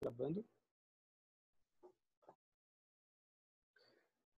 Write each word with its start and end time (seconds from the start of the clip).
Gravando. 0.00 0.44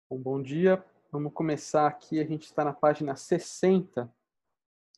Bom, 0.08 0.18
bom 0.18 0.42
dia. 0.42 0.82
Vamos 1.12 1.34
começar 1.34 1.86
aqui. 1.86 2.18
A 2.18 2.24
gente 2.24 2.44
está 2.44 2.64
na 2.64 2.72
página 2.72 3.14
60, 3.14 4.10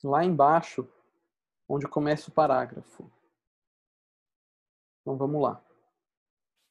lá 0.05 0.25
embaixo, 0.25 0.89
onde 1.69 1.89
começa 1.89 2.31
o 2.31 2.33
parágrafo. 2.33 3.11
Então 5.01 5.17
vamos 5.17 5.43
lá. 5.43 5.61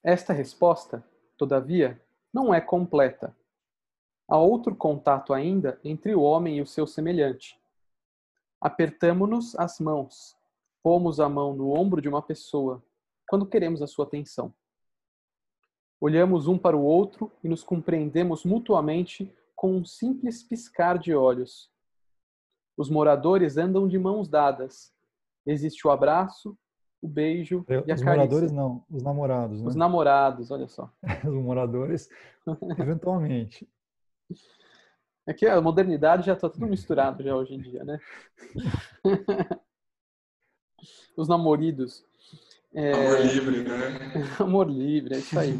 Esta 0.01 0.31
resposta, 0.31 1.05
todavia, 1.37 2.01
não 2.33 2.53
é 2.53 2.61
completa. 2.61 3.35
Há 4.25 4.37
outro 4.37 4.73
contato 4.73 5.33
ainda 5.33 5.81
entre 5.83 6.15
o 6.15 6.21
homem 6.21 6.59
e 6.59 6.61
o 6.61 6.67
seu 6.67 6.87
semelhante. 6.87 7.61
Apertamo-nos 8.61 9.53
as 9.55 9.79
mãos, 9.81 10.37
pomos 10.81 11.19
a 11.19 11.27
mão 11.27 11.53
no 11.53 11.77
ombro 11.77 12.01
de 12.01 12.07
uma 12.07 12.21
pessoa, 12.21 12.81
quando 13.31 13.45
queremos 13.45 13.81
a 13.81 13.87
sua 13.87 14.03
atenção. 14.03 14.53
Olhamos 16.01 16.49
um 16.49 16.57
para 16.57 16.75
o 16.75 16.83
outro 16.83 17.31
e 17.41 17.47
nos 17.47 17.63
compreendemos 17.63 18.43
mutuamente 18.43 19.33
com 19.55 19.77
um 19.77 19.85
simples 19.85 20.43
piscar 20.43 20.99
de 20.99 21.15
olhos. 21.15 21.71
Os 22.75 22.89
moradores 22.89 23.55
andam 23.55 23.87
de 23.87 23.97
mãos 23.97 24.27
dadas. 24.27 24.93
Existe 25.45 25.87
o 25.87 25.91
abraço, 25.91 26.57
o 27.01 27.07
beijo 27.07 27.65
e 27.69 27.73
a 27.73 27.95
os 27.95 28.01
carícia. 28.01 28.03
Os 28.03 28.03
moradores 28.03 28.51
não, 28.51 28.83
os 28.89 29.01
namorados. 29.01 29.61
Né? 29.61 29.67
Os 29.69 29.75
namorados, 29.75 30.51
olha 30.51 30.67
só. 30.67 30.91
os 31.25 31.41
moradores, 31.41 32.09
eventualmente. 32.77 33.65
É 35.25 35.33
que 35.33 35.45
a 35.45 35.61
modernidade 35.61 36.25
já 36.25 36.33
está 36.33 36.49
tudo 36.49 36.67
misturado 36.67 37.23
já 37.23 37.33
hoje 37.33 37.53
em 37.53 37.61
dia, 37.61 37.85
né? 37.85 37.97
os 41.15 41.29
namoridos. 41.29 42.10
É... 42.73 42.93
Amor 42.93 43.19
livre, 43.19 43.63
né? 43.63 43.77
Amor 44.39 44.69
livre, 44.69 45.15
é 45.15 45.17
isso 45.17 45.37
aí. 45.37 45.53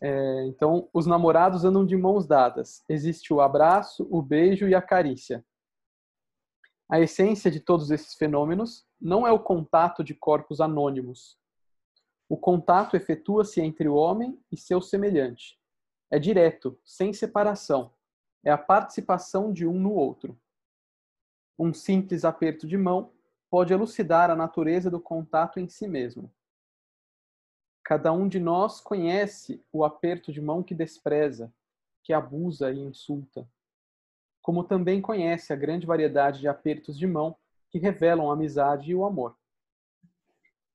É, 0.00 0.46
então, 0.46 0.88
os 0.92 1.06
namorados 1.06 1.64
andam 1.64 1.84
de 1.84 1.96
mãos 1.96 2.26
dadas. 2.26 2.82
Existe 2.88 3.32
o 3.32 3.40
abraço, 3.40 4.06
o 4.10 4.22
beijo 4.22 4.68
e 4.68 4.74
a 4.74 4.80
carícia. 4.80 5.44
A 6.90 7.00
essência 7.00 7.50
de 7.50 7.60
todos 7.60 7.90
esses 7.90 8.14
fenômenos 8.14 8.86
não 9.00 9.26
é 9.26 9.32
o 9.32 9.40
contato 9.40 10.02
de 10.02 10.14
corpos 10.14 10.60
anônimos. 10.60 11.36
O 12.28 12.36
contato 12.36 12.96
efetua-se 12.96 13.60
entre 13.60 13.88
o 13.88 13.94
homem 13.94 14.40
e 14.50 14.56
seu 14.56 14.80
semelhante. 14.80 15.58
É 16.10 16.18
direto, 16.18 16.78
sem 16.84 17.12
separação. 17.12 17.92
É 18.44 18.50
a 18.50 18.58
participação 18.58 19.52
de 19.52 19.66
um 19.66 19.78
no 19.78 19.92
outro. 19.92 20.40
Um 21.58 21.74
simples 21.74 22.24
aperto 22.24 22.66
de 22.66 22.78
mão 22.78 23.12
pode 23.50 23.72
elucidar 23.72 24.30
a 24.30 24.36
natureza 24.36 24.90
do 24.90 25.00
contato 25.00 25.58
em 25.58 25.68
si 25.68 25.86
mesmo. 25.88 26.32
Cada 27.84 28.12
um 28.12 28.28
de 28.28 28.38
nós 28.38 28.80
conhece 28.80 29.64
o 29.72 29.84
aperto 29.84 30.30
de 30.30 30.40
mão 30.40 30.62
que 30.62 30.74
despreza, 30.74 31.52
que 32.02 32.12
abusa 32.12 32.70
e 32.70 32.78
insulta, 32.78 33.48
como 34.42 34.64
também 34.64 35.00
conhece 35.00 35.52
a 35.52 35.56
grande 35.56 35.86
variedade 35.86 36.40
de 36.40 36.48
apertos 36.48 36.98
de 36.98 37.06
mão 37.06 37.36
que 37.70 37.78
revelam 37.78 38.30
a 38.30 38.34
amizade 38.34 38.90
e 38.90 38.94
o 38.94 39.04
amor. 39.04 39.36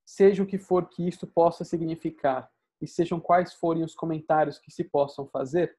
Seja 0.04 0.42
o 0.42 0.46
que 0.46 0.58
for 0.58 0.88
que 0.88 1.06
isto 1.06 1.26
possa 1.26 1.64
significar 1.64 2.50
e 2.80 2.86
sejam 2.86 3.20
quais 3.20 3.54
forem 3.54 3.82
os 3.82 3.94
comentários 3.94 4.58
que 4.58 4.70
se 4.70 4.84
possam 4.84 5.26
fazer, 5.26 5.76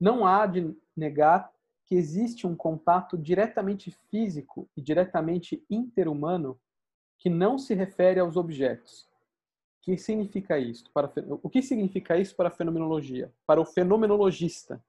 não 0.00 0.26
há 0.26 0.46
de 0.46 0.76
negar 0.96 1.52
que 1.92 1.96
existe 1.98 2.46
um 2.46 2.56
contato 2.56 3.18
diretamente 3.18 3.90
físico 4.10 4.66
e 4.74 4.80
diretamente 4.80 5.62
interhumano 5.68 6.58
que 7.18 7.28
não 7.28 7.58
se 7.58 7.74
refere 7.74 8.18
aos 8.18 8.34
objetos. 8.34 9.02
O 9.02 9.82
que 9.82 9.98
significa 9.98 10.58
isso? 10.58 10.90
Para, 10.94 11.12
o 11.42 11.50
que 11.50 11.60
significa 11.60 12.16
isso 12.16 12.34
para 12.34 12.48
a 12.48 12.50
fenomenologia? 12.50 13.30
Para 13.46 13.60
o 13.60 13.66
fenomenologista? 13.66 14.82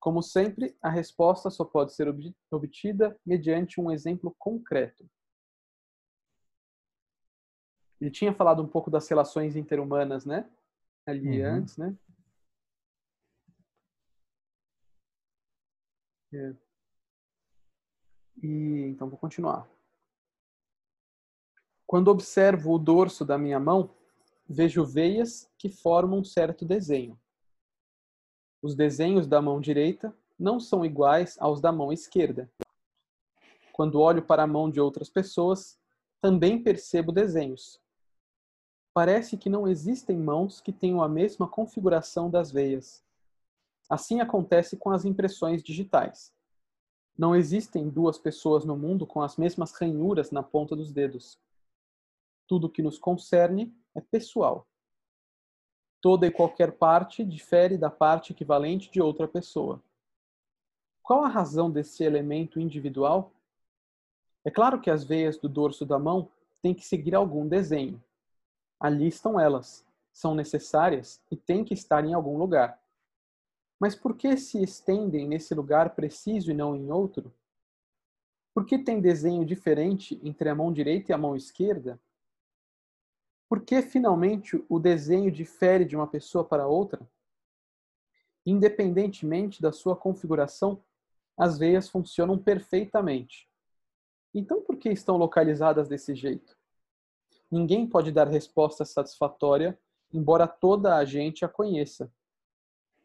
Como 0.00 0.20
sempre, 0.20 0.76
a 0.82 0.90
resposta 0.90 1.48
só 1.48 1.64
pode 1.64 1.94
ser 1.94 2.12
obtida 2.50 3.16
mediante 3.24 3.80
um 3.80 3.88
exemplo 3.88 4.34
concreto. 4.36 5.08
Ele 8.00 8.10
tinha 8.10 8.34
falado 8.34 8.60
um 8.60 8.68
pouco 8.68 8.90
das 8.90 9.08
relações 9.08 9.54
interhumanas, 9.54 10.26
né? 10.26 10.50
Ali 11.06 11.40
uhum. 11.40 11.54
antes, 11.54 11.76
né? 11.76 11.96
É. 16.34 16.54
E 18.42 18.86
então 18.88 19.08
vou 19.08 19.18
continuar. 19.18 19.68
Quando 21.86 22.08
observo 22.08 22.72
o 22.72 22.78
dorso 22.78 23.24
da 23.24 23.38
minha 23.38 23.60
mão, 23.60 23.94
vejo 24.48 24.84
veias 24.84 25.48
que 25.56 25.68
formam 25.68 26.18
um 26.18 26.24
certo 26.24 26.64
desenho. 26.64 27.18
Os 28.60 28.74
desenhos 28.74 29.26
da 29.28 29.40
mão 29.40 29.60
direita 29.60 30.16
não 30.36 30.58
são 30.58 30.84
iguais 30.84 31.36
aos 31.38 31.60
da 31.60 31.70
mão 31.70 31.92
esquerda. 31.92 32.50
Quando 33.72 34.00
olho 34.00 34.22
para 34.22 34.42
a 34.42 34.46
mão 34.46 34.68
de 34.68 34.80
outras 34.80 35.08
pessoas, 35.08 35.78
também 36.20 36.62
percebo 36.62 37.12
desenhos. 37.12 37.80
Parece 38.92 39.36
que 39.36 39.50
não 39.50 39.68
existem 39.68 40.16
mãos 40.16 40.60
que 40.60 40.72
tenham 40.72 41.02
a 41.02 41.08
mesma 41.08 41.46
configuração 41.46 42.30
das 42.30 42.50
veias. 42.50 43.04
Assim 43.88 44.20
acontece 44.20 44.76
com 44.76 44.90
as 44.90 45.04
impressões 45.04 45.62
digitais. 45.62 46.32
Não 47.16 47.34
existem 47.34 47.88
duas 47.88 48.18
pessoas 48.18 48.64
no 48.64 48.76
mundo 48.76 49.06
com 49.06 49.22
as 49.22 49.36
mesmas 49.36 49.72
ranhuras 49.72 50.30
na 50.30 50.42
ponta 50.42 50.74
dos 50.74 50.90
dedos. 50.90 51.38
Tudo 52.46 52.68
que 52.68 52.82
nos 52.82 52.98
concerne 52.98 53.72
é 53.94 54.00
pessoal. 54.00 54.66
Toda 56.00 56.26
e 56.26 56.30
qualquer 56.30 56.72
parte 56.72 57.24
difere 57.24 57.78
da 57.78 57.88
parte 57.88 58.32
equivalente 58.32 58.90
de 58.90 59.00
outra 59.00 59.28
pessoa. 59.28 59.82
Qual 61.02 61.22
a 61.22 61.28
razão 61.28 61.70
desse 61.70 62.02
elemento 62.02 62.58
individual? 62.58 63.32
É 64.44 64.50
claro 64.50 64.80
que 64.80 64.90
as 64.90 65.04
veias 65.04 65.38
do 65.38 65.48
dorso 65.48 65.86
da 65.86 65.98
mão 65.98 66.28
têm 66.60 66.74
que 66.74 66.84
seguir 66.84 67.14
algum 67.14 67.46
desenho. 67.46 68.02
Ali 68.80 69.06
estão 69.06 69.38
elas, 69.38 69.86
são 70.12 70.34
necessárias 70.34 71.22
e 71.30 71.36
têm 71.36 71.64
que 71.64 71.74
estar 71.74 72.04
em 72.04 72.12
algum 72.12 72.36
lugar. 72.36 72.78
Mas 73.84 73.94
por 73.94 74.16
que 74.16 74.34
se 74.38 74.62
estendem 74.62 75.28
nesse 75.28 75.54
lugar 75.54 75.94
preciso 75.94 76.50
e 76.50 76.54
não 76.54 76.74
em 76.74 76.90
outro? 76.90 77.30
Por 78.54 78.64
que 78.64 78.78
tem 78.78 78.98
desenho 78.98 79.44
diferente 79.44 80.18
entre 80.24 80.48
a 80.48 80.54
mão 80.54 80.72
direita 80.72 81.12
e 81.12 81.14
a 81.14 81.18
mão 81.18 81.36
esquerda? 81.36 82.00
Por 83.46 83.60
que 83.60 83.82
finalmente 83.82 84.64
o 84.70 84.78
desenho 84.78 85.30
difere 85.30 85.84
de 85.84 85.94
uma 85.94 86.06
pessoa 86.06 86.42
para 86.42 86.66
outra? 86.66 87.06
Independentemente 88.46 89.60
da 89.60 89.70
sua 89.70 89.94
configuração, 89.94 90.82
as 91.36 91.58
veias 91.58 91.86
funcionam 91.86 92.38
perfeitamente. 92.38 93.50
Então 94.32 94.62
por 94.62 94.78
que 94.78 94.88
estão 94.88 95.18
localizadas 95.18 95.88
desse 95.88 96.14
jeito? 96.14 96.56
Ninguém 97.50 97.86
pode 97.86 98.10
dar 98.10 98.28
resposta 98.28 98.82
satisfatória, 98.86 99.78
embora 100.10 100.46
toda 100.46 100.96
a 100.96 101.04
gente 101.04 101.44
a 101.44 101.48
conheça. 101.50 102.10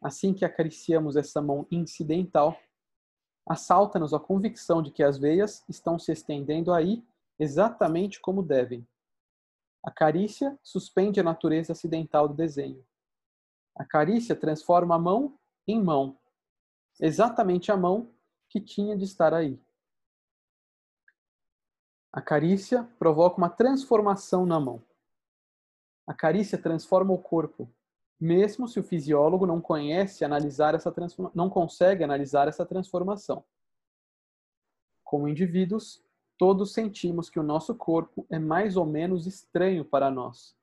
Assim 0.00 0.32
que 0.32 0.44
acariciamos 0.44 1.16
essa 1.16 1.42
mão 1.42 1.66
incidental, 1.70 2.58
assalta-nos 3.46 4.14
a 4.14 4.20
convicção 4.20 4.82
de 4.82 4.90
que 4.90 5.02
as 5.02 5.18
veias 5.18 5.64
estão 5.68 5.98
se 5.98 6.12
estendendo 6.12 6.72
aí 6.72 7.04
exatamente 7.38 8.20
como 8.20 8.42
devem. 8.42 8.86
A 9.82 9.90
carícia 9.90 10.58
suspende 10.62 11.20
a 11.20 11.22
natureza 11.22 11.72
acidental 11.72 12.28
do 12.28 12.34
desenho. 12.34 12.84
A 13.74 13.84
carícia 13.84 14.36
transforma 14.36 14.94
a 14.94 14.98
mão 14.98 15.38
em 15.66 15.82
mão, 15.82 16.18
exatamente 17.00 17.72
a 17.72 17.76
mão 17.76 18.12
que 18.48 18.60
tinha 18.60 18.96
de 18.96 19.04
estar 19.04 19.32
aí. 19.32 19.58
A 22.12 22.20
carícia 22.20 22.84
provoca 22.98 23.38
uma 23.38 23.48
transformação 23.48 24.44
na 24.44 24.58
mão. 24.58 24.82
A 26.06 26.12
carícia 26.12 26.58
transforma 26.58 27.12
o 27.12 27.18
corpo, 27.18 27.72
mesmo 28.20 28.68
se 28.68 28.78
o 28.78 28.82
fisiólogo 28.82 29.46
não 29.46 29.60
conhece 29.60 30.24
analisar 30.24 30.74
essa 30.74 30.92
não 31.34 31.48
consegue 31.48 32.04
analisar 32.04 32.48
essa 32.48 32.66
transformação. 32.66 33.42
Como 35.02 35.26
indivíduos, 35.26 36.04
todos 36.36 36.74
sentimos 36.74 37.30
que 37.30 37.40
o 37.40 37.42
nosso 37.42 37.74
corpo 37.74 38.26
é 38.28 38.38
mais 38.38 38.76
ou 38.76 38.84
menos 38.84 39.26
estranho 39.26 39.84
para 39.84 40.10
nós. 40.10 40.54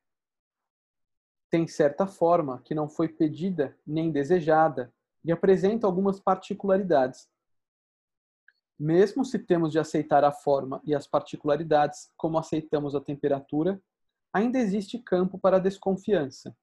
Tem 1.50 1.68
certa 1.68 2.06
forma 2.06 2.62
que 2.64 2.76
não 2.76 2.88
foi 2.88 3.08
pedida 3.08 3.76
nem 3.86 4.12
desejada 4.12 4.94
e 5.26 5.32
apresenta 5.32 5.88
algumas 5.88 6.20
particularidades. 6.20 7.28
Mesmo 8.78 9.26
se 9.26 9.40
temos 9.40 9.72
de 9.72 9.80
aceitar 9.80 10.24
a 10.24 10.32
forma 10.32 10.80
e 10.84 10.94
as 10.94 11.08
particularidades 11.08 12.12
como 12.16 12.38
aceitamos 12.38 12.94
a 12.94 13.02
temperatura, 13.02 13.82
ainda 14.32 14.60
existe 14.60 15.00
campo 15.00 15.40
para 15.40 15.58
desconfiança 15.58 16.56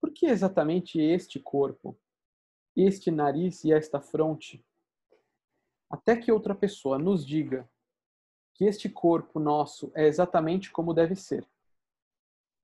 por 0.00 0.12
que 0.12 0.26
exatamente 0.26 1.00
este 1.00 1.40
corpo, 1.40 1.96
este 2.76 3.10
nariz 3.10 3.64
e 3.64 3.72
esta 3.72 4.00
fronte? 4.00 4.64
Até 5.88 6.16
que 6.16 6.32
outra 6.32 6.54
pessoa 6.54 6.98
nos 6.98 7.24
diga 7.26 7.68
que 8.54 8.64
este 8.64 8.88
corpo 8.88 9.38
nosso 9.38 9.92
é 9.94 10.06
exatamente 10.06 10.70
como 10.70 10.94
deve 10.94 11.14
ser. 11.14 11.46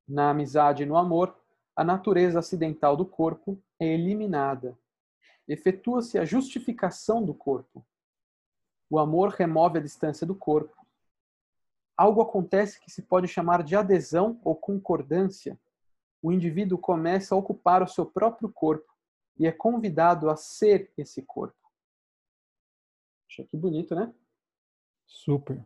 Na 0.08 0.30
amizade 0.30 0.82
e 0.82 0.86
no 0.86 0.96
amor, 0.96 1.36
a 1.76 1.84
natureza 1.84 2.38
acidental 2.38 2.96
do 2.96 3.06
corpo 3.06 3.62
é 3.78 3.86
eliminada. 3.86 4.76
Efetua-se 5.46 6.18
a 6.18 6.24
justificação 6.24 7.24
do 7.24 7.34
corpo. 7.34 7.84
O 8.90 8.98
amor 8.98 9.30
remove 9.30 9.78
a 9.78 9.82
distância 9.82 10.26
do 10.26 10.34
corpo. 10.34 10.76
Algo 11.96 12.20
acontece 12.20 12.80
que 12.80 12.90
se 12.90 13.02
pode 13.02 13.28
chamar 13.28 13.62
de 13.62 13.76
adesão 13.76 14.40
ou 14.44 14.54
concordância. 14.54 15.58
O 16.22 16.32
indivíduo 16.32 16.78
começa 16.78 17.34
a 17.34 17.38
ocupar 17.38 17.82
o 17.82 17.88
seu 17.88 18.06
próprio 18.06 18.48
corpo 18.48 18.92
e 19.38 19.46
é 19.46 19.52
convidado 19.52 20.30
a 20.30 20.36
ser 20.36 20.92
esse 20.96 21.20
corpo. 21.22 21.56
Acho 23.28 23.44
que 23.44 23.56
bonito, 23.56 23.94
né? 23.94 24.14
Super. 25.06 25.64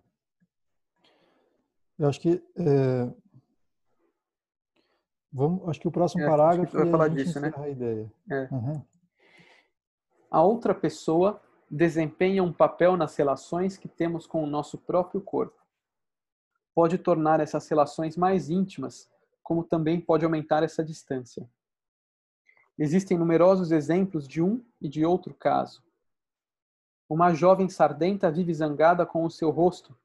Eu 1.98 2.08
acho 2.08 2.20
que 2.20 2.42
é... 2.56 3.12
Vamos, 5.32 5.68
acho 5.68 5.80
que 5.80 5.88
o 5.88 5.92
próximo 5.92 6.22
é, 6.22 6.26
parágrafo 6.26 6.74
vai 6.74 6.90
falar 6.90 7.08
disso, 7.08 7.38
né? 7.38 7.52
A 7.56 7.68
ideia. 7.68 8.10
É. 8.30 8.48
Uhum. 8.50 8.82
A 10.30 10.42
outra 10.42 10.74
pessoa 10.74 11.42
desempenha 11.70 12.42
um 12.42 12.52
papel 12.52 12.96
nas 12.96 13.14
relações 13.16 13.76
que 13.76 13.88
temos 13.88 14.26
com 14.26 14.42
o 14.42 14.46
nosso 14.46 14.78
próprio 14.78 15.20
corpo. 15.20 15.60
Pode 16.74 16.96
tornar 16.96 17.40
essas 17.40 17.68
relações 17.68 18.16
mais 18.16 18.48
íntimas, 18.48 19.10
como 19.46 19.62
também 19.62 20.00
pode 20.00 20.24
aumentar 20.24 20.64
essa 20.64 20.82
distância. 20.82 21.48
Existem 22.76 23.16
numerosos 23.16 23.70
exemplos 23.70 24.26
de 24.26 24.42
um 24.42 24.60
e 24.80 24.88
de 24.88 25.06
outro 25.06 25.32
caso. 25.32 25.84
Uma 27.08 27.32
jovem 27.32 27.68
sardenta 27.68 28.28
vive 28.28 28.52
zangada 28.52 29.06
com 29.06 29.24
o 29.24 29.30
seu 29.30 29.50
rosto, 29.50 29.96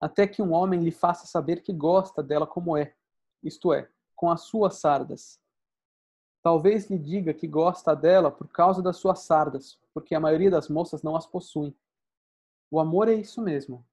até 0.00 0.26
que 0.26 0.40
um 0.40 0.54
homem 0.54 0.82
lhe 0.82 0.90
faça 0.90 1.26
saber 1.26 1.60
que 1.60 1.74
gosta 1.74 2.22
dela 2.22 2.46
como 2.46 2.74
é, 2.74 2.94
isto 3.42 3.70
é, 3.70 3.86
com 4.14 4.30
as 4.30 4.44
suas 4.44 4.76
sardas. 4.76 5.38
Talvez 6.42 6.88
lhe 6.88 6.98
diga 6.98 7.34
que 7.34 7.46
gosta 7.46 7.94
dela 7.94 8.30
por 8.30 8.48
causa 8.48 8.80
das 8.80 8.96
suas 8.96 9.18
sardas, 9.18 9.78
porque 9.92 10.14
a 10.14 10.20
maioria 10.20 10.50
das 10.50 10.70
moças 10.70 11.02
não 11.02 11.14
as 11.16 11.26
possui. 11.26 11.76
O 12.70 12.80
amor 12.80 13.08
é 13.08 13.14
isso 13.14 13.42
mesmo. 13.42 13.84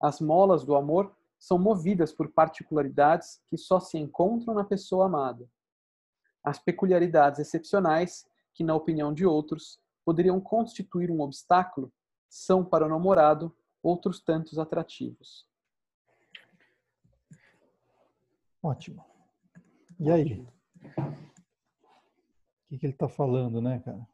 As 0.00 0.20
molas 0.20 0.64
do 0.64 0.74
amor 0.74 1.14
são 1.42 1.58
movidas 1.58 2.12
por 2.12 2.28
particularidades 2.28 3.42
que 3.48 3.58
só 3.58 3.80
se 3.80 3.98
encontram 3.98 4.54
na 4.54 4.62
pessoa 4.62 5.06
amada. 5.06 5.50
As 6.44 6.60
peculiaridades 6.60 7.40
excepcionais, 7.40 8.24
que 8.54 8.62
na 8.62 8.76
opinião 8.76 9.12
de 9.12 9.26
outros 9.26 9.80
poderiam 10.04 10.40
constituir 10.40 11.10
um 11.10 11.20
obstáculo, 11.20 11.92
são 12.28 12.64
para 12.64 12.86
o 12.86 12.88
namorado 12.88 13.52
outros 13.82 14.20
tantos 14.20 14.56
atrativos. 14.56 15.44
Ótimo. 18.62 19.04
E 19.98 20.12
aí? 20.12 20.46
O 20.96 22.68
que, 22.68 22.78
que 22.78 22.86
ele 22.86 22.92
está 22.92 23.08
falando, 23.08 23.60
né, 23.60 23.80
cara? 23.80 24.06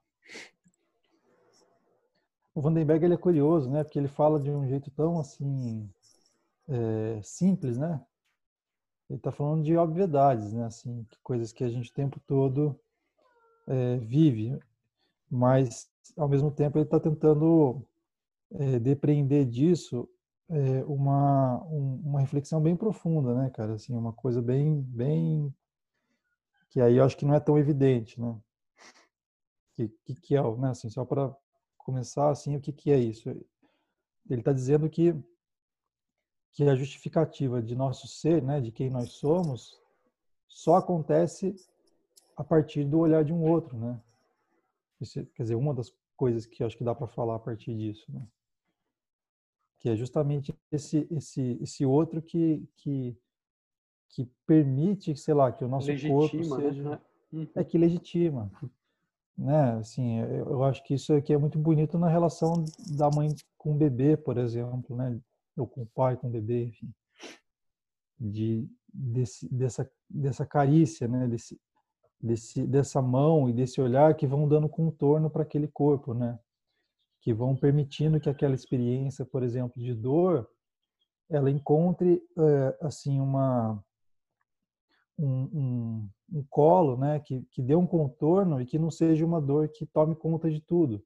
O 2.54 2.62
Vandenberg 2.62 3.04
ele 3.04 3.14
é 3.14 3.19
curioso, 3.19 3.70
né? 3.70 3.84
Porque 3.84 3.98
ele 3.98 4.08
fala 4.08 4.40
de 4.40 4.50
um 4.50 4.66
jeito 4.66 4.90
tão 4.92 5.20
assim 5.20 5.92
é, 6.68 7.20
simples, 7.22 7.78
né? 7.78 8.00
Ele 9.08 9.18
está 9.18 9.32
falando 9.32 9.64
de 9.64 9.76
obviedades, 9.76 10.52
né? 10.52 10.66
Assim, 10.66 11.06
coisas 11.22 11.52
que 11.52 11.64
a 11.64 11.68
gente 11.68 11.90
o 11.90 11.94
tempo 11.94 12.20
todo 12.26 12.78
é, 13.66 13.96
vive, 13.98 14.58
mas 15.30 15.90
ao 16.16 16.28
mesmo 16.28 16.50
tempo 16.50 16.78
ele 16.78 16.84
está 16.84 17.00
tentando 17.00 17.82
é, 18.52 18.78
depreender 18.78 19.46
disso 19.46 20.08
é, 20.50 20.84
uma 20.84 21.62
um, 21.64 22.02
uma 22.04 22.20
reflexão 22.20 22.60
bem 22.60 22.76
profunda, 22.76 23.34
né, 23.34 23.50
cara? 23.50 23.74
Assim, 23.74 23.94
uma 23.96 24.12
coisa 24.12 24.42
bem 24.42 24.80
bem 24.82 25.54
que 26.70 26.80
aí 26.80 26.96
eu 26.96 27.04
acho 27.04 27.16
que 27.16 27.24
não 27.24 27.34
é 27.34 27.40
tão 27.40 27.58
evidente, 27.58 28.20
né? 28.20 28.38
Que 29.74 29.88
que, 30.04 30.14
que 30.14 30.36
é, 30.36 30.56
né? 30.56 30.70
Assim, 30.70 30.90
só 30.90 31.04
para 31.04 31.34
começar 31.78 32.30
assim, 32.30 32.56
o 32.56 32.60
que 32.60 32.72
que 32.72 32.90
é 32.90 32.98
isso? 32.98 33.30
Ele 34.28 34.40
está 34.40 34.52
dizendo 34.52 34.88
que 34.90 35.14
que 36.52 36.64
a 36.64 36.74
justificativa 36.74 37.62
de 37.62 37.76
nosso 37.76 38.08
ser, 38.08 38.42
né, 38.42 38.60
de 38.60 38.72
quem 38.72 38.90
nós 38.90 39.12
somos, 39.12 39.78
só 40.48 40.76
acontece 40.76 41.54
a 42.36 42.42
partir 42.42 42.84
do 42.84 42.98
olhar 42.98 43.24
de 43.24 43.32
um 43.32 43.42
outro, 43.42 43.76
né? 43.76 44.00
Isso, 45.00 45.24
quer 45.34 45.42
dizer, 45.42 45.54
uma 45.54 45.74
das 45.74 45.92
coisas 46.16 46.46
que 46.46 46.64
acho 46.64 46.76
que 46.76 46.84
dá 46.84 46.94
para 46.94 47.06
falar 47.06 47.36
a 47.36 47.38
partir 47.38 47.74
disso, 47.76 48.04
né? 48.12 48.26
Que 49.78 49.90
é 49.90 49.96
justamente 49.96 50.52
esse 50.72 51.06
esse 51.10 51.58
esse 51.60 51.86
outro 51.86 52.20
que 52.20 52.68
que 52.76 53.16
que 54.10 54.24
permite, 54.46 55.14
sei 55.16 55.34
lá, 55.34 55.52
que 55.52 55.64
o 55.64 55.68
nosso 55.68 55.86
legitima, 55.86 56.14
corpo 56.14 56.36
né? 56.36 56.44
seja 56.44 56.90
né? 56.90 57.00
uhum. 57.32 57.48
é 57.54 57.62
que 57.62 57.78
legitima, 57.78 58.50
né? 59.36 59.72
Assim, 59.74 60.18
eu 60.18 60.64
acho 60.64 60.82
que 60.82 60.94
isso 60.94 61.12
aqui 61.12 61.32
é 61.32 61.38
muito 61.38 61.58
bonito 61.58 61.98
na 61.98 62.08
relação 62.08 62.64
da 62.96 63.08
mãe 63.10 63.28
com 63.56 63.72
o 63.72 63.76
bebê, 63.76 64.16
por 64.16 64.38
exemplo, 64.38 64.96
né? 64.96 65.20
Ou 65.58 65.66
com 65.66 65.82
o 65.82 65.87
pai, 65.87 66.16
com 66.16 66.28
o 66.28 66.31
bebê, 66.31 66.64
enfim, 66.64 66.93
de, 68.19 68.69
desse, 68.93 69.52
dessa, 69.52 69.90
dessa 70.08 70.46
carícia, 70.46 71.06
né? 71.06 71.26
desse, 71.26 71.60
desse, 72.20 72.66
dessa 72.66 73.02
mão 73.02 73.49
e 73.49 73.52
desse 73.52 73.81
olhar 73.81 74.14
que 74.14 74.26
vão 74.26 74.49
dando 74.49 74.69
contorno 74.69 75.31
para 75.31 75.43
aquele 75.43 75.69
corpo, 75.69 76.14
né? 76.14 76.38
que 77.20 77.32
vão 77.32 77.56
permitindo 77.56 78.20
que 78.20 78.31
aquela 78.31 78.55
experiência, 78.55 79.25
por 79.25 79.43
exemplo, 79.43 79.82
de 79.82 79.94
dor, 79.94 80.49
ela 81.28 81.50
encontre 81.50 82.22
é, 82.38 82.78
assim 82.81 83.20
uma 83.20 83.82
um, 85.19 85.43
um, 85.52 86.11
um, 86.32 86.44
colo, 86.49 86.96
né, 86.96 87.19
que, 87.19 87.43
que 87.50 87.61
dê 87.61 87.75
um 87.75 87.87
contorno 87.87 88.61
e 88.61 88.66
que 88.66 88.78
não 88.78 88.90
seja 88.90 89.26
uma 89.26 89.40
dor 89.40 89.69
que 89.69 89.84
tome 89.84 90.14
conta 90.14 90.49
de 90.49 90.61
tudo, 90.61 91.04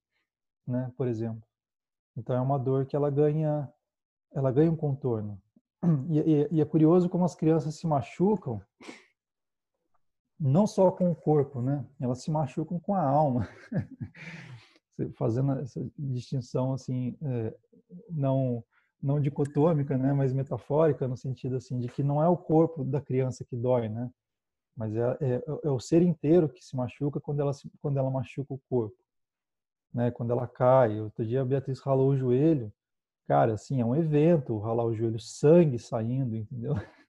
né, 0.67 0.93
por 0.99 1.09
exemplo. 1.09 1.43
Então 2.17 2.37
é 2.37 2.41
uma 2.41 2.59
dor 2.59 2.85
que 2.85 2.95
ela 2.95 3.11
ganha 3.11 3.73
ela 4.35 4.51
ganha 4.53 4.71
um 4.71 4.77
contorno. 4.77 5.41
E, 6.11 6.19
e, 6.19 6.49
e, 6.53 6.61
é 6.61 6.65
curioso 6.65 7.09
como 7.09 7.25
as 7.25 7.35
crianças 7.35 7.75
se 7.75 7.87
machucam, 7.87 8.63
não 10.39 10.67
só 10.67 10.91
com 10.91 11.11
o 11.11 11.15
corpo, 11.15 11.61
né? 11.61 11.85
Elas 12.01 12.23
se 12.23 12.31
machucam 12.31 12.79
com 12.79 12.95
a 12.95 13.03
alma. 13.03 13.49
Fazendo 15.17 15.59
essa 15.59 15.85
distinção 15.99 16.73
assim, 16.73 17.17
é, 17.23 17.55
não 18.11 18.65
não 19.03 19.21
dicotômica, 19.21 19.99
né, 19.99 20.13
mas 20.13 20.33
metafórica 20.33 21.09
no 21.09 21.17
sentido 21.17 21.57
assim 21.57 21.77
de 21.81 21.89
que 21.89 22.05
não 22.05 22.23
é 22.23 22.29
o 22.29 22.37
corpo 22.37 22.85
da 22.85 23.01
criança 23.01 23.45
que 23.45 23.57
dói, 23.57 23.89
né, 23.89 24.09
mas 24.77 24.95
é, 24.95 25.17
é, 25.21 25.43
é 25.65 25.71
o 25.71 25.81
ser 25.81 26.03
inteiro 26.03 26.49
que 26.49 26.65
se 26.65 26.77
machuca 26.77 27.21
quando 27.21 27.41
ela 27.41 27.51
quando 27.81 27.99
ela 27.99 28.09
machuca 28.09 28.55
o 28.55 28.61
corpo, 28.71 28.97
né, 29.93 30.13
quando 30.13 30.31
ela 30.31 30.47
cai. 30.47 31.01
Outro 31.01 31.27
dia 31.27 31.43
a 31.43 31.45
Beatriz 31.45 31.81
ralou 31.81 32.11
o 32.11 32.17
joelho 32.17 32.73
cara, 33.33 33.55
assim, 33.55 33.81
é 33.81 33.85
um 33.85 33.97
evento, 33.97 34.59
ralar 34.59 34.85
o 34.85 34.95
joelho, 34.95 35.19
sangue 35.19 35.79
saindo, 35.79 36.37
entendeu? 36.37 36.75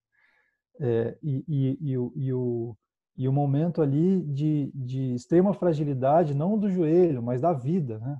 É, 0.79 1.15
e, 1.21 1.45
e, 1.47 1.77
e, 1.81 1.97
o, 1.99 2.11
e, 2.15 2.33
o, 2.33 2.77
e 3.15 3.27
o 3.27 3.31
momento 3.31 3.79
ali 3.79 4.23
de, 4.23 4.71
de 4.73 5.13
extrema 5.13 5.53
fragilidade, 5.53 6.33
não 6.33 6.57
do 6.57 6.67
joelho, 6.67 7.21
mas 7.21 7.41
da 7.41 7.53
vida, 7.53 7.99
né? 7.99 8.17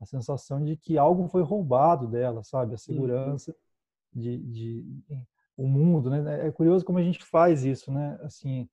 A 0.00 0.04
sensação 0.04 0.62
de 0.64 0.76
que 0.76 0.98
algo 0.98 1.28
foi 1.28 1.40
roubado 1.40 2.08
dela, 2.08 2.42
sabe? 2.42 2.72
A 2.72 2.74
uhum. 2.74 2.78
segurança 2.78 3.52
uhum. 4.12 4.20
de, 4.20 4.38
de 4.38 4.84
o 5.56 5.68
mundo, 5.68 6.10
né? 6.10 6.48
É 6.48 6.50
curioso 6.50 6.84
como 6.84 6.98
a 6.98 7.02
gente 7.02 7.24
faz 7.24 7.64
isso, 7.64 7.92
né? 7.92 8.18
Assim, 8.22 8.68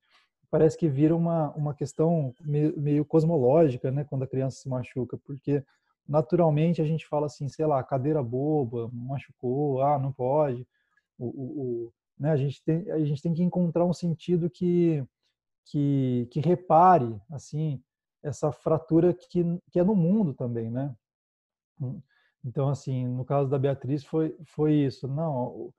parece 0.50 0.76
que 0.76 0.90
vira 0.90 1.16
uma, 1.16 1.52
uma 1.52 1.76
questão 1.76 2.34
meio, 2.42 2.74
meio 2.76 3.06
cosmológica, 3.06 3.92
né? 3.92 4.04
Quando 4.04 4.24
a 4.24 4.28
criança 4.28 4.58
se 4.58 4.68
machuca, 4.68 5.16
porque 5.16 5.64
naturalmente 6.08 6.82
a 6.82 6.86
gente 6.86 7.06
fala 7.08 7.26
assim, 7.26 7.48
sei 7.50 7.66
lá, 7.66 7.84
cadeira 7.84 8.22
boba, 8.24 8.90
machucou, 8.94 9.82
ah, 9.82 10.00
não 10.00 10.12
pode. 10.12 10.68
O, 11.18 11.26
o, 11.26 11.62
o, 11.88 11.94
né, 12.20 12.32
a, 12.32 12.38
gente 12.38 12.64
tem, 12.64 12.90
a 12.92 13.04
gente 13.04 13.22
tem 13.22 13.34
que 13.34 13.44
encontrar 13.44 13.86
um 13.86 13.94
sentido 13.94 14.50
que, 14.50 15.04
que, 15.66 16.28
que 16.32 16.40
repare, 16.40 17.20
assim, 17.32 17.82
essa 18.24 18.52
fratura 18.52 19.14
que, 19.14 19.44
que 19.72 19.80
é 19.80 19.84
no 19.84 19.96
mundo 19.96 20.34
também, 20.34 20.70
né? 20.70 20.96
Então, 22.44 22.70
assim, 22.70 23.08
no 23.08 23.26
caso 23.26 23.50
da 23.50 23.58
Beatriz 23.58 24.04
foi, 24.04 24.36
foi 24.46 24.74
isso. 24.74 25.08
Não, 25.08 25.74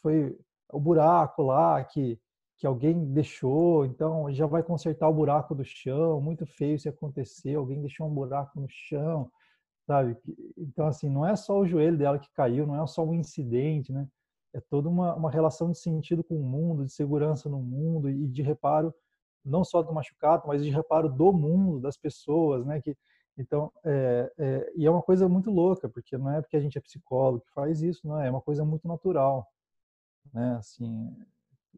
foi 0.00 0.38
o 0.72 0.80
buraco 0.80 1.42
lá 1.42 1.82
que, 1.84 2.18
que 2.58 2.66
alguém 2.66 3.12
deixou, 3.12 3.84
então 3.84 4.32
já 4.32 4.46
vai 4.46 4.62
consertar 4.62 5.08
o 5.08 5.14
buraco 5.14 5.54
do 5.54 5.64
chão, 5.64 6.20
muito 6.20 6.46
feio 6.46 6.78
se 6.78 6.88
acontecer, 6.88 7.54
alguém 7.54 7.80
deixou 7.80 8.06
um 8.06 8.14
buraco 8.14 8.60
no 8.60 8.66
chão, 8.68 9.30
sabe? 9.86 10.16
Então, 10.58 10.86
assim, 10.86 11.08
não 11.08 11.24
é 11.24 11.36
só 11.36 11.58
o 11.60 11.66
joelho 11.66 11.96
dela 11.96 12.18
que 12.18 12.30
caiu, 12.32 12.66
não 12.66 12.82
é 12.82 12.86
só 12.86 13.04
um 13.04 13.14
incidente, 13.14 13.92
né? 13.92 14.06
É 14.52 14.60
toda 14.60 14.88
uma, 14.88 15.14
uma 15.14 15.30
relação 15.30 15.70
de 15.70 15.78
sentido 15.78 16.24
com 16.24 16.34
o 16.36 16.44
mundo, 16.44 16.84
de 16.84 16.92
segurança 16.92 17.48
no 17.48 17.60
mundo 17.60 18.10
e 18.10 18.26
de 18.26 18.42
reparo, 18.42 18.92
não 19.44 19.64
só 19.64 19.82
do 19.82 19.92
machucado, 19.92 20.44
mas 20.48 20.64
de 20.64 20.70
reparo 20.70 21.08
do 21.08 21.32
mundo, 21.32 21.80
das 21.80 21.96
pessoas, 21.96 22.66
né? 22.66 22.80
Que, 22.80 22.96
então, 23.38 23.72
é, 23.84 24.32
é, 24.38 24.72
e 24.76 24.86
é 24.86 24.90
uma 24.90 25.02
coisa 25.02 25.28
muito 25.28 25.50
louca, 25.50 25.88
porque 25.88 26.16
não 26.18 26.30
é 26.30 26.40
porque 26.40 26.56
a 26.56 26.60
gente 26.60 26.78
é 26.78 26.80
psicólogo 26.80 27.44
que 27.44 27.52
faz 27.52 27.82
isso, 27.82 28.06
não 28.08 28.20
é, 28.20 28.26
é 28.28 28.30
uma 28.30 28.40
coisa 28.40 28.64
muito 28.64 28.88
natural, 28.88 29.46
né? 30.32 30.56
Assim, 30.58 31.14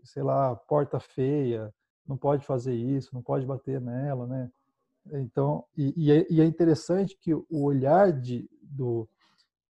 sei 0.05 0.23
lá, 0.23 0.57
porta 0.57 0.99
feia, 1.01 1.73
não 2.07 2.17
pode 2.17 2.47
fazer 2.47 2.75
isso, 2.75 3.15
não 3.15 3.23
pode 3.23 3.45
bater 3.45 3.81
nela, 3.81 4.27
né? 4.27 4.51
Então, 5.13 5.65
e, 5.77 6.13
é, 6.13 6.27
e 6.31 6.41
é 6.41 6.45
interessante 6.45 7.17
que 7.21 7.35
o 7.35 7.47
olhar 7.51 8.13
de, 8.13 8.49
do, 8.63 9.09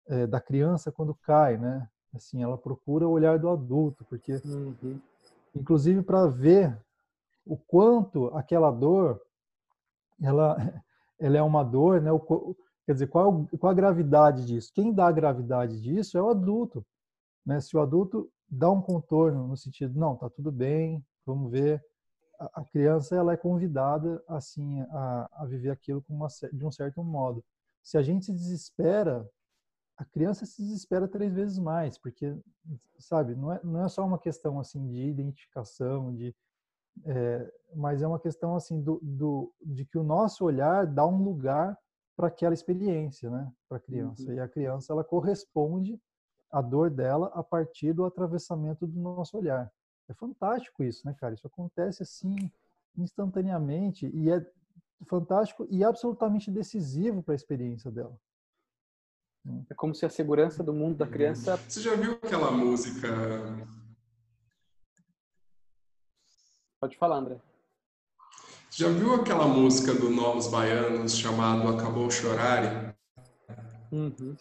é, 0.08 0.26
da 0.26 0.40
criança 0.40 0.92
quando 0.92 1.14
cai, 1.14 1.58
né? 1.58 1.88
Assim, 2.14 2.42
ela 2.42 2.56
procura 2.56 3.06
o 3.06 3.10
olhar 3.10 3.38
do 3.38 3.48
adulto, 3.48 4.04
porque, 4.06 4.40
uhum. 4.44 4.98
inclusive, 5.54 6.02
para 6.02 6.26
ver 6.26 6.78
o 7.44 7.56
quanto 7.56 8.26
aquela 8.28 8.70
dor, 8.70 9.20
ela, 10.22 10.56
ela 11.18 11.36
é 11.36 11.42
uma 11.42 11.62
dor, 11.62 12.00
né? 12.00 12.10
O, 12.10 12.56
quer 12.86 12.92
dizer, 12.92 13.08
qual, 13.08 13.46
qual 13.58 13.70
a 13.70 13.74
gravidade 13.74 14.46
disso? 14.46 14.72
Quem 14.74 14.92
dá 14.92 15.08
a 15.08 15.12
gravidade 15.12 15.80
disso 15.80 16.16
é 16.16 16.22
o 16.22 16.30
adulto, 16.30 16.84
né? 17.44 17.60
Se 17.60 17.76
o 17.76 17.80
adulto 17.80 18.30
dá 18.48 18.70
um 18.70 18.80
contorno 18.80 19.46
no 19.46 19.56
sentido, 19.56 19.98
não, 19.98 20.16
tá 20.16 20.30
tudo 20.30 20.50
bem, 20.50 21.04
vamos 21.24 21.50
ver, 21.50 21.82
a 22.38 22.64
criança 22.64 23.16
ela 23.16 23.32
é 23.32 23.36
convidada 23.36 24.22
assim 24.28 24.80
a, 24.90 25.28
a 25.32 25.46
viver 25.46 25.70
aquilo 25.70 26.04
uma, 26.08 26.28
de 26.52 26.64
um 26.64 26.70
certo 26.70 27.02
modo. 27.02 27.44
Se 27.82 27.96
a 27.96 28.02
gente 28.02 28.26
se 28.26 28.32
desespera, 28.32 29.28
a 29.96 30.04
criança 30.04 30.44
se 30.44 30.62
desespera 30.62 31.08
três 31.08 31.32
vezes 31.32 31.58
mais, 31.58 31.98
porque 31.98 32.36
sabe, 32.98 33.34
não 33.34 33.52
é, 33.52 33.60
não 33.64 33.84
é 33.84 33.88
só 33.88 34.04
uma 34.04 34.18
questão 34.18 34.58
assim 34.58 34.86
de 34.88 35.08
identificação, 35.08 36.14
de 36.14 36.34
é, 37.04 37.52
mas 37.74 38.02
é 38.02 38.06
uma 38.06 38.18
questão 38.18 38.56
assim 38.56 38.80
do, 38.80 38.98
do 39.02 39.52
de 39.62 39.84
que 39.84 39.98
o 39.98 40.02
nosso 40.02 40.44
olhar 40.44 40.86
dá 40.86 41.06
um 41.06 41.22
lugar 41.22 41.78
para 42.16 42.28
aquela 42.28 42.54
experiência, 42.54 43.28
né, 43.28 43.52
para 43.68 43.76
a 43.76 43.80
criança. 43.80 44.26
Uhum. 44.26 44.34
E 44.34 44.40
a 44.40 44.48
criança 44.48 44.92
ela 44.92 45.04
corresponde 45.04 46.00
à 46.50 46.62
dor 46.62 46.90
dela 46.90 47.30
a 47.34 47.42
partir 47.42 47.92
do 47.92 48.04
atravessamento 48.04 48.86
do 48.86 48.98
nosso 48.98 49.36
olhar. 49.36 49.70
É 50.08 50.14
fantástico 50.14 50.84
isso, 50.84 51.06
né, 51.06 51.14
cara? 51.18 51.34
Isso 51.34 51.46
acontece 51.46 52.02
assim 52.02 52.36
instantaneamente 52.96 54.10
e 54.14 54.30
é 54.30 54.44
fantástico 55.06 55.66
e 55.70 55.84
absolutamente 55.84 56.50
decisivo 56.50 57.22
para 57.22 57.34
a 57.34 57.36
experiência 57.36 57.90
dela. 57.90 58.18
É 59.70 59.74
como 59.74 59.94
se 59.94 60.04
a 60.04 60.10
segurança 60.10 60.62
do 60.62 60.72
mundo 60.72 60.96
da 60.96 61.06
criança. 61.06 61.56
Você 61.56 61.80
já 61.80 61.94
viu 61.94 62.12
aquela 62.12 62.50
música? 62.50 63.08
Pode 66.80 66.96
falar, 66.96 67.18
André. 67.18 67.40
Você 68.68 68.82
já 68.82 68.88
viu 68.90 69.14
aquela 69.14 69.46
música 69.46 69.94
do 69.94 70.10
Novos 70.10 70.48
Baianos 70.48 71.16
chamado 71.16 71.68
Acabou 71.68 72.10
Chorar? 72.10 72.94
Uhum. 73.92 74.36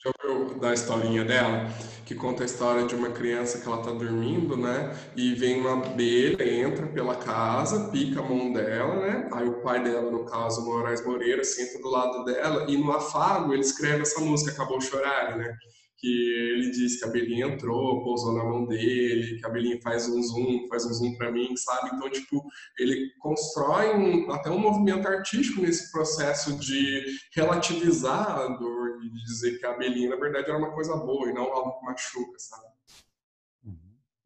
Já 0.00 0.12
ouviu 0.28 0.58
da 0.60 0.72
historinha 0.72 1.24
dela? 1.24 1.68
Que 2.06 2.14
conta 2.14 2.44
a 2.44 2.46
história 2.46 2.86
de 2.86 2.94
uma 2.94 3.10
criança 3.10 3.58
que 3.58 3.66
ela 3.66 3.82
tá 3.82 3.90
dormindo, 3.90 4.56
né? 4.56 4.96
E 5.16 5.34
vem 5.34 5.60
uma 5.60 5.72
abelha, 5.72 6.48
entra 6.48 6.86
pela 6.86 7.16
casa, 7.16 7.90
pica 7.90 8.20
a 8.20 8.22
mão 8.22 8.52
dela, 8.52 8.94
né? 8.94 9.28
Aí 9.32 9.48
o 9.48 9.60
pai 9.60 9.82
dela, 9.82 10.08
no 10.08 10.24
caso, 10.24 10.64
Moraes 10.64 11.04
Moreira, 11.04 11.42
senta 11.42 11.82
do 11.82 11.88
lado 11.90 12.24
dela 12.24 12.70
e 12.70 12.76
no 12.76 12.92
afago 12.92 13.52
ele 13.52 13.62
escreve 13.62 14.02
essa 14.02 14.20
música, 14.20 14.52
Acabou 14.52 14.80
Chorar, 14.80 15.36
né? 15.36 15.56
Que 15.98 16.06
ele 16.06 16.70
diz 16.70 16.98
que 16.98 17.04
a 17.04 17.10
Belinha 17.10 17.46
entrou, 17.46 18.04
pousou 18.04 18.32
na 18.32 18.44
mão 18.44 18.64
dele, 18.64 19.38
que 19.38 19.44
a 19.44 19.48
Belinha 19.48 19.80
faz 19.82 20.08
um 20.08 20.22
zoom, 20.22 20.68
faz 20.68 20.86
um 20.86 20.92
zoom 20.92 21.16
para 21.16 21.32
mim, 21.32 21.56
sabe? 21.56 21.90
Então, 21.94 22.08
tipo, 22.08 22.44
ele 22.78 23.10
constrói 23.18 23.96
um, 23.96 24.30
até 24.30 24.48
um 24.48 24.60
movimento 24.60 25.08
artístico 25.08 25.60
nesse 25.60 25.90
processo 25.90 26.56
de 26.56 27.04
relativizar 27.34 28.38
a 28.38 28.48
dor 28.56 29.00
e 29.02 29.10
de 29.10 29.24
dizer 29.24 29.58
que 29.58 29.66
a 29.66 29.76
Belinha, 29.76 30.10
na 30.10 30.16
verdade, 30.16 30.48
era 30.48 30.58
uma 30.58 30.72
coisa 30.72 30.96
boa 30.96 31.28
e 31.28 31.32
não 31.32 31.52
algo 31.52 31.78
que 31.78 31.84
machuca, 31.84 32.38
sabe? 32.38 32.68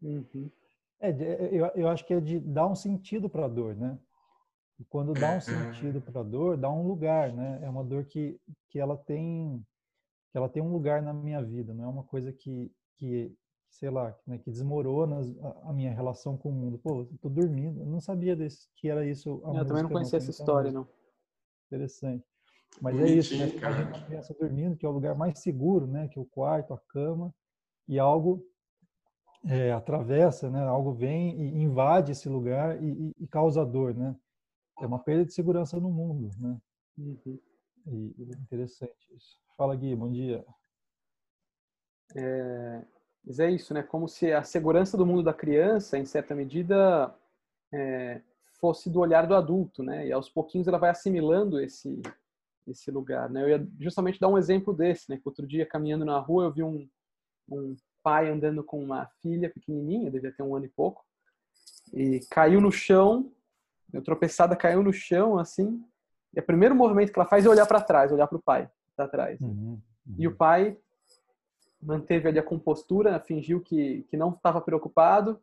Uhum. 0.02 0.50
É, 1.00 1.10
eu, 1.50 1.66
eu 1.74 1.88
acho 1.88 2.06
que 2.06 2.12
é 2.12 2.20
de 2.20 2.38
dar 2.38 2.66
um 2.66 2.74
sentido 2.74 3.30
para 3.30 3.46
a 3.46 3.48
dor, 3.48 3.74
né? 3.74 3.98
E 4.78 4.84
quando 4.84 5.14
dá 5.14 5.30
um 5.30 5.36
é. 5.36 5.40
sentido 5.40 6.02
para 6.02 6.20
a 6.20 6.24
dor, 6.24 6.56
dá 6.58 6.70
um 6.70 6.86
lugar, 6.86 7.32
né? 7.32 7.60
É 7.62 7.68
uma 7.68 7.82
dor 7.82 8.04
que, 8.04 8.38
que 8.68 8.78
ela 8.78 8.96
tem 8.96 9.64
que 10.32 10.38
ela 10.38 10.48
tem 10.48 10.62
um 10.62 10.72
lugar 10.72 11.02
na 11.02 11.12
minha 11.12 11.42
vida, 11.42 11.74
não 11.74 11.84
é 11.84 11.86
uma 11.86 12.02
coisa 12.02 12.32
que, 12.32 12.72
que 12.96 13.30
sei 13.70 13.90
lá, 13.90 14.16
né, 14.26 14.38
que 14.38 14.50
desmorona 14.50 15.20
a 15.64 15.72
minha 15.72 15.92
relação 15.92 16.36
com 16.36 16.48
o 16.48 16.52
mundo. 16.52 16.78
Pô, 16.78 17.00
eu 17.00 17.18
tô 17.20 17.28
dormindo, 17.28 17.80
eu 17.80 17.86
não 17.86 18.00
sabia 18.00 18.34
desse, 18.34 18.68
que 18.76 18.88
era 18.88 19.06
isso. 19.06 19.42
eu 19.44 19.66
também 19.66 19.82
não 19.82 19.90
conhecia 19.90 20.16
essa 20.16 20.30
história, 20.30 20.72
não. 20.72 20.88
Interessante. 21.66 22.24
Mas 22.80 22.98
é 22.98 23.06
isso, 23.06 23.36
né? 23.36 23.44
A 23.44 23.72
gente 23.72 24.08
pensa 24.08 24.34
dormindo, 24.34 24.76
que 24.76 24.86
é 24.86 24.88
o 24.88 24.92
lugar 24.92 25.14
mais 25.14 25.38
seguro, 25.38 25.86
né? 25.86 26.08
Que 26.08 26.18
é 26.18 26.22
o 26.22 26.24
quarto, 26.24 26.72
a 26.72 26.78
cama, 26.88 27.34
e 27.86 27.98
algo 27.98 28.42
é, 29.44 29.72
atravessa, 29.72 30.50
né? 30.50 30.62
Algo 30.62 30.92
vem 30.92 31.38
e 31.38 31.62
invade 31.62 32.12
esse 32.12 32.28
lugar 32.28 32.82
e, 32.82 32.86
e, 32.86 33.14
e, 33.20 33.26
causa 33.26 33.64
dor, 33.64 33.94
né? 33.94 34.16
É 34.80 34.86
uma 34.86 34.98
perda 34.98 35.24
de 35.26 35.34
segurança 35.34 35.78
no 35.78 35.90
mundo, 35.90 36.30
né? 36.38 36.58
Uhum. 36.96 37.38
E, 37.86 38.14
interessante 38.18 39.14
isso. 39.14 39.38
Fala, 39.56 39.74
Gui, 39.76 39.94
bom 39.94 40.10
dia. 40.10 40.44
É, 42.14 42.82
mas 43.24 43.38
é 43.38 43.50
isso, 43.50 43.72
né? 43.74 43.82
Como 43.82 44.08
se 44.08 44.32
a 44.32 44.42
segurança 44.42 44.96
do 44.96 45.06
mundo 45.06 45.22
da 45.22 45.32
criança, 45.32 45.98
em 45.98 46.04
certa 46.04 46.34
medida, 46.34 47.14
é, 47.72 48.20
fosse 48.60 48.90
do 48.90 49.00
olhar 49.00 49.26
do 49.26 49.34
adulto, 49.34 49.82
né? 49.82 50.06
E 50.06 50.12
aos 50.12 50.28
pouquinhos 50.28 50.68
ela 50.68 50.78
vai 50.78 50.90
assimilando 50.90 51.60
esse 51.60 52.00
esse 52.64 52.92
lugar, 52.92 53.28
né? 53.28 53.42
Eu 53.42 53.48
ia 53.48 53.68
justamente 53.80 54.20
dar 54.20 54.28
um 54.28 54.38
exemplo 54.38 54.72
desse, 54.72 55.10
né? 55.10 55.16
Que 55.16 55.28
outro 55.28 55.46
dia 55.46 55.66
caminhando 55.66 56.04
na 56.04 56.18
rua 56.18 56.44
eu 56.44 56.52
vi 56.52 56.62
um, 56.62 56.88
um 57.50 57.76
pai 58.02 58.30
andando 58.30 58.62
com 58.62 58.82
uma 58.82 59.06
filha 59.20 59.50
pequenininha, 59.50 60.10
devia 60.10 60.32
ter 60.32 60.44
um 60.44 60.54
ano 60.54 60.66
e 60.66 60.68
pouco, 60.68 61.04
e 61.92 62.20
caiu 62.30 62.60
no 62.60 62.70
chão, 62.70 63.32
eu 63.92 64.02
tropeçada 64.02 64.54
caiu 64.54 64.82
no 64.82 64.92
chão 64.92 65.38
assim, 65.38 65.84
e 66.34 66.40
o 66.40 66.42
primeiro 66.42 66.74
movimento 66.74 67.12
que 67.12 67.18
ela 67.18 67.28
faz 67.28 67.44
é 67.44 67.48
olhar 67.48 67.66
para 67.66 67.80
trás, 67.80 68.12
olhar 68.12 68.26
para 68.26 68.38
o 68.38 68.42
pai 68.42 68.70
tá 68.96 69.04
atrás. 69.04 69.40
Uhum, 69.40 69.80
uhum. 70.06 70.16
E 70.18 70.26
o 70.26 70.36
pai 70.36 70.76
manteve 71.80 72.28
ali 72.28 72.38
a 72.38 72.42
compostura, 72.42 73.20
fingiu 73.20 73.60
que, 73.60 74.02
que 74.04 74.16
não 74.16 74.30
estava 74.30 74.60
preocupado. 74.60 75.40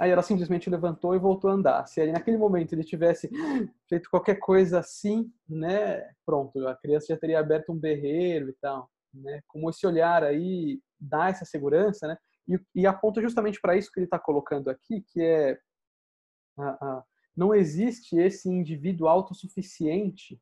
Aí 0.00 0.10
ela 0.10 0.22
simplesmente 0.22 0.68
levantou 0.68 1.14
e 1.14 1.18
voltou 1.18 1.48
a 1.48 1.54
andar. 1.54 1.86
Se 1.86 2.00
aí 2.00 2.10
naquele 2.10 2.36
momento 2.36 2.72
ele 2.72 2.82
tivesse 2.82 3.30
feito 3.88 4.10
qualquer 4.10 4.36
coisa 4.36 4.80
assim, 4.80 5.32
né, 5.48 6.10
pronto, 6.24 6.66
a 6.66 6.74
criança 6.74 7.06
já 7.08 7.16
teria 7.16 7.38
aberto 7.38 7.70
um 7.70 7.78
berreiro 7.78 8.48
e 8.48 8.52
tal, 8.54 8.90
né? 9.14 9.40
Como 9.46 9.70
esse 9.70 9.86
olhar 9.86 10.24
aí 10.24 10.80
dá 10.98 11.28
essa 11.28 11.44
segurança, 11.44 12.08
né? 12.08 12.18
E, 12.48 12.58
e 12.74 12.86
aponta 12.86 13.20
justamente 13.20 13.60
para 13.60 13.76
isso 13.76 13.92
que 13.92 14.00
ele 14.00 14.06
está 14.06 14.18
colocando 14.18 14.70
aqui, 14.70 15.02
que 15.02 15.20
é 15.20 15.58
a, 16.58 16.68
a, 16.68 17.04
não 17.36 17.54
existe 17.54 18.16
esse 18.16 18.48
indivíduo 18.48 19.08
autossuficiente, 19.08 20.40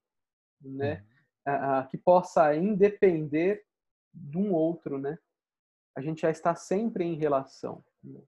né? 0.60 0.94
Uhum 0.94 1.14
uh, 1.48 1.86
que 1.88 1.98
possa 1.98 2.54
independer 2.56 3.64
de 4.12 4.38
um 4.38 4.52
outro, 4.52 4.98
né? 4.98 5.18
A 5.96 6.00
gente 6.00 6.22
já 6.22 6.30
está 6.30 6.54
sempre 6.54 7.04
em 7.04 7.14
relação. 7.14 7.84
Né? 8.02 8.20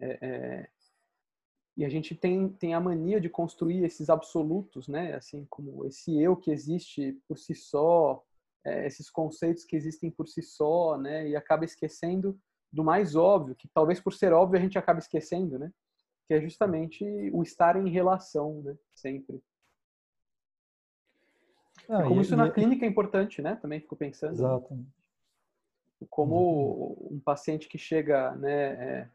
É, 0.00 0.26
é, 0.26 0.68
e 1.76 1.84
a 1.84 1.88
gente 1.88 2.14
tem, 2.14 2.48
tem 2.48 2.74
a 2.74 2.80
mania 2.80 3.20
de 3.20 3.28
construir 3.28 3.84
esses 3.84 4.08
absolutos, 4.08 4.88
né? 4.88 5.14
Assim 5.14 5.46
como 5.48 5.84
esse 5.84 6.20
eu 6.20 6.36
que 6.36 6.50
existe 6.50 7.12
por 7.28 7.38
si 7.38 7.54
só, 7.54 8.24
é, 8.64 8.86
esses 8.86 9.10
conceitos 9.10 9.64
que 9.64 9.76
existem 9.76 10.10
por 10.10 10.26
si 10.26 10.42
só, 10.42 10.96
né? 10.96 11.28
E 11.28 11.36
acaba 11.36 11.64
esquecendo 11.64 12.38
do 12.72 12.82
mais 12.82 13.14
óbvio, 13.14 13.54
que 13.54 13.68
talvez 13.68 14.00
por 14.00 14.12
ser 14.12 14.32
óbvio 14.32 14.58
a 14.58 14.62
gente 14.62 14.78
acaba 14.78 14.98
esquecendo, 14.98 15.58
né? 15.58 15.72
Que 16.26 16.34
é 16.34 16.40
justamente 16.40 17.04
o 17.32 17.42
estar 17.42 17.76
em 17.76 17.88
relação, 17.88 18.62
né? 18.62 18.76
Sempre. 18.94 19.42
Ah, 21.88 22.02
como 22.02 22.20
e, 22.20 22.22
isso 22.22 22.34
e, 22.34 22.36
na 22.36 22.50
clínica 22.50 22.84
é 22.84 22.88
importante, 22.88 23.40
né? 23.40 23.56
Também 23.56 23.80
fico 23.80 23.96
pensando. 23.96 24.32
Exatamente. 24.32 24.88
Como 26.10 27.08
um 27.10 27.20
paciente 27.20 27.68
que 27.68 27.78
chega, 27.78 28.34
né, 28.36 28.52
é, 28.52 29.08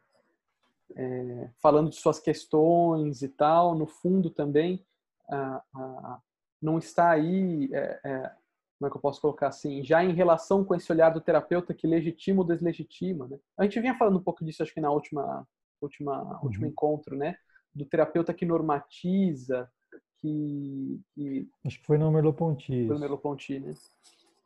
é, 0.96 1.50
falando 1.62 1.90
de 1.90 1.96
suas 1.96 2.20
questões 2.20 3.22
e 3.22 3.30
tal, 3.30 3.76
no 3.76 3.86
fundo 3.86 4.30
também 4.30 4.84
ah, 5.30 5.64
ah, 5.76 6.20
não 6.62 6.78
está 6.78 7.12
aí, 7.12 7.70
é, 7.74 8.00
é, 8.04 8.32
como 8.78 8.88
é 8.88 8.90
que 8.90 8.98
eu 8.98 9.02
posso 9.02 9.22
colocar 9.22 9.48
assim, 9.48 9.84
já 9.84 10.04
em 10.04 10.14
relação 10.14 10.64
com 10.64 10.76
esse 10.76 10.92
olhar 10.92 11.10
do 11.10 11.22
terapeuta 11.22 11.74
que 11.74 11.88
legitima 11.88 12.42
ou 12.42 12.48
deslegitima, 12.48 13.28
né? 13.28 13.40
A 13.58 13.64
gente 13.64 13.80
vinha 13.80 13.98
falando 13.98 14.18
um 14.18 14.24
pouco 14.24 14.44
disso, 14.44 14.62
acho 14.62 14.74
que 14.74 14.82
na 14.82 14.92
última, 14.92 15.48
última, 15.82 16.22
uhum. 16.22 16.40
último 16.44 16.66
encontro, 16.66 17.16
né? 17.16 17.36
Do 17.74 17.86
terapeuta 17.86 18.34
que 18.34 18.46
normatiza, 18.46 19.70
que, 20.18 21.02
que 21.14 21.50
acho 21.66 21.80
que 21.80 21.86
foi 21.86 21.98
no 21.98 22.12
Merleau-Ponty. 22.12 22.88
Foi 22.88 22.96
no 22.96 23.00
Merleau-Ponty, 23.00 23.60
né? 23.60 23.74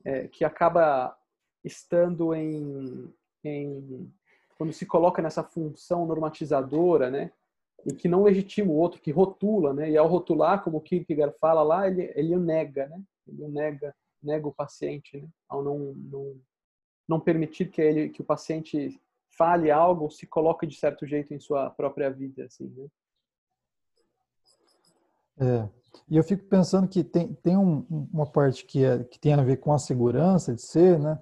É, 0.03 0.27
que 0.27 0.45
acaba 0.45 1.17
estando 1.63 2.33
em, 2.33 3.11
em 3.43 4.11
quando 4.57 4.71
se 4.71 4.85
coloca 4.85 5.21
nessa 5.21 5.43
função 5.43 6.05
normatizadora, 6.05 7.09
né? 7.09 7.31
E 7.85 7.93
que 7.93 8.07
não 8.07 8.23
legitima 8.23 8.71
o 8.71 8.75
outro, 8.75 9.01
que 9.01 9.11
rotula, 9.11 9.73
né? 9.73 9.89
E 9.91 9.97
ao 9.97 10.07
rotular, 10.07 10.63
como 10.63 10.77
o 10.77 10.81
Kierkegaard 10.81 11.35
fala 11.39 11.61
lá, 11.61 11.87
ele, 11.87 12.11
ele 12.15 12.35
o 12.35 12.39
nega, 12.39 12.87
né? 12.87 13.01
Ele 13.27 13.43
o 13.43 13.49
nega, 13.49 13.93
nega 14.23 14.47
o 14.47 14.53
paciente, 14.53 15.19
né? 15.19 15.27
Ao 15.49 15.63
não, 15.63 15.93
não, 15.93 16.41
não 17.07 17.19
permitir 17.19 17.69
que, 17.69 17.81
ele, 17.81 18.09
que 18.09 18.21
o 18.21 18.25
paciente 18.25 18.99
fale 19.37 19.71
algo, 19.71 20.09
se 20.09 20.25
coloque 20.25 20.65
de 20.65 20.75
certo 20.75 21.05
jeito 21.05 21.33
em 21.33 21.39
sua 21.39 21.69
própria 21.69 22.09
vida, 22.09 22.45
assim, 22.45 22.67
né? 22.67 22.87
É. 25.37 25.69
E 26.09 26.17
eu 26.17 26.23
fico 26.23 26.45
pensando 26.45 26.87
que 26.87 27.03
tem, 27.03 27.33
tem 27.35 27.57
um, 27.57 27.85
uma 28.13 28.25
parte 28.25 28.65
que, 28.65 28.83
é, 28.83 29.03
que 29.03 29.19
tem 29.19 29.33
a 29.33 29.43
ver 29.43 29.57
com 29.57 29.73
a 29.73 29.79
segurança 29.79 30.53
de 30.53 30.61
ser, 30.61 30.99
né? 30.99 31.19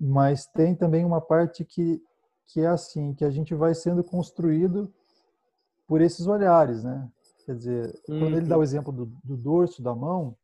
Mas 0.00 0.46
tem 0.46 0.74
também 0.74 1.04
uma 1.04 1.20
parte 1.20 1.64
que, 1.64 2.02
que 2.46 2.60
é 2.60 2.66
assim, 2.66 3.14
que 3.14 3.24
a 3.24 3.30
gente 3.30 3.54
vai 3.54 3.74
sendo 3.74 4.02
construído 4.04 4.92
por 5.86 6.00
esses 6.00 6.26
olhares, 6.26 6.84
né? 6.84 7.10
Quer 7.44 7.56
dizer, 7.56 8.00
uhum. 8.08 8.20
quando 8.20 8.36
ele 8.36 8.46
dá 8.46 8.56
o 8.56 8.58
uhum. 8.58 8.64
exemplo 8.64 8.92
do, 8.92 9.06
do 9.24 9.36
dorso 9.36 9.82
da 9.82 9.94
mão, 9.94 10.36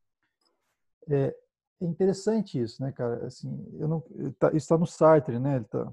é, 1.09 1.35
é, 1.81 1.85
interessante 1.85 2.61
isso, 2.61 2.83
né, 2.83 2.93
cara? 2.93 3.27
Assim, 3.27 3.65
eu 3.79 3.87
não, 3.87 4.01
tá, 4.39 4.49
isso 4.49 4.57
está 4.57 4.79
no 4.79 4.87
Sartre, 4.87 5.39
né? 5.39 5.57
Ele 5.57 5.65
tá, 5.65 5.93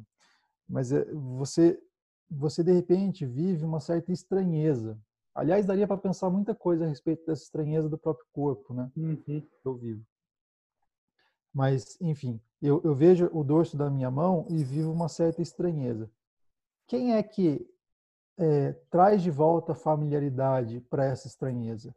mas 0.68 0.92
é, 0.92 1.06
você, 1.14 1.80
você 2.30 2.64
de 2.64 2.72
repente 2.72 3.26
vive 3.26 3.66
uma 3.66 3.80
certa 3.80 4.12
estranheza. 4.12 4.98
Aliás, 5.36 5.66
daria 5.66 5.88
para 5.88 5.98
pensar 5.98 6.30
muita 6.30 6.54
coisa 6.54 6.86
a 6.86 6.88
respeito 6.88 7.26
dessa 7.26 7.44
estranheza 7.44 7.90
do 7.90 7.98
próprio 7.98 8.26
corpo, 8.32 8.74
né? 8.74 8.92
Uhum. 8.96 9.44
Eu 9.66 9.76
vivo. 9.76 10.06
Mas, 11.54 11.98
enfim, 12.02 12.40
eu, 12.62 12.82
eu 12.84 12.96
vejo 12.96 13.30
o 13.34 13.44
dorso 13.44 13.78
da 13.78 13.90
minha 13.90 14.10
mão 14.10 14.46
e 14.50 14.64
vivo 14.64 14.92
uma 14.92 15.10
certa 15.10 15.42
estranheza. 15.42 16.10
Quem 16.88 17.14
é 17.14 17.24
que 17.24 17.68
é, 18.38 18.74
traz 18.90 19.22
de 19.22 19.32
volta 19.32 19.76
familiaridade 19.76 20.80
para 20.82 21.06
essa 21.06 21.28
estranheza. 21.28 21.96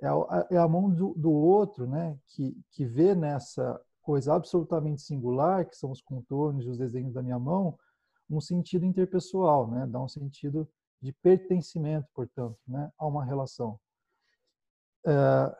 É 0.00 0.08
a, 0.08 0.46
é 0.50 0.56
a 0.56 0.68
mão 0.68 0.90
do, 0.90 1.14
do, 1.14 1.30
outro, 1.30 1.86
né, 1.86 2.18
que, 2.28 2.56
que 2.70 2.84
vê 2.84 3.14
nessa 3.14 3.80
coisa 4.02 4.34
absolutamente 4.34 5.02
singular, 5.02 5.64
que 5.66 5.76
são 5.76 5.90
os 5.90 6.02
contornos 6.02 6.66
e 6.66 6.68
os 6.68 6.78
desenhos 6.78 7.14
da 7.14 7.22
minha 7.22 7.38
mão, 7.38 7.78
um 8.28 8.40
sentido 8.40 8.84
interpessoal, 8.84 9.70
né, 9.70 9.86
dá 9.86 10.00
um 10.00 10.08
sentido 10.08 10.68
de 11.00 11.12
pertencimento, 11.12 12.08
portanto, 12.14 12.58
né, 12.66 12.90
a 12.98 13.06
uma 13.06 13.24
relação. 13.24 13.78
É, 15.06 15.56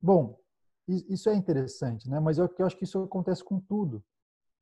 bom, 0.00 0.38
isso 0.86 1.28
é 1.28 1.34
interessante, 1.34 2.08
né, 2.08 2.20
mas 2.20 2.38
eu, 2.38 2.52
eu 2.58 2.66
acho 2.66 2.76
que 2.76 2.84
isso 2.84 3.02
acontece 3.02 3.42
com 3.42 3.58
tudo. 3.58 4.04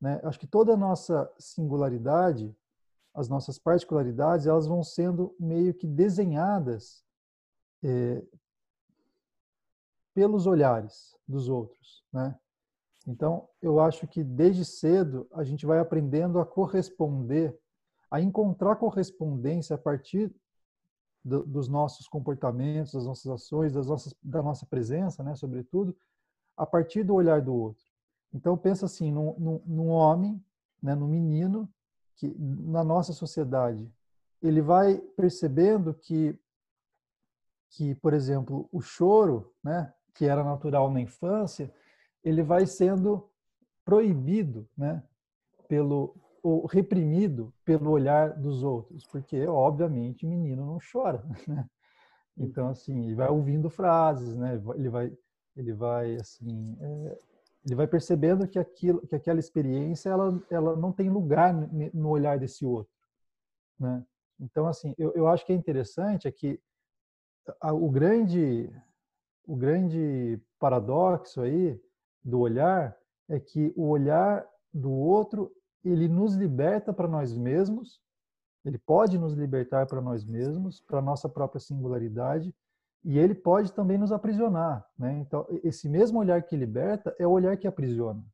Né? 0.01 0.21
Eu 0.23 0.29
acho 0.29 0.39
que 0.39 0.47
toda 0.47 0.75
a 0.75 0.77
nossa 0.77 1.31
singularidade 1.39 2.55
as 3.15 3.29
nossas 3.29 3.59
particularidades, 3.59 4.47
elas 4.47 4.67
vão 4.67 4.83
sendo 4.83 5.35
meio 5.39 5.73
que 5.73 5.87
desenhadas 5.87 7.05
é, 7.83 8.21
pelos 10.13 10.47
olhares 10.47 11.17
dos 11.27 11.49
outros, 11.49 12.05
né? 12.13 12.37
Então, 13.07 13.49
eu 13.61 13.81
acho 13.81 14.07
que 14.07 14.25
desde 14.25 14.65
cedo 14.65 15.27
a 15.33 15.45
gente 15.45 15.67
vai 15.67 15.79
aprendendo 15.79 16.39
a 16.39 16.47
corresponder, 16.47 17.57
a 18.11 18.21
encontrar 18.21 18.77
correspondência 18.77 19.75
a 19.75 19.79
partir 19.79 20.35
do, 21.23 21.45
dos 21.45 21.69
nossos 21.69 22.09
comportamentos, 22.09 22.93
das 22.93 23.05
nossas 23.05 23.31
ações, 23.31 23.73
das 23.73 23.87
nossas, 23.87 24.15
da 24.23 24.43
nossa 24.43 24.65
presença, 24.67 25.23
né, 25.23 25.35
sobretudo, 25.35 25.95
a 26.57 26.65
partir 26.65 27.03
do 27.03 27.15
olhar 27.15 27.43
do 27.43 27.55
outro. 27.55 27.85
Então, 28.33 28.57
pensa 28.57 28.87
assim, 28.87 29.13
num, 29.13 29.35
num, 29.39 29.63
num 29.67 29.89
homem, 29.89 30.43
né, 30.83 30.95
num 30.95 31.09
menino 31.09 31.69
que 32.17 32.35
na 32.39 32.85
nossa 32.85 33.13
sociedade 33.13 33.91
ele 34.43 34.61
vai 34.61 34.99
percebendo 35.17 35.95
que 35.95 36.39
que 37.71 37.95
por 37.97 38.13
exemplo 38.13 38.69
o 38.71 38.81
choro 38.81 39.53
né 39.63 39.93
que 40.15 40.27
era 40.27 40.45
natural 40.45 40.91
na 40.91 41.01
infância 41.01 41.73
ele 42.25 42.43
vai 42.43 42.67
sendo 42.67 43.29
proibido 43.85 44.69
né 44.77 45.03
pelo 45.69 46.17
ou 46.43 46.67
reprimido 46.67 47.53
pelo 47.65 47.91
olhar 47.91 48.35
dos 48.35 48.63
outros 48.63 49.07
porque 49.07 49.47
obviamente 49.47 50.27
menino 50.27 50.67
não 50.67 50.79
chora 50.93 51.25
né? 51.47 51.69
então 52.37 52.69
assim 52.69 53.05
ele 53.05 53.15
vai 53.15 53.29
ouvindo 53.29 53.71
frases 53.71 54.37
né 54.37 54.61
ele 54.75 54.89
vai 54.89 55.13
ele 55.57 55.73
vai 55.73 56.17
assim 56.17 56.77
é, 56.81 57.19
ele 57.65 57.75
vai 57.75 57.87
percebendo 57.87 58.47
que 58.47 58.59
aquilo, 58.59 59.01
que 59.07 59.15
aquela 59.15 59.41
experiência, 59.41 60.11
ela, 60.11 60.41
ela 60.51 60.77
não 60.77 60.93
tem 60.93 61.09
lugar 61.09 61.55
no 61.95 62.11
olhar 62.11 62.39
desse 62.39 62.65
outro, 62.65 62.93
né? 63.81 64.05
Então, 64.39 64.67
assim, 64.67 64.95
eu, 64.99 65.13
eu 65.15 65.27
acho 65.27 65.47
que 65.47 65.53
é 65.53 65.57
interessante 65.57 66.29
é 66.29 66.33
que 66.33 66.61
a, 67.61 67.73
o 67.73 67.89
grande, 67.91 68.71
o 69.47 69.57
grande 69.57 70.39
paradoxo 70.59 71.41
aí 71.41 71.81
do 72.25 72.41
olhar 72.41 72.97
é 73.29 73.39
que 73.39 73.73
o 73.77 73.89
olhar 73.89 74.47
do 74.73 74.91
outro 74.91 75.53
ele 75.85 76.09
nos 76.09 76.35
liberta 76.35 76.93
para 76.93 77.07
nós 77.07 77.37
mesmos, 77.37 78.01
ele 78.65 78.79
pode 78.79 79.19
nos 79.19 79.35
libertar 79.35 79.87
para 79.87 80.01
nós 80.01 80.25
mesmos, 80.25 80.81
para 80.81 81.03
nossa 81.03 81.29
própria 81.29 81.61
singularidade, 81.61 82.55
e 83.05 83.19
ele 83.19 83.35
pode 83.35 83.73
também 83.73 83.99
nos 83.99 84.11
aprisionar. 84.11 84.87
Né? 84.99 85.19
Então, 85.19 85.47
esse 85.63 85.89
mesmo 85.89 86.19
olhar 86.19 86.43
que 86.43 86.57
liberta 86.57 87.15
é 87.19 87.27
o 87.27 87.31
olhar 87.31 87.57
que 87.59 87.69
aprisiona. 87.69 88.25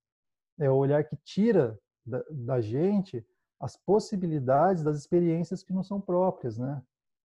É 0.59 0.71
o 0.71 0.77
olhar 0.77 1.03
que 1.03 1.17
tira 1.17 1.77
da, 2.07 2.23
da 2.31 2.61
gente 2.61 3.27
as 3.59 3.77
possibilidades 3.77 4.85
das 4.85 4.97
experiências 4.97 5.63
que 5.63 5.73
não 5.73 5.83
são 5.83 6.01
próprias, 6.01 6.57
né? 6.57 6.83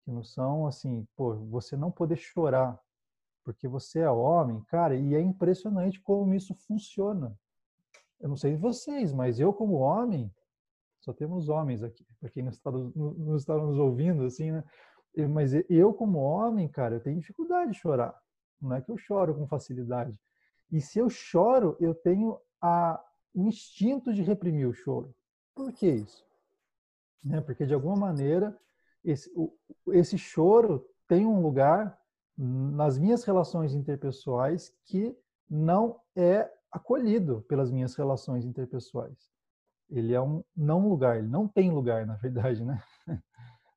Que 0.04 0.10
não 0.10 0.22
são 0.22 0.66
assim, 0.66 1.06
pô, 1.16 1.34
você 1.34 1.76
não 1.76 1.90
poder 1.90 2.16
chorar 2.16 2.78
porque 3.48 3.66
você 3.66 4.00
é 4.00 4.10
homem, 4.10 4.60
cara, 4.64 4.94
e 4.94 5.14
é 5.14 5.20
impressionante 5.22 5.98
como 6.02 6.34
isso 6.34 6.54
funciona. 6.54 7.34
Eu 8.20 8.28
não 8.28 8.36
sei 8.36 8.54
vocês, 8.58 9.10
mas 9.10 9.40
eu 9.40 9.54
como 9.54 9.76
homem, 9.76 10.30
só 11.00 11.14
temos 11.14 11.48
homens 11.48 11.82
aqui, 11.82 12.04
para 12.20 12.28
quem 12.28 12.42
não 12.42 12.50
está, 12.50 13.56
nos 13.56 13.78
ouvindo, 13.78 14.26
assim, 14.26 14.50
né? 14.50 14.62
mas 15.30 15.52
eu, 15.66 15.94
como 15.94 16.18
homem, 16.18 16.68
cara, 16.68 16.96
eu 16.96 17.00
tenho 17.00 17.18
dificuldade 17.18 17.72
de 17.72 17.78
chorar. 17.78 18.14
Não 18.60 18.74
é 18.74 18.82
que 18.82 18.90
eu 18.90 18.98
choro 18.98 19.34
com 19.34 19.46
facilidade. 19.46 20.14
E 20.70 20.78
se 20.78 20.98
eu 20.98 21.08
choro, 21.08 21.74
eu 21.80 21.94
tenho 21.94 22.38
a, 22.60 23.02
o 23.32 23.46
instinto 23.46 24.12
de 24.12 24.20
reprimir 24.20 24.68
o 24.68 24.74
choro. 24.74 25.14
Por 25.54 25.72
que 25.72 25.88
isso? 25.88 26.22
Né? 27.24 27.40
Porque, 27.40 27.64
de 27.64 27.72
alguma 27.72 27.96
maneira, 27.96 28.54
esse, 29.02 29.32
o, 29.34 29.50
esse 29.94 30.18
choro 30.18 30.86
tem 31.06 31.24
um 31.24 31.40
lugar 31.40 31.97
nas 32.38 32.98
minhas 32.98 33.24
relações 33.24 33.74
interpessoais 33.74 34.72
que 34.84 35.16
não 35.50 36.00
é 36.14 36.48
acolhido 36.70 37.42
pelas 37.48 37.70
minhas 37.70 37.96
relações 37.96 38.44
interpessoais. 38.44 39.28
Ele 39.90 40.14
é 40.14 40.20
um 40.20 40.44
não 40.56 40.88
lugar, 40.88 41.18
ele 41.18 41.28
não 41.28 41.48
tem 41.48 41.70
lugar, 41.70 42.06
na 42.06 42.14
verdade, 42.14 42.64
né? 42.64 42.80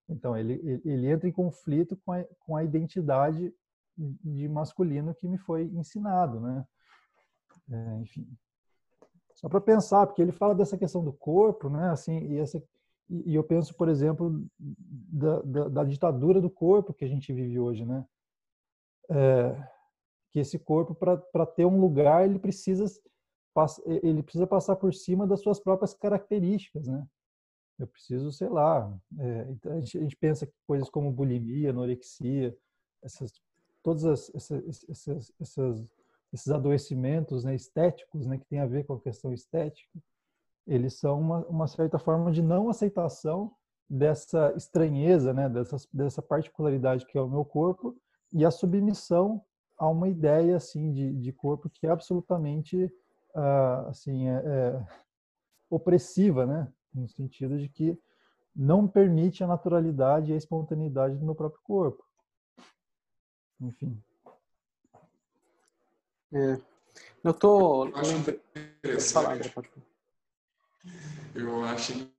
Então, 0.09 0.35
ele, 0.35 0.81
ele 0.83 1.09
entra 1.09 1.29
em 1.29 1.31
conflito 1.31 1.95
com 2.03 2.11
a, 2.11 2.25
com 2.41 2.57
a 2.57 2.65
identidade 2.65 3.53
de 3.97 4.49
masculino 4.49 5.15
que 5.15 5.25
me 5.25 5.37
foi 5.37 5.63
ensinado, 5.73 6.41
né? 6.41 6.65
É, 7.71 7.99
enfim, 8.01 8.27
só 9.35 9.49
para 9.49 9.59
pensar, 9.59 10.05
porque 10.05 10.21
ele 10.21 10.31
fala 10.31 10.53
dessa 10.53 10.77
questão 10.77 11.03
do 11.03 11.11
corpo, 11.11 11.69
né? 11.69 11.89
Assim, 11.89 12.19
e, 12.27 12.37
essa, 12.37 12.61
e 13.09 13.33
eu 13.33 13.43
penso, 13.43 13.73
por 13.73 13.89
exemplo, 13.89 14.45
da, 14.59 15.41
da, 15.41 15.67
da, 15.67 15.83
ditadura 15.83 16.39
do 16.39 16.49
corpo 16.49 16.93
que 16.93 17.03
a 17.03 17.07
gente 17.07 17.33
vive 17.33 17.57
hoje, 17.57 17.83
né? 17.83 18.05
É, 19.11 19.71
que 20.31 20.39
esse 20.39 20.57
corpo, 20.57 20.95
para 20.95 21.45
ter 21.45 21.65
um 21.65 21.79
lugar, 21.79 22.25
ele 22.25 22.39
precisa, 22.39 22.85
ele 24.01 24.23
precisa 24.23 24.47
passar 24.47 24.77
por 24.77 24.93
cima 24.93 25.27
das 25.27 25.41
suas 25.41 25.59
próprias 25.59 25.93
características, 25.93 26.87
né? 26.87 27.05
eu 27.81 27.87
preciso, 27.87 28.31
sei 28.31 28.47
lá, 28.47 28.95
é, 29.19 29.47
então 29.49 29.71
a, 29.73 29.79
gente, 29.79 29.97
a, 29.97 30.01
gente, 30.01 30.15
pensa 30.15 30.45
que 30.45 30.53
coisas 30.67 30.89
como 30.89 31.11
bulimia, 31.11 31.71
anorexia, 31.71 32.55
essas, 33.03 33.31
todos 33.83 34.05
as, 34.05 34.33
essas, 34.35 34.85
essas, 34.89 35.33
essas, 35.39 35.95
esses 36.31 36.49
adoecimentos 36.49 37.43
né, 37.43 37.55
estéticos, 37.55 38.27
né, 38.27 38.37
que 38.37 38.45
tem 38.45 38.59
a 38.59 38.67
ver 38.67 38.85
com 38.85 38.93
a 38.93 39.01
questão 39.01 39.33
estética, 39.33 39.99
eles 40.67 40.99
são 40.99 41.19
uma, 41.19 41.45
uma 41.47 41.67
certa 41.67 41.97
forma 41.97 42.31
de 42.31 42.41
não 42.41 42.69
aceitação 42.69 43.51
dessa 43.89 44.53
estranheza, 44.55 45.33
né, 45.33 45.49
dessa, 45.49 45.77
dessa 45.91 46.21
particularidade 46.21 47.05
que 47.05 47.17
é 47.17 47.21
o 47.21 47.29
meu 47.29 47.43
corpo 47.43 47.97
e 48.31 48.45
a 48.45 48.51
submissão 48.51 49.43
a 49.77 49.87
uma 49.87 50.07
ideia 50.07 50.55
assim 50.55 50.91
de, 50.91 51.13
de 51.13 51.31
corpo 51.31 51.69
que 51.69 51.87
é 51.87 51.89
absolutamente 51.89 52.85
uh, 53.35 53.87
assim 53.89 54.29
é, 54.29 54.43
é, 54.45 54.85
opressiva, 55.69 56.45
né? 56.45 56.71
no 56.93 57.07
sentido 57.07 57.57
de 57.57 57.69
que 57.69 57.97
não 58.55 58.87
permite 58.87 59.43
a 59.43 59.47
naturalidade 59.47 60.31
e 60.31 60.33
a 60.33 60.37
espontaneidade 60.37 61.17
do 61.17 61.25
meu 61.25 61.33
próprio 61.33 61.61
corpo. 61.63 62.03
Enfim. 63.59 64.01
É. 66.33 66.57
Eu 67.23 67.33
tô. 67.33 67.87
Eu 67.87 67.95
acho 67.95 68.15
interessante. 68.83 69.53
Eu 71.33 71.63
acho 71.63 72.11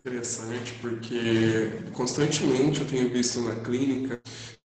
interessante 0.00 0.78
porque 0.80 1.92
constantemente 1.94 2.80
eu 2.80 2.88
tenho 2.88 3.10
visto 3.10 3.40
na 3.40 3.56
clínica 3.62 4.20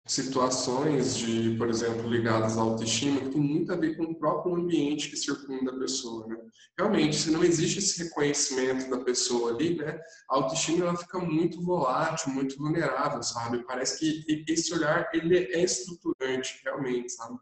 situações 0.06 1.16
de, 1.16 1.56
por 1.56 1.68
exemplo, 1.68 2.08
ligadas 2.08 2.56
à 2.56 2.60
autoestima, 2.60 3.20
que 3.20 3.30
tem 3.30 3.40
muito 3.40 3.72
a 3.72 3.76
ver 3.76 3.96
com 3.96 4.04
o 4.04 4.14
próprio 4.14 4.54
ambiente 4.54 5.10
que 5.10 5.16
circunda 5.16 5.72
a 5.72 5.78
pessoa, 5.78 6.26
né? 6.28 6.36
Realmente, 6.78 7.16
se 7.16 7.30
não 7.30 7.42
existe 7.42 7.80
esse 7.80 8.04
reconhecimento 8.04 8.88
da 8.88 9.02
pessoa 9.02 9.52
ali, 9.52 9.76
né, 9.76 9.98
a 10.30 10.36
autoestima 10.36 10.84
ela 10.84 10.96
fica 10.96 11.18
muito 11.18 11.60
volátil, 11.60 12.32
muito 12.32 12.56
vulnerável, 12.56 13.22
sabe? 13.22 13.64
Parece 13.66 13.98
que 13.98 14.44
esse 14.48 14.72
olhar 14.72 15.08
ele 15.12 15.36
é 15.36 15.62
estruturante, 15.62 16.60
realmente, 16.64 17.12
sabe? 17.12 17.34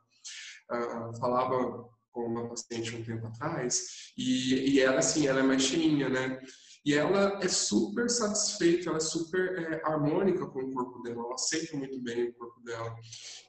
Uh, 0.72 1.18
falava 1.20 1.84
com 2.10 2.26
uma 2.26 2.48
paciente 2.48 2.96
um 2.96 3.04
tempo 3.04 3.26
atrás 3.26 4.12
e, 4.16 4.70
e 4.70 4.80
ela 4.80 5.00
assim, 5.00 5.26
ela 5.26 5.40
é 5.40 5.42
mais 5.42 5.62
cheinha, 5.62 6.08
né? 6.08 6.40
E 6.84 6.92
ela 6.92 7.38
é 7.42 7.48
super 7.48 8.10
satisfeita, 8.10 8.90
ela 8.90 8.98
é 8.98 9.00
super 9.00 9.58
é, 9.58 9.82
harmônica 9.84 10.46
com 10.46 10.60
o 10.60 10.72
corpo 10.72 11.02
dela, 11.02 11.22
ela 11.22 11.34
aceita 11.34 11.76
muito 11.76 11.98
bem 12.02 12.28
o 12.28 12.34
corpo 12.34 12.60
dela. 12.62 12.94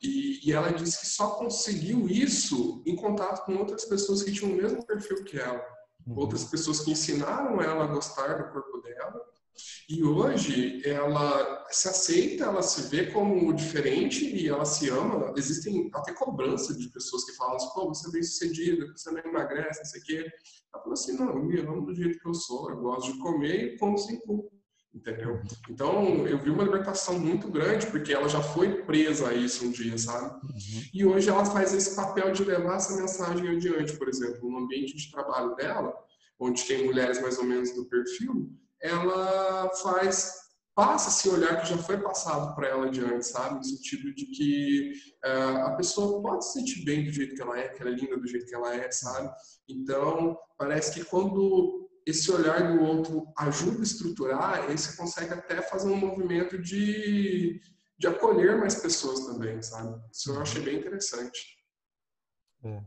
E, 0.02 0.40
e, 0.48 0.54
ela 0.54 0.72
disse 0.72 1.02
que 1.02 1.08
só 1.08 1.32
conseguiu 1.32 2.08
isso 2.08 2.82
em 2.86 2.96
contato 2.96 3.46
com 3.46 3.58
outras 3.58 3.84
pessoas 3.86 4.24
que 4.24 4.32
tinham 4.32 4.54
o 4.54 4.56
mesmo 4.56 4.86
perfil 4.86 5.24
que 5.26 5.38
ela. 5.38 5.62
Uhum. 6.08 6.18
Outras 6.18 6.46
pessoas 6.46 6.80
que 6.80 6.92
ensinaram 6.92 7.62
ela 7.62 7.84
a 7.84 7.88
gostar 7.88 8.36
do 8.36 8.54
corpo 8.54 8.78
dela 8.78 9.35
e 9.90 10.04
hoje 10.04 10.82
ela 10.86 11.66
se 11.70 11.88
aceita, 11.88 12.46
ela 12.46 12.62
se 12.62 12.90
vê 12.90 13.12
como 13.12 13.54
diferente 13.54 14.26
e 14.26 14.48
ela 14.48 14.66
se 14.66 14.90
ama. 14.90 15.34
Existem 15.38 15.90
até 15.94 16.14
cobranças 16.14 16.78
de 16.78 16.90
pessoas 16.90 17.24
que 17.26 17.36
falam 17.36 17.56
assim, 17.56 17.70
pô, 17.74 17.88
você 17.88 18.10
é 18.10 18.12
bem 18.12 18.24
sucedida, 18.24 18.92
você 18.96 19.12
não 19.12 19.20
emagrece, 19.20 19.80
não 19.80 19.86
sei 19.86 20.02
o 20.02 20.04
quê. 20.04 20.32
Ela 20.74 20.84
fala 20.84 20.94
assim, 20.94 21.18
não, 21.18 21.30
eu 21.30 21.44
me 21.44 21.60
amo 21.60 21.86
do 21.86 21.94
jeito 21.94 22.20
que 22.20 22.28
eu 22.28 22.34
sou, 22.34 22.70
eu 22.70 22.78
gosto 22.78 23.14
de 23.14 23.20
comer 23.20 23.74
e 23.74 23.78
como 23.78 23.98
sem 23.98 24.20
culpa. 24.22 24.56
Entendeu? 24.94 25.42
Então, 25.70 26.26
eu 26.26 26.40
vi 26.40 26.50
uma 26.50 26.64
libertação 26.64 27.20
muito 27.20 27.50
grande, 27.50 27.86
porque 27.88 28.14
ela 28.14 28.30
já 28.30 28.42
foi 28.42 28.84
presa 28.84 29.28
a 29.28 29.34
isso 29.34 29.66
um 29.66 29.72
dia, 29.72 29.98
sabe? 29.98 30.34
Uhum. 30.46 30.84
E 30.94 31.06
hoje 31.06 31.30
ela 31.30 31.44
faz 31.44 31.74
esse 31.74 31.98
papel 31.98 32.32
de 32.32 32.46
levar 32.46 32.78
essa 32.78 32.96
mensagem 32.96 33.50
adiante, 33.50 33.98
por 33.98 34.08
exemplo, 34.08 34.50
no 34.50 34.60
ambiente 34.60 34.96
de 34.96 35.12
trabalho 35.12 35.54
dela, 35.56 35.94
onde 36.40 36.64
tem 36.64 36.86
mulheres 36.86 37.22
mais 37.22 37.38
ou 37.38 37.44
menos 37.44 37.76
do 37.76 37.86
perfil, 37.90 38.50
ela 38.86 39.70
faz 39.82 40.46
passa 40.76 41.08
esse 41.08 41.30
olhar 41.30 41.62
que 41.62 41.70
já 41.70 41.78
foi 41.78 41.98
passado 41.98 42.54
para 42.54 42.68
ela 42.68 42.90
de 42.90 43.00
antes, 43.00 43.30
sabe? 43.30 43.56
No 43.56 43.64
sentido 43.64 44.14
de 44.14 44.26
que 44.26 44.92
uh, 45.26 45.68
a 45.68 45.76
pessoa 45.78 46.22
pode 46.22 46.46
se 46.46 46.60
sentir 46.60 46.84
bem 46.84 47.06
do 47.06 47.12
jeito 47.12 47.34
que 47.34 47.42
ela 47.42 47.58
é, 47.58 47.70
que 47.70 47.82
ela 47.82 47.92
é 47.92 47.96
linda 47.96 48.18
do 48.18 48.28
jeito 48.28 48.46
que 48.46 48.54
ela 48.54 48.76
é, 48.76 48.92
sabe? 48.92 49.34
Então, 49.70 50.38
parece 50.58 50.94
que 50.94 51.06
quando 51.06 51.90
esse 52.06 52.30
olhar 52.30 52.74
do 52.74 52.84
outro 52.84 53.26
ajuda 53.38 53.80
a 53.80 53.84
estruturar, 53.84 54.54
aí 54.66 54.78
você 54.78 54.98
consegue 54.98 55.34
até 55.34 55.62
fazer 55.62 55.90
um 55.90 55.96
movimento 55.96 56.62
de, 56.62 57.60
de 57.98 58.08
acolher 58.08 58.58
mais 58.58 58.76
pessoas 58.76 59.26
também, 59.26 59.62
sabe? 59.62 59.98
Isso 60.12 60.30
eu 60.30 60.42
achei 60.42 60.62
bem 60.62 60.80
interessante. 60.80 61.40
É. 62.66 62.84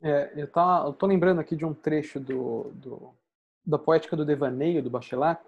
É, 0.00 0.32
eu, 0.40 0.50
tá, 0.50 0.84
eu 0.86 0.92
tô 0.92 1.06
lembrando 1.06 1.40
aqui 1.40 1.56
de 1.56 1.64
um 1.64 1.74
trecho 1.74 2.18
do, 2.20 2.70
do 2.74 3.17
da 3.68 3.78
poética 3.78 4.16
do 4.16 4.24
devaneio 4.24 4.82
do 4.82 4.90
Bachelard, 4.90 5.40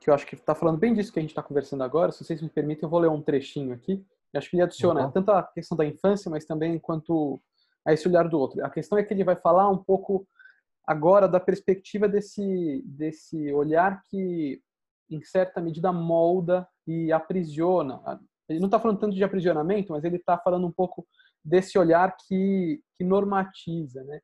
que 0.00 0.10
eu 0.10 0.14
acho 0.14 0.26
que 0.26 0.34
está 0.34 0.54
falando 0.54 0.78
bem 0.78 0.92
disso 0.92 1.12
que 1.12 1.18
a 1.18 1.22
gente 1.22 1.30
está 1.30 1.42
conversando 1.42 1.82
agora. 1.82 2.12
Se 2.12 2.24
vocês 2.24 2.42
me 2.42 2.48
permitem, 2.48 2.84
eu 2.84 2.90
vou 2.90 3.00
ler 3.00 3.08
um 3.08 3.22
trechinho 3.22 3.72
aqui. 3.72 4.04
Eu 4.32 4.38
acho 4.38 4.50
que 4.50 4.56
ele 4.56 4.62
adiciona 4.62 5.04
uhum. 5.04 5.10
tanto 5.10 5.30
a 5.30 5.42
questão 5.42 5.76
da 5.76 5.86
infância, 5.86 6.30
mas 6.30 6.44
também 6.44 6.78
quanto 6.78 7.40
a 7.86 7.92
esse 7.92 8.06
olhar 8.06 8.28
do 8.28 8.38
outro. 8.38 8.64
A 8.64 8.70
questão 8.70 8.98
é 8.98 9.02
que 9.02 9.12
ele 9.14 9.24
vai 9.24 9.36
falar 9.36 9.68
um 9.70 9.78
pouco 9.78 10.26
agora 10.86 11.28
da 11.28 11.38
perspectiva 11.38 12.08
desse 12.08 12.82
desse 12.84 13.52
olhar 13.52 14.02
que 14.10 14.60
em 15.10 15.22
certa 15.22 15.60
medida 15.60 15.92
molda 15.92 16.66
e 16.86 17.12
aprisiona. 17.12 18.00
Ele 18.48 18.60
não 18.60 18.66
está 18.66 18.80
falando 18.80 18.98
tanto 18.98 19.14
de 19.14 19.24
aprisionamento, 19.24 19.92
mas 19.92 20.04
ele 20.04 20.16
está 20.16 20.36
falando 20.38 20.66
um 20.66 20.72
pouco 20.72 21.06
desse 21.44 21.78
olhar 21.78 22.16
que, 22.26 22.80
que 22.96 23.04
normatiza, 23.04 24.02
né? 24.04 24.20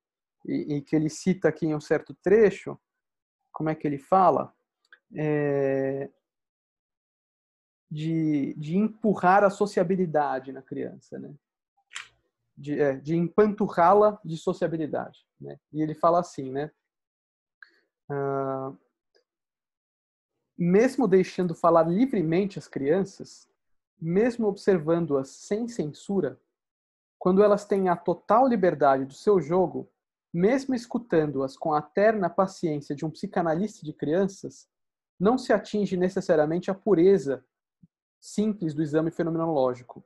E, 0.47 0.77
e, 0.77 0.83
que 0.83 0.95
ele 0.97 1.09
cita 1.09 1.49
aqui 1.49 1.67
em 1.67 1.75
um 1.75 1.81
certo 1.81 2.17
trecho, 2.23 2.79
como 3.59 3.71
é 3.71 3.75
que 3.75 3.89
ele 3.89 3.99
fala? 3.99 4.55
É, 5.17 6.09
de, 7.91 8.55
de 8.55 8.77
empurrar 8.77 9.43
a 9.43 9.51
sociabilidade 9.51 10.53
na 10.53 10.63
criança, 10.63 11.19
né? 11.19 11.35
De, 12.57 12.81
é, 12.81 12.95
de 12.95 13.17
empanturrá-la 13.17 14.21
de 14.25 14.37
sociabilidade, 14.37 15.27
né? 15.41 15.59
E 15.73 15.83
ele 15.83 15.93
fala 15.93 16.21
assim, 16.21 16.53
né? 16.53 16.71
Ah, 18.09 18.73
mesmo 20.57 21.09
deixando 21.09 21.53
falar 21.53 21.83
livremente 21.83 22.61
as 22.61 22.69
crianças, 22.69 23.49
mesmo 24.01 24.47
observando-as 24.47 25.31
sem 25.31 25.67
censura, 25.67 26.41
quando 27.19 27.43
elas 27.43 27.65
têm 27.65 27.89
a 27.89 27.97
total 27.97 28.47
liberdade 28.47 29.05
do 29.05 29.15
seu 29.15 29.41
jogo, 29.41 29.91
mesmo 30.33 30.75
escutando-as 30.75 31.57
com 31.57 31.73
a 31.73 31.81
terna 31.81 32.29
paciência 32.29 32.95
de 32.95 33.05
um 33.05 33.11
psicanalista 33.11 33.85
de 33.85 33.93
crianças, 33.93 34.69
não 35.19 35.37
se 35.37 35.53
atinge 35.53 35.97
necessariamente 35.97 36.71
a 36.71 36.75
pureza 36.75 37.45
simples 38.21 38.75
do 38.75 38.83
exame 38.83 39.11
fenomenológico. 39.11 40.05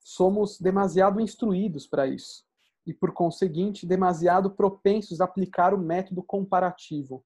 Somos 0.00 0.60
demasiado 0.60 1.20
instruídos 1.20 1.86
para 1.86 2.06
isso 2.06 2.44
e, 2.86 2.92
por 2.92 3.12
conseguinte, 3.12 3.86
demasiado 3.86 4.50
propensos 4.50 5.20
a 5.20 5.24
aplicar 5.24 5.72
o 5.72 5.78
método 5.78 6.22
comparativo. 6.22 7.24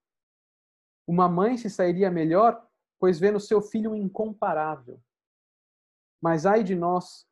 Uma 1.06 1.28
mãe 1.28 1.56
se 1.56 1.68
sairia 1.68 2.10
melhor, 2.10 2.64
pois 2.98 3.18
vê 3.18 3.30
no 3.30 3.40
seu 3.40 3.60
filho 3.60 3.90
um 3.90 3.96
incomparável. 3.96 5.00
Mas 6.20 6.46
ai 6.46 6.62
de 6.62 6.74
nós, 6.74 7.26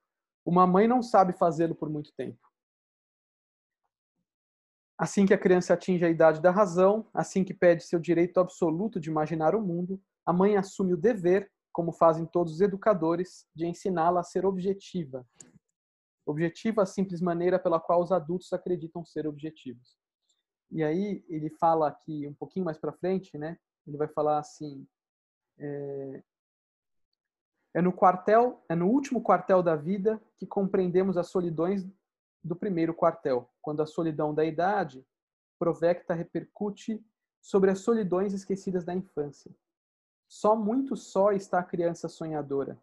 uma 0.45 0.67
mãe 0.67 0.87
não 0.87 1.03
sabe 1.03 1.33
fazê-lo 1.33 1.75
por 1.75 1.89
muito 1.89 2.13
tempo. 2.15 2.46
Assim 4.99 5.27
que 5.27 5.35
a 5.35 5.39
criança 5.39 5.75
atinge 5.75 6.05
a 6.05 6.11
idade 6.11 6.41
da 6.41 6.51
razão, 6.51 7.07
assim 7.13 7.45
que 7.45 7.53
pede 7.53 7.85
seu 7.85 7.99
direito 7.99 8.41
absoluto 8.41 8.99
de 8.99 9.11
imaginar 9.11 9.55
o 9.55 9.61
mundo, 9.61 10.01
a 10.25 10.33
mãe 10.33 10.57
assume 10.57 10.95
o 10.95 10.97
dever, 10.97 11.51
como 11.71 11.93
fazem 11.93 12.25
todos 12.25 12.55
os 12.55 12.61
educadores, 12.63 13.47
de 13.55 13.67
ensiná-la 13.67 14.21
a 14.21 14.25
ser 14.25 14.47
objetiva. 14.47 15.27
Objetiva 16.25 16.83
a 16.83 16.87
simples 16.87 17.21
maneira 17.21 17.59
pela 17.59 17.79
qual 17.79 18.03
os 18.03 18.11
adultos 18.11 18.53
acreditam 18.53 19.05
ser 19.05 19.27
objetivos. 19.27 19.99
E 20.71 20.83
aí 20.83 21.25
ele 21.29 21.51
fala 21.51 21.89
aqui 21.89 22.27
um 22.27 22.35
pouquinho 22.35 22.65
mais 22.65 22.79
para 22.79 22.93
frente, 22.93 23.37
né? 23.39 23.59
Ele 23.87 23.97
vai 23.97 24.09
falar 24.09 24.39
assim: 24.39 24.87
é, 25.59 26.23
é 27.75 27.83
no 27.83 27.93
quartel, 27.93 28.65
é 28.69 28.75
no 28.75 28.89
último 28.89 29.23
quartel 29.23 29.63
da 29.63 29.77
vida 29.77 30.21
que 30.37 30.47
compreendemos 30.47 31.17
as 31.17 31.29
solidões 31.29 31.87
do 32.47 32.57
primeiro 32.57 32.95
quartel, 32.95 33.51
quando 33.61 33.83
a 33.83 33.87
solidão 33.87 34.35
da 34.35 34.45
idade 34.45 35.05
provecta 35.59 36.15
repercute 36.15 37.05
sobre 37.41 37.71
as 37.71 37.81
solidões 37.81 38.33
esquecidas 38.33 38.85
da 38.85 38.95
infância. 38.95 39.55
Só 40.29 40.57
muito 40.57 40.97
só 40.97 41.33
está 41.33 41.61
a 41.61 41.65
criança 41.65 42.09
sonhadora. 42.09 42.79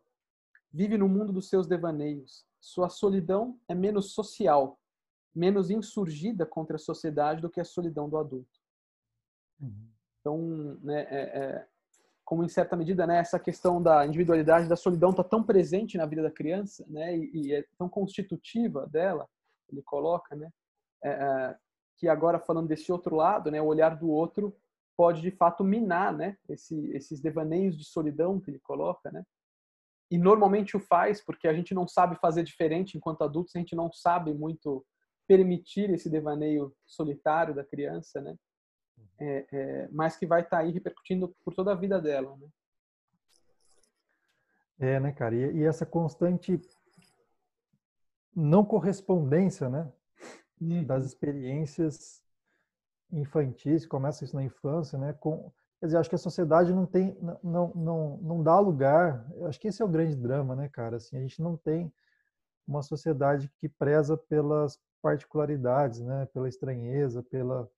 Vive 0.72 0.98
no 0.98 1.08
mundo 1.08 1.34
dos 1.34 1.50
seus 1.50 1.68
devaneios. 1.68 2.46
Sua 2.60 2.90
solidão 2.90 3.60
é 3.68 3.76
menos 3.76 4.14
social, 4.14 4.80
menos 5.36 5.70
insurgida 5.70 6.46
contra 6.46 6.78
a 6.78 6.80
sociedade 6.80 7.42
do 7.42 7.50
que 7.50 7.60
a 7.60 7.66
solidão 7.66 8.10
do 8.10 8.18
adulto. 8.18 8.60
Uhum. 9.60 9.90
Então, 10.20 10.80
né, 10.82 11.02
é, 11.10 11.40
é, 11.40 11.68
como 12.24 12.44
em 12.44 12.48
certa 12.48 12.76
medida, 12.76 13.06
né, 13.06 13.18
essa 13.18 13.38
questão 13.38 13.82
da 13.84 14.06
individualidade, 14.06 14.70
da 14.70 14.76
solidão 14.76 15.10
está 15.10 15.24
tão 15.24 15.44
presente 15.44 15.98
na 15.98 16.06
vida 16.06 16.24
da 16.24 16.32
criança, 16.32 16.86
né, 16.88 17.18
e, 17.18 17.32
e 17.34 17.54
é 17.54 17.66
tão 17.78 17.90
constitutiva 17.90 18.88
dela, 18.88 19.28
ele 19.74 19.84
coloca, 19.84 20.36
né? 20.36 20.50
É, 21.04 21.10
é, 21.10 21.58
que 21.98 22.08
agora 22.08 22.40
falando 22.40 22.68
desse 22.68 22.92
outro 22.92 23.16
lado, 23.16 23.52
né, 23.52 23.62
o 23.62 23.66
olhar 23.66 23.96
do 23.98 24.10
outro 24.10 24.56
pode 24.96 25.22
de 25.22 25.32
fato 25.32 25.64
minar, 25.64 26.14
né, 26.14 26.38
esse, 26.50 26.76
esses 26.92 27.20
devaneios 27.22 27.78
de 27.78 27.86
solidão 27.86 28.40
que 28.40 28.52
ele 28.52 28.60
coloca, 28.60 29.12
né? 29.12 29.24
E 30.12 30.18
normalmente 30.18 30.78
o 30.78 30.80
faz 30.80 31.24
porque 31.24 31.48
a 31.48 31.54
gente 31.54 31.74
não 31.74 31.88
sabe 31.88 32.16
fazer 32.18 32.44
diferente 32.44 32.98
enquanto 32.98 33.24
adultos, 33.24 33.56
a 33.56 33.60
gente 33.60 33.76
não 33.76 33.92
sabe 33.92 34.34
muito 34.34 34.86
permitir 35.28 35.90
esse 35.90 36.10
devaneio 36.10 36.76
solitário 36.86 37.56
da 37.56 37.64
criança, 37.64 38.22
né? 38.22 38.36
É, 39.20 39.48
é, 39.52 39.88
mas 39.92 40.16
que 40.16 40.26
vai 40.26 40.42
estar 40.42 40.58
tá 40.58 40.64
aí 40.64 40.72
repercutindo 40.72 41.36
por 41.44 41.54
toda 41.54 41.72
a 41.72 41.76
vida 41.76 42.00
dela, 42.00 42.36
né? 42.38 42.48
É, 44.80 45.00
né, 45.00 45.12
cara? 45.14 45.34
E, 45.36 45.60
e 45.60 45.64
essa 45.64 45.86
constante 45.86 46.60
não 48.36 48.66
correspondência, 48.66 49.70
né, 49.70 49.92
uhum. 50.60 50.84
das 50.84 51.06
experiências 51.06 52.22
infantis, 53.12 53.86
começa 53.86 54.24
isso 54.24 54.36
na 54.36 54.44
infância, 54.44 54.98
né, 54.98 55.14
com 55.14 55.52
Quer 55.84 55.88
dizer, 55.88 55.98
acho 55.98 56.10
que 56.10 56.16
a 56.16 56.20
sociedade 56.20 56.72
não 56.72 56.86
tem, 56.86 57.14
não, 57.44 57.74
não, 57.76 58.18
não 58.22 58.42
dá 58.42 58.58
lugar. 58.58 59.30
Eu 59.36 59.48
acho 59.48 59.60
que 59.60 59.68
esse 59.68 59.82
é 59.82 59.86
o 59.86 59.90
grande 59.90 60.16
drama, 60.16 60.56
né, 60.56 60.70
cara? 60.70 60.96
Assim, 60.96 61.18
a 61.18 61.20
gente 61.20 61.42
não 61.42 61.58
tem 61.58 61.92
uma 62.66 62.82
sociedade 62.82 63.52
que 63.60 63.68
preza 63.68 64.16
pelas 64.16 64.80
particularidades, 65.02 66.00
né? 66.00 66.26
Pela 66.28 66.48
estranheza, 66.48 67.22
pela 67.22 67.70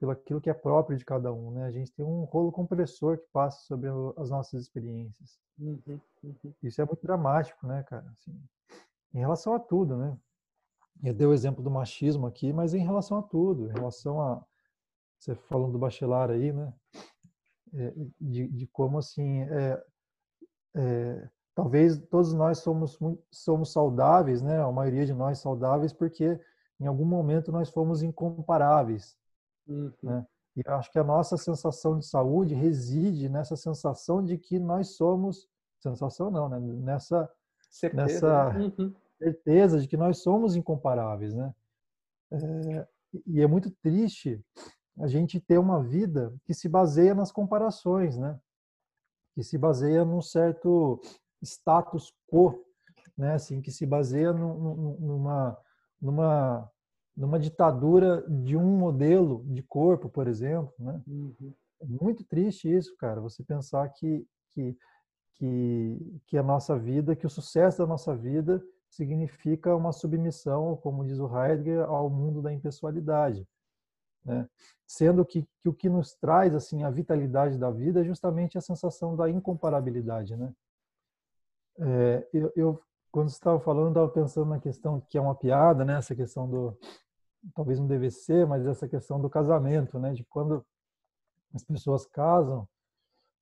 pelo 0.00 0.10
aquilo 0.10 0.40
que 0.40 0.50
é 0.50 0.54
próprio 0.54 0.98
de 0.98 1.04
cada 1.04 1.32
um, 1.32 1.52
né? 1.52 1.66
A 1.66 1.70
gente 1.70 1.92
tem 1.92 2.04
um 2.04 2.24
rolo 2.24 2.50
compressor 2.50 3.18
que 3.18 3.26
passa 3.32 3.60
sobre 3.66 3.88
as 4.16 4.30
nossas 4.30 4.62
experiências. 4.62 5.38
Uhum, 5.56 6.00
uhum. 6.24 6.54
Isso 6.60 6.80
é 6.80 6.84
muito 6.84 7.02
dramático, 7.02 7.64
né, 7.64 7.84
cara? 7.84 8.10
Assim, 8.10 8.34
em 9.14 9.18
relação 9.18 9.54
a 9.54 9.58
tudo, 9.58 9.96
né? 9.96 10.16
Eu 11.02 11.14
dei 11.14 11.26
o 11.26 11.32
exemplo 11.32 11.62
do 11.62 11.70
machismo 11.70 12.26
aqui, 12.26 12.52
mas 12.52 12.74
em 12.74 12.84
relação 12.84 13.18
a 13.18 13.22
tudo, 13.22 13.70
em 13.70 13.72
relação 13.72 14.20
a 14.20 14.44
você 15.18 15.34
falando 15.34 15.72
do 15.72 15.78
bachelar 15.78 16.30
aí, 16.30 16.52
né? 16.52 16.72
É, 17.72 17.94
de, 18.20 18.48
de, 18.48 18.66
como 18.68 18.98
assim, 18.98 19.42
é, 19.42 19.84
é, 20.74 21.28
talvez 21.54 21.98
todos 22.08 22.32
nós 22.32 22.58
somos 22.58 22.98
somos 23.30 23.72
saudáveis, 23.72 24.42
né? 24.42 24.60
A 24.60 24.72
maioria 24.72 25.06
de 25.06 25.12
nós 25.12 25.38
saudáveis 25.38 25.92
porque 25.92 26.40
em 26.80 26.86
algum 26.86 27.04
momento 27.04 27.52
nós 27.52 27.68
fomos 27.68 28.02
incomparáveis, 28.02 29.16
uhum. 29.66 29.92
né? 30.02 30.26
E 30.56 30.62
acho 30.66 30.90
que 30.90 30.98
a 30.98 31.04
nossa 31.04 31.36
sensação 31.36 31.98
de 31.98 32.06
saúde 32.06 32.54
reside 32.54 33.28
nessa 33.28 33.56
sensação 33.56 34.24
de 34.24 34.36
que 34.36 34.58
nós 34.58 34.96
somos 34.96 35.48
sensação 35.78 36.30
não, 36.30 36.48
né? 36.48 36.58
Nessa 36.58 37.30
certeza, 37.70 38.02
nessa 38.02 38.52
né? 38.52 38.72
uhum. 38.78 38.94
certeza 39.18 39.80
de 39.80 39.88
que 39.88 39.96
nós 39.96 40.18
somos 40.22 40.56
incomparáveis, 40.56 41.34
né? 41.34 41.54
É, 42.32 42.88
e 43.26 43.40
é 43.40 43.46
muito 43.46 43.70
triste 43.70 44.44
a 44.98 45.06
gente 45.06 45.40
ter 45.40 45.58
uma 45.58 45.82
vida 45.82 46.34
que 46.44 46.52
se 46.52 46.68
baseia 46.68 47.14
nas 47.14 47.32
comparações, 47.32 48.16
né? 48.16 48.38
Que 49.34 49.42
se 49.42 49.56
baseia 49.56 50.04
num 50.04 50.20
certo 50.20 51.00
status 51.42 52.12
quo, 52.28 52.64
né? 53.16 53.34
Assim, 53.34 53.60
que 53.62 53.70
se 53.70 53.86
baseia 53.86 54.32
numa 54.32 55.56
numa 56.00 56.70
numa 57.16 57.38
ditadura 57.38 58.22
de 58.28 58.56
um 58.56 58.78
modelo 58.78 59.44
de 59.46 59.62
corpo, 59.62 60.08
por 60.08 60.26
exemplo, 60.26 60.72
né? 60.78 61.02
Uhum. 61.06 61.54
É 61.80 61.86
muito 61.86 62.24
triste 62.24 62.72
isso, 62.72 62.96
cara. 62.96 63.20
Você 63.20 63.42
pensar 63.42 63.88
que 63.90 64.26
que 64.52 64.76
que 65.40 66.20
que 66.26 66.36
a 66.36 66.42
nossa 66.42 66.78
vida, 66.78 67.16
que 67.16 67.26
o 67.26 67.30
sucesso 67.30 67.78
da 67.78 67.86
nossa 67.86 68.14
vida 68.14 68.62
significa 68.90 69.74
uma 69.74 69.90
submissão, 69.90 70.76
como 70.76 71.04
diz 71.04 71.18
o 71.18 71.26
Heidegger, 71.26 71.84
ao 71.88 72.10
mundo 72.10 72.42
da 72.42 72.52
impessoalidade. 72.52 73.48
Né? 74.22 74.46
Sendo 74.86 75.24
que, 75.24 75.48
que, 75.60 75.68
o 75.68 75.72
que 75.72 75.88
nos 75.88 76.14
traz 76.14 76.54
assim 76.54 76.82
a 76.82 76.90
vitalidade 76.90 77.56
da 77.56 77.70
vida 77.70 78.02
é 78.02 78.04
justamente 78.04 78.58
a 78.58 78.60
sensação 78.60 79.16
da 79.16 79.30
incomparabilidade. 79.30 80.36
Né? 80.36 80.52
É, 81.78 82.28
eu, 82.34 82.52
eu, 82.54 82.82
quando 83.10 83.28
estava 83.28 83.58
falando, 83.60 83.90
estava 83.90 84.08
pensando 84.10 84.50
na 84.50 84.60
questão 84.60 85.00
que 85.08 85.16
é 85.16 85.20
uma 85.20 85.34
piada, 85.34 85.84
né? 85.86 85.96
essa 85.96 86.14
questão 86.14 86.46
do, 86.46 86.76
talvez 87.54 87.78
não 87.78 87.86
deve 87.86 88.10
ser, 88.10 88.46
mas 88.46 88.66
essa 88.66 88.86
questão 88.86 89.18
do 89.18 89.30
casamento, 89.30 89.98
né? 89.98 90.12
de 90.12 90.22
quando 90.24 90.66
as 91.54 91.64
pessoas 91.64 92.04
casam, 92.04 92.68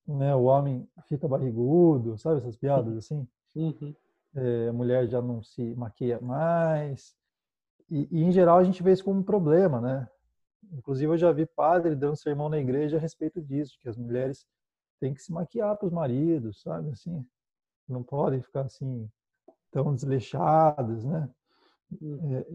né? 0.09 0.35
o 0.35 0.45
homem 0.45 0.89
fica 1.07 1.29
barrigudo, 1.29 2.19
sabe 2.19 2.39
essas 2.39 2.57
piadas 2.57 2.97
assim? 2.97 3.27
Uhum. 3.55 3.95
É, 4.35 4.69
a 4.69 4.73
mulher 4.73 5.07
já 5.07 5.23
não 5.23 5.43
se 5.43 5.75
maquia 5.75 6.21
mais, 6.21 7.17
e, 7.91 8.07
e, 8.11 8.23
em 8.23 8.31
geral 8.31 8.59
a 8.59 8.65
gente 8.65 8.83
vê 8.83 8.93
isso 8.93 9.05
como 9.05 9.21
um 9.21 9.25
problema, 9.25 9.81
né? 9.81 10.09
Inclusive, 10.73 11.13
eu 11.13 11.17
já 11.17 11.33
vi 11.33 11.47
padre 11.47 11.95
dando 11.95 12.17
sermão 12.17 12.49
na 12.49 12.59
igreja 12.59 12.97
a 12.99 13.01
respeito 13.01 13.41
disso, 13.41 13.79
que 13.81 13.89
as 13.89 13.97
mulheres 13.97 14.47
têm 15.01 15.15
que 15.15 15.23
se 15.23 15.33
maquiar 15.33 15.77
para 15.77 15.87
os 15.87 15.93
maridos, 15.93 16.61
sabe? 16.61 16.91
Assim, 16.91 17.25
não 17.89 18.03
podem 18.03 18.43
ficar 18.43 18.63
assim 18.63 19.09
tão 19.71 19.95
desleixadas, 19.95 21.05
né? 21.05 21.31
Uhum. 22.01 22.37
É, 22.37 22.47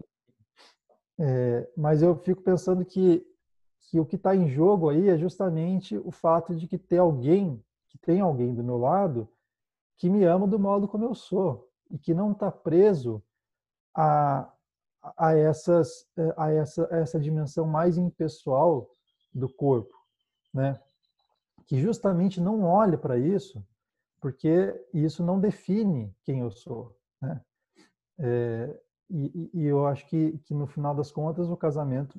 é, 1.18 1.72
mas 1.76 2.02
eu 2.02 2.16
fico 2.16 2.42
pensando 2.42 2.84
que, 2.84 3.26
que 3.86 4.00
o 4.00 4.04
que 4.04 4.16
está 4.16 4.34
em 4.34 4.48
jogo 4.48 4.88
aí 4.88 5.08
é 5.08 5.16
justamente 5.16 5.96
o 5.98 6.10
fato 6.10 6.54
de 6.54 6.66
que 6.66 6.78
ter 6.78 6.98
alguém, 6.98 7.62
que 7.88 7.98
tem 7.98 8.20
alguém 8.20 8.54
do 8.54 8.64
meu 8.64 8.78
lado, 8.78 9.28
que 9.96 10.10
me 10.10 10.24
ama 10.24 10.46
do 10.46 10.58
modo 10.58 10.88
como 10.88 11.04
eu 11.04 11.14
sou 11.14 11.70
e 11.90 11.98
que 11.98 12.14
não 12.14 12.32
está 12.32 12.50
preso 12.50 13.22
a, 13.94 14.52
a, 15.16 15.34
essas, 15.34 16.06
a, 16.36 16.50
essa, 16.50 16.88
a 16.92 16.96
essa 16.98 17.20
dimensão 17.20 17.66
mais 17.66 17.96
impessoal 17.96 18.90
do 19.32 19.48
corpo, 19.48 19.94
né? 20.52 20.80
que 21.66 21.80
justamente 21.80 22.40
não 22.40 22.64
olha 22.64 22.98
para 22.98 23.18
isso, 23.18 23.64
porque 24.20 24.74
isso 24.92 25.22
não 25.22 25.38
define 25.38 26.14
quem 26.24 26.40
eu 26.40 26.50
sou. 26.50 26.96
Né? 27.20 27.40
É, 28.18 28.80
e, 29.10 29.50
e, 29.52 29.64
eu 29.64 29.86
acho 29.86 30.06
que, 30.08 30.38
que, 30.38 30.54
no 30.54 30.66
final 30.66 30.94
das 30.94 31.10
contas, 31.10 31.48
o 31.48 31.56
casamento, 31.56 32.18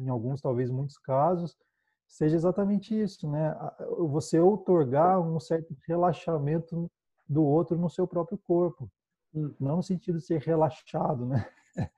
em, 0.00 0.08
alguns, 0.08 0.40
talvez 0.40 0.70
muitos 0.70 0.98
casos, 0.98 1.56
seja 2.06 2.36
exatamente 2.36 2.98
isso, 2.98 3.30
né? 3.30 3.54
Você 4.10 4.40
outorgar 4.40 5.20
um 5.20 5.38
certo 5.38 5.76
relaxamento 5.86 6.90
do 7.28 7.44
outro 7.44 7.76
no 7.76 7.90
seu 7.90 8.06
próprio 8.06 8.38
corpo. 8.38 8.90
Hum. 9.34 9.54
Não 9.60 9.76
no 9.76 9.82
sentido 9.82 10.18
de 10.18 10.24
ser 10.24 10.40
relaxado, 10.40 11.26
né? 11.26 11.46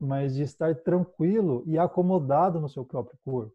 mas 0.00 0.34
de 0.34 0.42
estar 0.42 0.74
tranquilo 0.76 1.62
e 1.66 1.78
acomodado 1.78 2.58
no 2.58 2.68
seu 2.68 2.84
próprio 2.84 3.18
corpo. 3.22 3.54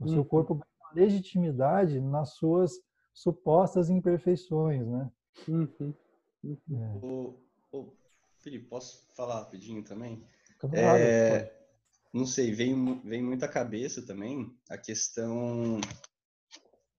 O 0.00 0.08
seu 0.08 0.18
uhum. 0.18 0.24
corpo 0.24 0.54
ganha 0.54 1.06
legitimidade 1.06 2.00
nas 2.00 2.30
suas 2.34 2.80
supostas 3.12 3.88
imperfeições, 3.88 4.84
né? 4.84 5.10
Uhum. 5.46 5.94
Uhum. 6.42 6.58
É. 6.72 6.98
O, 7.00 7.38
o, 7.72 7.92
Felipe, 8.38 8.66
posso 8.66 9.06
falar 9.14 9.36
rapidinho 9.36 9.84
também? 9.84 10.26
Claro, 10.58 10.76
é, 10.76 11.63
não 12.14 12.24
sei, 12.24 12.52
vem, 12.52 13.00
vem 13.00 13.20
muito 13.24 13.44
à 13.44 13.48
cabeça 13.48 14.00
também 14.00 14.56
a 14.70 14.78
questão 14.78 15.80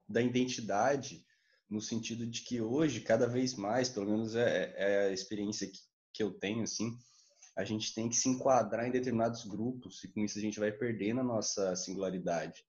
da 0.08 0.21
identidade, 0.21 1.25
no 1.69 1.82
sentido 1.82 2.28
de 2.28 2.41
que 2.41 2.60
hoje, 2.60 2.99
cada 2.99 3.25
vez 3.25 3.56
mais, 3.56 3.88
pelo 3.88 4.08
menos 4.08 4.36
é, 4.36 4.73
é 4.75 5.08
a 5.08 5.13
experiência 5.13 5.67
que, 5.67 5.80
que 6.13 6.21
eu 6.21 6.32
tenho, 6.38 6.63
assim, 6.63 6.97
a 7.56 7.63
gente 7.63 7.93
tem 7.93 8.10
que 8.10 8.15
se 8.15 8.28
enquadrar 8.28 8.86
em 8.86 8.91
determinados 8.91 9.45
grupos 9.45 10.04
e 10.04 10.10
com 10.10 10.19
isso 10.19 10.38
a 10.38 10.41
gente 10.41 10.60
vai 10.60 10.73
perdendo 10.73 11.21
a 11.21 11.23
nossa 11.23 11.73
singularidade 11.78 12.65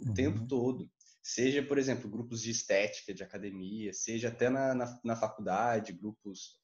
o 0.00 0.08
uhum. 0.08 0.14
tempo 0.14 0.46
todo. 0.46 0.90
Seja, 1.22 1.62
por 1.62 1.76
exemplo, 1.76 2.10
grupos 2.10 2.40
de 2.40 2.50
estética, 2.50 3.12
de 3.12 3.22
academia, 3.22 3.92
seja 3.92 4.28
até 4.28 4.48
na, 4.48 4.74
na, 4.74 5.00
na 5.04 5.16
faculdade, 5.16 5.92
grupos, 5.92 6.58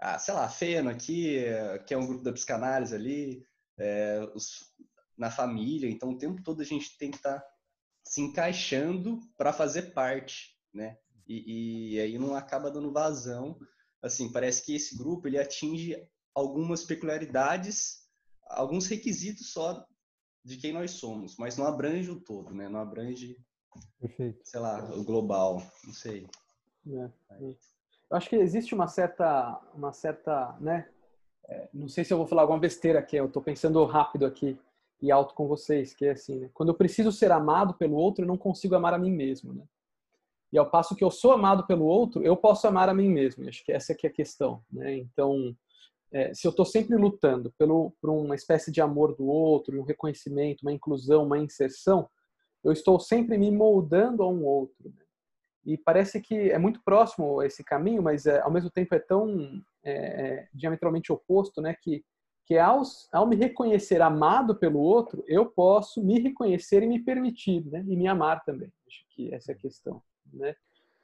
ah, 0.00 0.18
sei 0.18 0.34
lá, 0.34 0.48
Feno 0.48 0.90
aqui, 0.90 1.36
que 1.86 1.94
é 1.94 1.96
um 1.96 2.06
grupo 2.06 2.24
da 2.24 2.32
psicanálise 2.32 2.94
ali, 2.96 3.46
é, 3.78 4.20
os, 4.34 4.74
na 5.16 5.30
família. 5.30 5.88
Então, 5.88 6.10
o 6.10 6.18
tempo 6.18 6.42
todo 6.42 6.60
a 6.60 6.64
gente 6.64 6.96
tem 6.98 7.10
que 7.10 7.16
estar 7.16 7.40
tá 7.40 7.46
se 8.04 8.20
encaixando 8.20 9.20
para 9.36 9.52
fazer 9.52 9.92
parte, 9.92 10.56
né? 10.72 10.98
E, 11.26 11.94
e 11.94 12.00
aí 12.00 12.18
não 12.18 12.34
acaba 12.34 12.70
dando 12.70 12.92
vazão. 12.92 13.58
Assim, 14.02 14.32
parece 14.32 14.64
que 14.64 14.74
esse 14.74 14.96
grupo 14.96 15.28
ele 15.28 15.38
atinge 15.38 15.96
algumas 16.34 16.84
peculiaridades, 16.84 18.08
alguns 18.48 18.86
requisitos 18.86 19.52
só 19.52 19.86
de 20.44 20.56
quem 20.56 20.72
nós 20.72 20.92
somos, 20.92 21.36
mas 21.38 21.56
não 21.56 21.66
abrange 21.66 22.10
o 22.10 22.20
todo, 22.20 22.52
né? 22.52 22.68
Não 22.68 22.80
abrange, 22.80 23.36
Perfeito. 24.00 24.40
sei 24.44 24.60
lá, 24.60 24.82
o 24.92 25.04
global, 25.04 25.62
não 25.84 25.92
sei. 25.92 26.26
É, 26.86 27.10
é. 27.30 27.54
Eu 28.10 28.16
acho 28.16 28.28
que 28.28 28.36
existe 28.36 28.74
uma 28.74 28.88
certa, 28.88 29.60
uma 29.72 29.92
certa, 29.92 30.56
né? 30.60 30.91
É, 31.48 31.68
não 31.72 31.88
sei 31.88 32.04
se 32.04 32.12
eu 32.12 32.18
vou 32.18 32.26
falar 32.26 32.42
alguma 32.42 32.58
besteira 32.58 32.98
aqui, 32.98 33.16
eu 33.16 33.26
estou 33.26 33.42
pensando 33.42 33.84
rápido 33.84 34.26
aqui 34.26 34.58
e 35.00 35.10
alto 35.10 35.34
com 35.34 35.48
vocês, 35.48 35.92
que 35.92 36.04
é 36.04 36.12
assim, 36.12 36.38
né? 36.38 36.50
Quando 36.54 36.68
eu 36.68 36.74
preciso 36.74 37.10
ser 37.10 37.32
amado 37.32 37.74
pelo 37.74 37.96
outro, 37.96 38.22
eu 38.22 38.28
não 38.28 38.38
consigo 38.38 38.74
amar 38.76 38.94
a 38.94 38.98
mim 38.98 39.10
mesmo, 39.10 39.52
né? 39.52 39.64
E 40.52 40.58
ao 40.58 40.70
passo 40.70 40.94
que 40.94 41.02
eu 41.02 41.10
sou 41.10 41.32
amado 41.32 41.66
pelo 41.66 41.84
outro, 41.84 42.22
eu 42.22 42.36
posso 42.36 42.68
amar 42.68 42.88
a 42.88 42.94
mim 42.94 43.08
mesmo. 43.08 43.48
Acho 43.48 43.64
que 43.64 43.72
essa 43.72 43.92
aqui 43.92 44.06
é 44.06 44.10
a 44.10 44.12
questão, 44.12 44.62
né? 44.70 44.96
Então, 44.98 45.56
é, 46.12 46.32
se 46.34 46.46
eu 46.46 46.50
estou 46.50 46.64
sempre 46.64 46.94
lutando 46.96 47.52
pelo, 47.58 47.92
por 48.00 48.10
uma 48.10 48.34
espécie 48.34 48.70
de 48.70 48.80
amor 48.80 49.16
do 49.16 49.26
outro, 49.26 49.80
um 49.80 49.84
reconhecimento, 49.84 50.62
uma 50.62 50.72
inclusão, 50.72 51.24
uma 51.24 51.38
inserção, 51.38 52.08
eu 52.62 52.70
estou 52.70 53.00
sempre 53.00 53.38
me 53.38 53.50
moldando 53.50 54.22
a 54.22 54.28
um 54.28 54.44
outro. 54.44 54.90
Né? 54.90 55.02
E 55.64 55.78
parece 55.78 56.20
que 56.20 56.50
é 56.50 56.58
muito 56.58 56.80
próximo 56.84 57.42
esse 57.42 57.64
caminho, 57.64 58.02
mas 58.02 58.26
é, 58.26 58.40
ao 58.40 58.50
mesmo 58.50 58.70
tempo 58.70 58.94
é 58.94 58.98
tão 58.98 59.60
é, 59.84 59.92
é, 59.92 60.48
diametralmente 60.54 61.12
oposto, 61.12 61.60
né? 61.60 61.74
Que, 61.80 62.04
que 62.46 62.58
ao, 62.58 62.82
ao 63.12 63.26
me 63.26 63.36
reconhecer 63.36 64.00
amado 64.00 64.54
pelo 64.54 64.80
outro, 64.80 65.24
eu 65.26 65.46
posso 65.46 66.02
me 66.02 66.20
reconhecer 66.20 66.82
e 66.82 66.86
me 66.86 67.00
permitir, 67.00 67.64
né? 67.66 67.84
E 67.86 67.96
me 67.96 68.06
amar 68.06 68.44
também. 68.44 68.72
Acho 68.86 69.04
que 69.10 69.32
essa 69.34 69.52
é 69.52 69.54
a 69.54 69.58
questão, 69.58 70.02
né? 70.32 70.54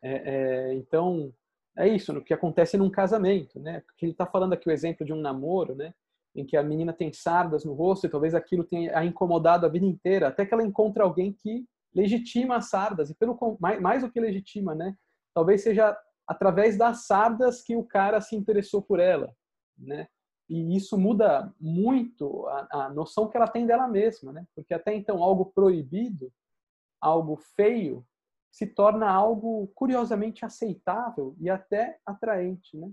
É, 0.02 0.70
é, 0.70 0.74
então, 0.74 1.32
é 1.76 1.88
isso, 1.88 2.12
no 2.12 2.22
que 2.22 2.34
acontece 2.34 2.76
num 2.76 2.90
casamento, 2.90 3.58
né? 3.58 3.80
Porque 3.80 4.04
ele 4.04 4.12
está 4.12 4.26
falando 4.26 4.52
aqui 4.52 4.68
o 4.68 4.72
exemplo 4.72 5.04
de 5.04 5.12
um 5.12 5.20
namoro, 5.20 5.74
né? 5.74 5.92
Em 6.34 6.44
que 6.44 6.56
a 6.56 6.62
menina 6.62 6.92
tem 6.92 7.12
sardas 7.12 7.64
no 7.64 7.72
rosto 7.72 8.06
e 8.06 8.10
talvez 8.10 8.34
aquilo 8.34 8.64
tenha 8.64 8.96
a 8.96 9.04
incomodado 9.04 9.66
a 9.66 9.68
vida 9.68 9.86
inteira, 9.86 10.28
até 10.28 10.46
que 10.46 10.54
ela 10.54 10.62
encontre 10.62 11.02
alguém 11.02 11.32
que 11.32 11.66
legitima 11.94 12.56
as 12.56 12.68
sardas 12.68 13.10
e 13.10 13.14
pelo 13.14 13.36
mais, 13.58 13.80
mais 13.80 14.02
do 14.02 14.10
que 14.10 14.20
legitima, 14.20 14.74
né? 14.74 14.94
Talvez 15.34 15.62
seja 15.62 15.96
através 16.28 16.76
das 16.76 17.06
sardas 17.06 17.62
que 17.62 17.74
o 17.74 17.82
cara 17.82 18.20
se 18.20 18.36
interessou 18.36 18.82
por 18.82 19.00
ela, 19.00 19.34
né? 19.76 20.06
E 20.48 20.76
isso 20.76 20.96
muda 20.96 21.52
muito 21.58 22.46
a, 22.46 22.84
a 22.84 22.90
noção 22.90 23.28
que 23.28 23.36
ela 23.36 23.48
tem 23.48 23.66
dela 23.66 23.88
mesma, 23.88 24.32
né? 24.32 24.46
Porque 24.54 24.74
até 24.74 24.94
então 24.94 25.22
algo 25.22 25.46
proibido, 25.46 26.30
algo 27.00 27.36
feio, 27.56 28.06
se 28.50 28.66
torna 28.66 29.10
algo 29.10 29.68
curiosamente 29.74 30.44
aceitável 30.44 31.34
e 31.38 31.48
até 31.48 31.98
atraente, 32.04 32.76
né? 32.76 32.90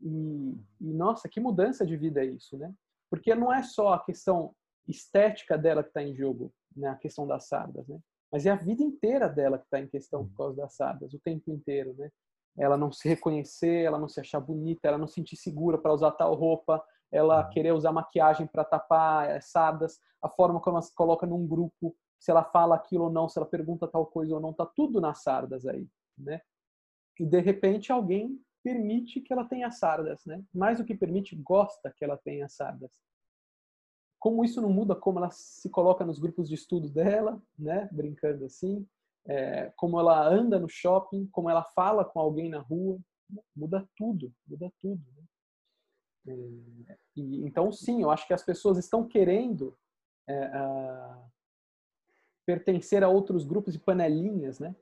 E, 0.00 0.56
e, 0.80 0.92
nossa, 0.92 1.28
que 1.28 1.40
mudança 1.40 1.84
de 1.84 1.96
vida 1.96 2.22
é 2.22 2.26
isso, 2.26 2.56
né? 2.56 2.72
Porque 3.10 3.34
não 3.34 3.52
é 3.52 3.62
só 3.62 3.94
a 3.94 4.04
questão 4.04 4.54
estética 4.86 5.58
dela 5.58 5.82
que 5.82 5.90
está 5.90 6.02
em 6.02 6.14
jogo, 6.14 6.52
né? 6.74 6.88
A 6.88 6.96
questão 6.96 7.26
das 7.26 7.46
sardas, 7.46 7.86
né? 7.88 7.98
Mas 8.32 8.46
é 8.46 8.50
a 8.50 8.56
vida 8.56 8.82
inteira 8.82 9.28
dela 9.28 9.58
que 9.58 9.64
está 9.64 9.80
em 9.80 9.88
questão 9.88 10.26
por 10.28 10.36
causa 10.36 10.56
das 10.56 10.74
sardas, 10.74 11.12
o 11.12 11.20
tempo 11.20 11.50
inteiro, 11.50 11.94
né? 11.94 12.10
Ela 12.58 12.76
não 12.76 12.92
se 12.92 13.08
reconhecer, 13.08 13.84
ela 13.84 13.98
não 13.98 14.08
se 14.08 14.20
achar 14.20 14.40
bonita, 14.40 14.88
ela 14.88 14.98
não 14.98 15.06
se 15.06 15.14
sentir 15.14 15.36
segura 15.36 15.78
para 15.78 15.92
usar 15.92 16.12
tal 16.12 16.34
roupa, 16.34 16.82
ela 17.10 17.44
uhum. 17.44 17.50
querer 17.50 17.72
usar 17.72 17.92
maquiagem 17.92 18.46
para 18.46 18.64
tapar 18.64 19.28
é, 19.28 19.40
sardas, 19.40 19.98
a 20.22 20.28
forma 20.28 20.60
como 20.60 20.76
ela 20.76 20.82
se 20.82 20.94
coloca 20.94 21.26
num 21.26 21.46
grupo, 21.46 21.96
se 22.18 22.30
ela 22.30 22.44
fala 22.44 22.76
aquilo 22.76 23.04
ou 23.04 23.10
não, 23.10 23.28
se 23.28 23.38
ela 23.38 23.46
pergunta 23.46 23.88
tal 23.88 24.06
coisa 24.06 24.34
ou 24.34 24.40
não, 24.40 24.52
tá 24.52 24.66
tudo 24.66 25.00
nas 25.00 25.22
sardas 25.22 25.66
aí, 25.66 25.88
né? 26.16 26.40
E 27.18 27.26
de 27.26 27.40
repente 27.40 27.90
alguém 27.90 28.38
permite 28.62 29.20
que 29.20 29.32
ela 29.32 29.44
tenha 29.44 29.70
sardas, 29.70 30.24
né? 30.26 30.42
Mais 30.54 30.78
do 30.78 30.84
que 30.84 30.94
permite, 30.94 31.34
gosta 31.36 31.92
que 31.96 32.04
ela 32.04 32.16
tenha 32.16 32.48
sardas. 32.48 32.92
Como 34.18 34.44
isso 34.44 34.60
não 34.60 34.68
muda 34.68 34.94
como 34.94 35.18
ela 35.18 35.30
se 35.30 35.70
coloca 35.70 36.04
nos 36.04 36.18
grupos 36.18 36.48
de 36.48 36.54
estudo 36.54 36.90
dela, 36.90 37.42
né? 37.58 37.88
Brincando 37.90 38.44
assim, 38.44 38.86
é, 39.26 39.72
como 39.76 39.98
ela 39.98 40.26
anda 40.26 40.58
no 40.58 40.68
shopping, 40.68 41.26
como 41.32 41.50
ela 41.50 41.62
fala 41.62 42.04
com 42.04 42.20
alguém 42.20 42.48
na 42.48 42.60
rua, 42.60 42.98
muda 43.54 43.86
tudo, 43.96 44.32
muda 44.46 44.72
tudo. 44.80 45.02
Né? 45.16 45.24
É, 46.88 46.98
e, 47.16 47.44
então, 47.46 47.70
sim, 47.72 48.02
eu 48.02 48.10
acho 48.10 48.26
que 48.26 48.34
as 48.34 48.42
pessoas 48.42 48.78
estão 48.78 49.06
querendo 49.06 49.76
é, 50.28 50.44
a, 50.44 51.24
pertencer 52.46 53.02
a 53.02 53.08
outros 53.08 53.44
grupos 53.44 53.74
de 53.74 53.78
panelinhas, 53.78 54.58
né? 54.58 54.74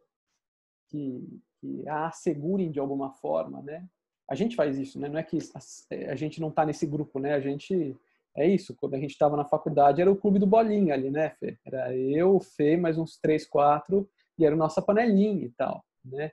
Que, 0.88 1.40
que 1.60 1.86
a 1.88 2.06
assegurem 2.06 2.70
de 2.70 2.80
alguma 2.80 3.12
forma, 3.12 3.60
né? 3.62 3.86
A 4.28 4.34
gente 4.34 4.56
faz 4.56 4.78
isso, 4.78 4.98
né? 4.98 5.08
Não 5.08 5.18
é 5.18 5.22
que 5.22 5.38
a, 5.54 6.12
a 6.12 6.14
gente 6.14 6.40
não 6.40 6.48
está 6.48 6.64
nesse 6.64 6.86
grupo, 6.86 7.18
né? 7.18 7.34
A 7.34 7.40
gente 7.40 7.96
é 8.36 8.46
isso. 8.46 8.74
Quando 8.76 8.94
a 8.94 8.98
gente 8.98 9.10
estava 9.10 9.36
na 9.36 9.44
faculdade 9.44 10.00
era 10.00 10.10
o 10.10 10.16
clube 10.16 10.38
do 10.38 10.46
bolinha 10.46 10.94
ali, 10.94 11.10
né, 11.10 11.30
Fê? 11.30 11.58
Era 11.64 11.94
eu, 11.96 12.36
o 12.36 12.40
Fê, 12.40 12.76
mais 12.76 12.96
uns 12.96 13.18
três, 13.18 13.46
quatro 13.46 14.08
e 14.38 14.44
era 14.44 14.56
nossa 14.56 14.80
panelinha 14.80 15.46
e 15.46 15.50
tal, 15.50 15.84
né? 16.04 16.30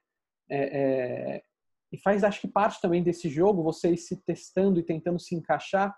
É, 0.49 0.79
é, 0.79 1.43
e 1.91 1.97
faz, 1.97 2.23
acho 2.23 2.41
que 2.41 2.47
parte 2.47 2.81
também 2.81 3.01
desse 3.01 3.29
jogo, 3.29 3.63
você 3.63 3.91
ir 3.91 3.97
se 3.97 4.17
testando 4.17 4.79
e 4.79 4.83
tentando 4.83 5.19
se 5.19 5.33
encaixar 5.33 5.95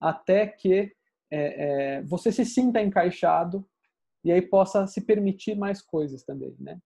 até 0.00 0.46
que 0.46 0.92
é, 1.30 1.98
é, 1.98 2.02
você 2.02 2.32
se 2.32 2.44
sinta 2.44 2.80
encaixado 2.80 3.66
e 4.24 4.32
aí 4.32 4.42
possa 4.42 4.86
se 4.86 5.00
permitir 5.02 5.54
mais 5.54 5.82
coisas 5.82 6.24
também, 6.24 6.56
né? 6.58 6.80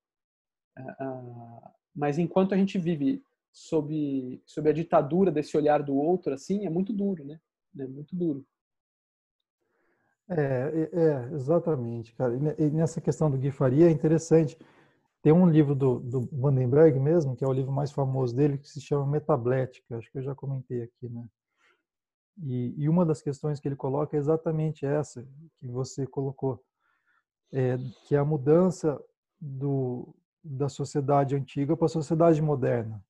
Ah, 0.77 0.97
ah, 1.01 1.73
mas 1.95 2.19
enquanto 2.19 2.55
a 2.55 2.57
gente 2.57 2.79
vive 2.79 3.23
sob, 3.53 4.43
sob 4.45 4.69
a 4.69 4.73
ditadura 4.73 5.31
desse 5.31 5.57
olhar 5.57 5.83
do 5.83 5.97
outro, 5.97 6.35
assim, 6.35 6.67
é 6.67 6.71
muito 6.71 6.93
duro, 6.93 7.25
né? 7.25 7.41
É 7.79 7.87
muito 7.87 8.15
duro. 8.15 8.45
É, 10.31 10.43
é, 10.93 11.01
é, 11.01 11.35
exatamente, 11.35 12.15
cara. 12.15 12.35
E 12.59 12.71
nessa 12.71 13.01
questão 13.01 13.31
do 13.31 13.39
Gui 13.39 13.51
Faria 13.51 13.89
é 13.89 13.91
interessante. 13.91 14.59
Tem 15.23 15.33
um 15.33 15.49
livro 15.49 15.75
do, 15.75 15.99
do 15.99 16.29
Vandenberg 16.33 16.99
mesmo, 17.01 17.35
que 17.35 17.43
é 17.43 17.49
o 17.49 17.53
livro 17.53 17.73
mais 17.73 17.91
famoso 17.91 18.37
dele, 18.37 18.59
que 18.59 18.69
se 18.69 18.81
chama 18.81 19.07
Metablética. 19.07 19.97
Acho 19.97 20.11
que 20.13 20.19
eu 20.19 20.23
já 20.23 20.35
comentei 20.35 20.83
aqui, 20.83 21.09
né? 21.09 21.25
E, 22.41 22.75
e 22.77 22.89
uma 22.89 23.05
das 23.05 23.21
questões 23.21 23.59
que 23.59 23.67
ele 23.67 23.75
coloca 23.75 24.17
é 24.17 24.21
exatamente 24.21 24.87
essa 24.87 25.27
que 25.59 25.67
você 25.67 26.07
colocou, 26.07 26.63
é, 27.53 27.77
que 28.07 28.15
é 28.15 28.19
a 28.19 28.25
mudança 28.25 29.03
do, 29.41 30.15
da 30.45 30.69
sociedade 30.69 31.35
antiga 31.35 31.77
para 31.77 31.87
a 31.87 31.91
sociedade 31.91 32.41
moderna. 32.41 33.03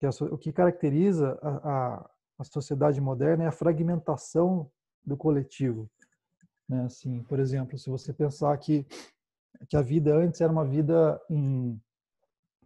Que 0.00 0.06
a, 0.06 0.10
o 0.32 0.38
que 0.38 0.52
caracteriza 0.52 1.38
a, 1.40 1.48
a, 1.48 2.10
a 2.38 2.44
sociedade 2.44 3.00
moderna 3.00 3.44
é 3.44 3.46
a 3.46 3.52
fragmentação 3.52 4.68
do 5.04 5.16
coletivo. 5.16 5.88
Né? 6.68 6.84
Assim, 6.84 7.22
por 7.22 7.38
exemplo, 7.38 7.78
se 7.78 7.90
você 7.90 8.12
pensar 8.12 8.56
que, 8.58 8.86
que 9.68 9.76
a 9.76 9.82
vida 9.82 10.14
antes 10.16 10.40
era 10.40 10.52
uma 10.52 10.64
vida 10.64 11.20
em, 11.28 11.80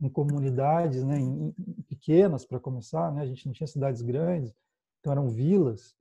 em 0.00 0.08
comunidades 0.08 1.04
né? 1.04 1.18
Em, 1.18 1.54
em 1.58 1.82
pequenas, 1.82 2.44
para 2.44 2.60
começar, 2.60 3.12
né? 3.12 3.22
a 3.22 3.26
gente 3.26 3.46
não 3.46 3.52
tinha 3.52 3.66
cidades 3.66 4.02
grandes, 4.02 4.54
então 5.00 5.12
eram 5.12 5.28
vilas, 5.28 5.96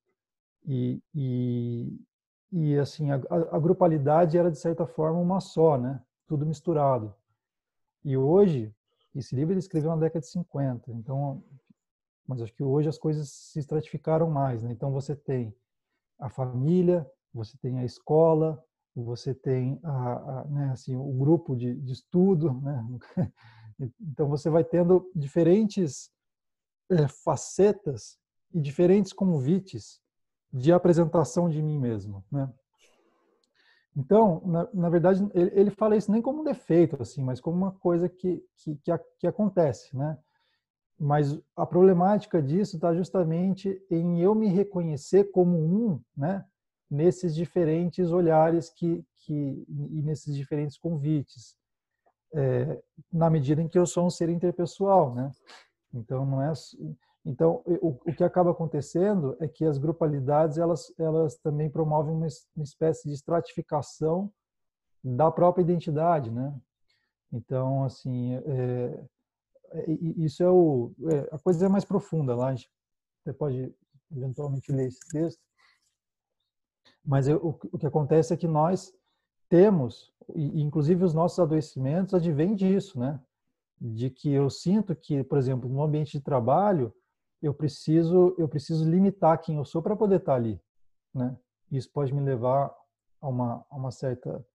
e, 0.66 1.02
e, 1.16 2.00
e 2.52 2.78
assim, 2.78 3.12
a, 3.12 3.16
a 3.52 3.60
grupalidade 3.60 4.38
era 4.38 4.52
de 4.52 4.60
certa 4.60 4.86
forma 4.86 5.20
uma 5.20 5.40
só, 5.40 5.78
né? 5.78 6.02
tudo 6.28 6.46
misturado. 6.46 7.16
E 8.04 8.18
hoje, 8.18 8.74
esse 9.16 9.36
livro 9.36 9.54
ele 9.54 9.60
escreveu 9.60 9.90
na 9.92 9.98
década 9.98 10.20
de 10.20 10.28
50, 10.28 10.92
então, 10.92 11.44
mas 12.28 12.42
acho 12.42 12.54
que 12.54 12.64
hoje 12.64 12.90
as 12.90 12.98
coisas 12.98 13.30
se 13.30 13.60
estratificaram 13.60 14.30
mais. 14.30 14.62
Né? 14.62 14.72
Então 14.72 14.92
você 14.92 15.16
tem 15.16 15.56
a 16.20 16.30
família, 16.30 17.10
você 17.34 17.58
tem 17.58 17.80
a 17.80 17.86
escola, 17.86 18.64
você 18.96 19.34
tem 19.34 19.80
a, 19.84 20.40
a 20.40 20.46
né, 20.46 20.72
assim, 20.72 20.96
o 20.96 21.12
grupo 21.14 21.56
de, 21.56 21.76
de 21.76 21.94
estudo, 21.94 22.54
né? 22.62 22.86
então 24.02 24.28
você 24.28 24.50
vai 24.50 24.64
tendo 24.64 25.10
diferentes 25.16 26.10
é, 26.90 27.08
facetas 27.08 28.18
e 28.54 28.60
diferentes 28.60 29.14
convites 29.14 30.02
de 30.52 30.72
apresentação 30.72 31.50
de 31.50 31.62
mim 31.62 31.78
mesmo, 31.78 32.24
né? 32.32 32.52
Então, 33.96 34.42
na, 34.46 34.70
na 34.74 34.90
verdade, 34.90 35.28
ele, 35.34 35.52
ele, 35.60 35.70
fala 35.72 35.98
isso 35.98 36.12
nem 36.12 36.22
como 36.22 36.42
um 36.42 36.44
defeito, 36.44 37.02
assim, 37.02 37.24
mas 37.24 37.42
como 37.42 37.58
uma 37.58 37.72
coisa 37.72 38.08
que, 38.08 38.44
que, 38.56 38.76
que, 38.76 38.92
que 39.20 39.28
acontece, 39.28 39.96
né? 39.98 40.18
Mas 41.00 41.40
a 41.56 41.66
problemática 41.66 42.42
disso 42.42 42.76
está 42.76 42.94
justamente 42.94 43.84
em 43.90 44.22
eu 44.22 44.36
me 44.36 44.48
reconhecer 44.48 45.26
como 45.32 45.58
um, 45.58 46.00
né? 46.16 46.46
Nesses 46.90 47.36
diferentes 47.36 48.12
olhares 48.12 48.70
que, 48.70 49.04
que 49.18 49.66
e 49.68 50.02
nesses 50.02 50.36
diferentes 50.36 50.78
convites, 50.78 51.58
é, 52.34 52.82
na 53.12 53.30
medida 53.30 53.62
em 53.62 53.68
que 53.68 53.78
eu 53.78 53.86
sou 53.86 54.06
um 54.06 54.10
ser 54.10 54.30
interpessoal, 54.30 55.14
né? 55.14 55.32
Então 55.94 56.26
não 56.26 56.42
é 56.42 56.52
então 57.26 57.62
o, 57.66 58.00
o 58.06 58.14
que 58.14 58.24
acaba 58.24 58.52
acontecendo 58.52 59.36
é 59.40 59.48
que 59.48 59.66
as 59.66 59.78
grupalidades 59.78 60.58
elas 60.58 60.94
elas 60.98 61.38
também 61.38 61.70
promovem 61.70 62.14
uma, 62.14 62.28
uma 62.56 62.64
espécie 62.64 63.08
de 63.08 63.14
estratificação 63.14 64.32
da 65.04 65.32
própria 65.32 65.62
identidade, 65.62 66.32
né? 66.32 66.54
Então 67.32 67.84
assim 67.84 68.36
é, 68.36 69.06
é, 69.72 69.92
isso 70.18 70.44
é 70.44 70.50
o 70.50 70.92
é, 71.10 71.36
a 71.36 71.40
coisa 71.40 71.66
é 71.66 71.70
mais 71.70 71.86
profunda 71.86 72.36
lá. 72.36 72.54
Você 72.56 73.34
pode 73.34 73.74
eventualmente 74.12 74.72
ler 74.72 74.88
esse 74.88 75.00
texto 75.10 75.47
mas 77.08 77.30
eu, 77.30 77.38
o, 77.38 77.58
o, 77.72 77.78
que 77.78 77.88
acontece 77.88 78.34
é 78.34 78.38
que 78.38 78.50
nós 78.50 78.94
temos, 79.48 80.14
e 80.36 80.62
inclusive 80.62 81.06
os 81.06 81.14
nossos 81.14 81.40
adoecimentos 81.40 82.14
advêm 82.14 82.54
disso, 82.54 83.00
né? 83.00 83.18
De 83.80 84.10
que 84.10 84.30
eu 84.30 84.50
sinto 84.50 84.94
que, 84.94 85.24
por 85.24 85.38
exemplo, 85.38 85.70
no 85.70 85.82
ambiente 85.82 86.18
de 86.18 86.20
trabalho, 86.20 86.94
eu 87.42 87.54
preciso 87.54 88.36
eu 88.38 88.50
preciso 88.50 88.90
limitar 88.90 89.40
quem 89.40 89.56
eu 89.56 89.64
sou 89.64 89.82
para 89.82 89.96
poder 89.96 90.18
estar 90.18 90.36
ali, 90.36 90.60
né? 91.14 91.38
Isso 91.72 91.90
pode 91.94 92.14
me 92.14 92.22
levar 92.22 92.76
a 93.22 93.28
uma 93.30 93.66
a 93.70 93.76
uma 93.78 93.92
certa 93.92 94.46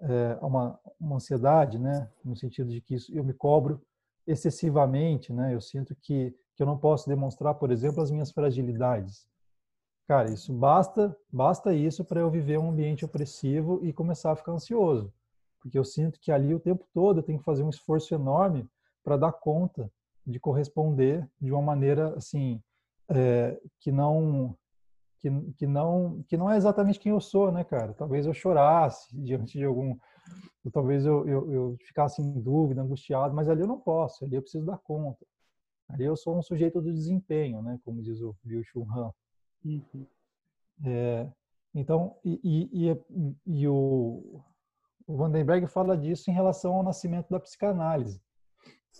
é, 0.00 0.38
a 0.40 0.46
uma, 0.46 0.80
uma 0.98 1.16
ansiedade, 1.16 1.78
né? 1.78 2.10
No 2.24 2.34
sentido 2.34 2.70
de 2.70 2.80
que 2.80 2.94
isso, 2.94 3.14
eu 3.14 3.22
me 3.22 3.34
cobro 3.34 3.82
excessivamente, 4.26 5.34
né? 5.34 5.54
Eu 5.54 5.60
sinto 5.60 5.94
que 5.96 6.34
que 6.56 6.62
eu 6.62 6.66
não 6.66 6.76
posso 6.76 7.08
demonstrar, 7.08 7.54
por 7.54 7.70
exemplo, 7.70 8.02
as 8.02 8.10
minhas 8.10 8.30
fragilidades. 8.30 9.26
Cara, 10.10 10.28
isso 10.28 10.52
basta, 10.52 11.16
basta 11.32 11.72
isso 11.72 12.04
para 12.04 12.18
eu 12.18 12.28
viver 12.28 12.58
um 12.58 12.70
ambiente 12.70 13.04
opressivo 13.04 13.78
e 13.80 13.92
começar 13.92 14.32
a 14.32 14.34
ficar 14.34 14.50
ansioso, 14.50 15.14
porque 15.60 15.78
eu 15.78 15.84
sinto 15.84 16.18
que 16.18 16.32
ali 16.32 16.52
o 16.52 16.58
tempo 16.58 16.84
todo 16.92 17.20
eu 17.20 17.22
tenho 17.22 17.38
que 17.38 17.44
fazer 17.44 17.62
um 17.62 17.70
esforço 17.70 18.12
enorme 18.12 18.68
para 19.04 19.16
dar 19.16 19.30
conta 19.30 19.88
de 20.26 20.40
corresponder 20.40 21.30
de 21.40 21.52
uma 21.52 21.62
maneira 21.62 22.12
assim 22.16 22.60
é, 23.08 23.56
que 23.78 23.92
não 23.92 24.58
que, 25.20 25.30
que 25.56 25.64
não 25.68 26.24
que 26.26 26.36
não 26.36 26.50
é 26.50 26.56
exatamente 26.56 26.98
quem 26.98 27.12
eu 27.12 27.20
sou, 27.20 27.52
né, 27.52 27.62
cara? 27.62 27.94
Talvez 27.94 28.26
eu 28.26 28.34
chorasse 28.34 29.16
diante 29.16 29.58
de 29.58 29.64
algum, 29.64 29.96
talvez 30.72 31.06
eu, 31.06 31.24
eu, 31.28 31.52
eu 31.52 31.76
ficasse 31.86 32.20
em 32.20 32.40
dúvida, 32.40 32.82
angustiado, 32.82 33.32
mas 33.32 33.48
ali 33.48 33.60
eu 33.60 33.68
não 33.68 33.78
posso, 33.78 34.24
ali 34.24 34.34
eu 34.34 34.42
preciso 34.42 34.66
dar 34.66 34.78
conta. 34.78 35.24
Ali 35.88 36.02
eu 36.02 36.16
sou 36.16 36.36
um 36.36 36.42
sujeito 36.42 36.80
do 36.80 36.92
desempenho, 36.92 37.62
né, 37.62 37.78
como 37.84 38.02
diz 38.02 38.20
o 38.20 38.34
Bill 38.42 38.64
Chun 38.64 38.84
Han. 38.92 39.12
Uhum. 39.64 40.06
É, 40.84 41.30
então, 41.74 42.16
e, 42.24 42.68
e, 42.72 43.30
e, 43.46 43.68
o, 43.68 44.42
o 45.06 45.16
Vandenberg 45.16 45.66
fala 45.66 45.96
disso 45.96 46.30
em 46.30 46.34
relação 46.34 46.74
ao 46.74 46.82
nascimento 46.82 47.28
da 47.28 47.38
psicanálise. 47.38 48.20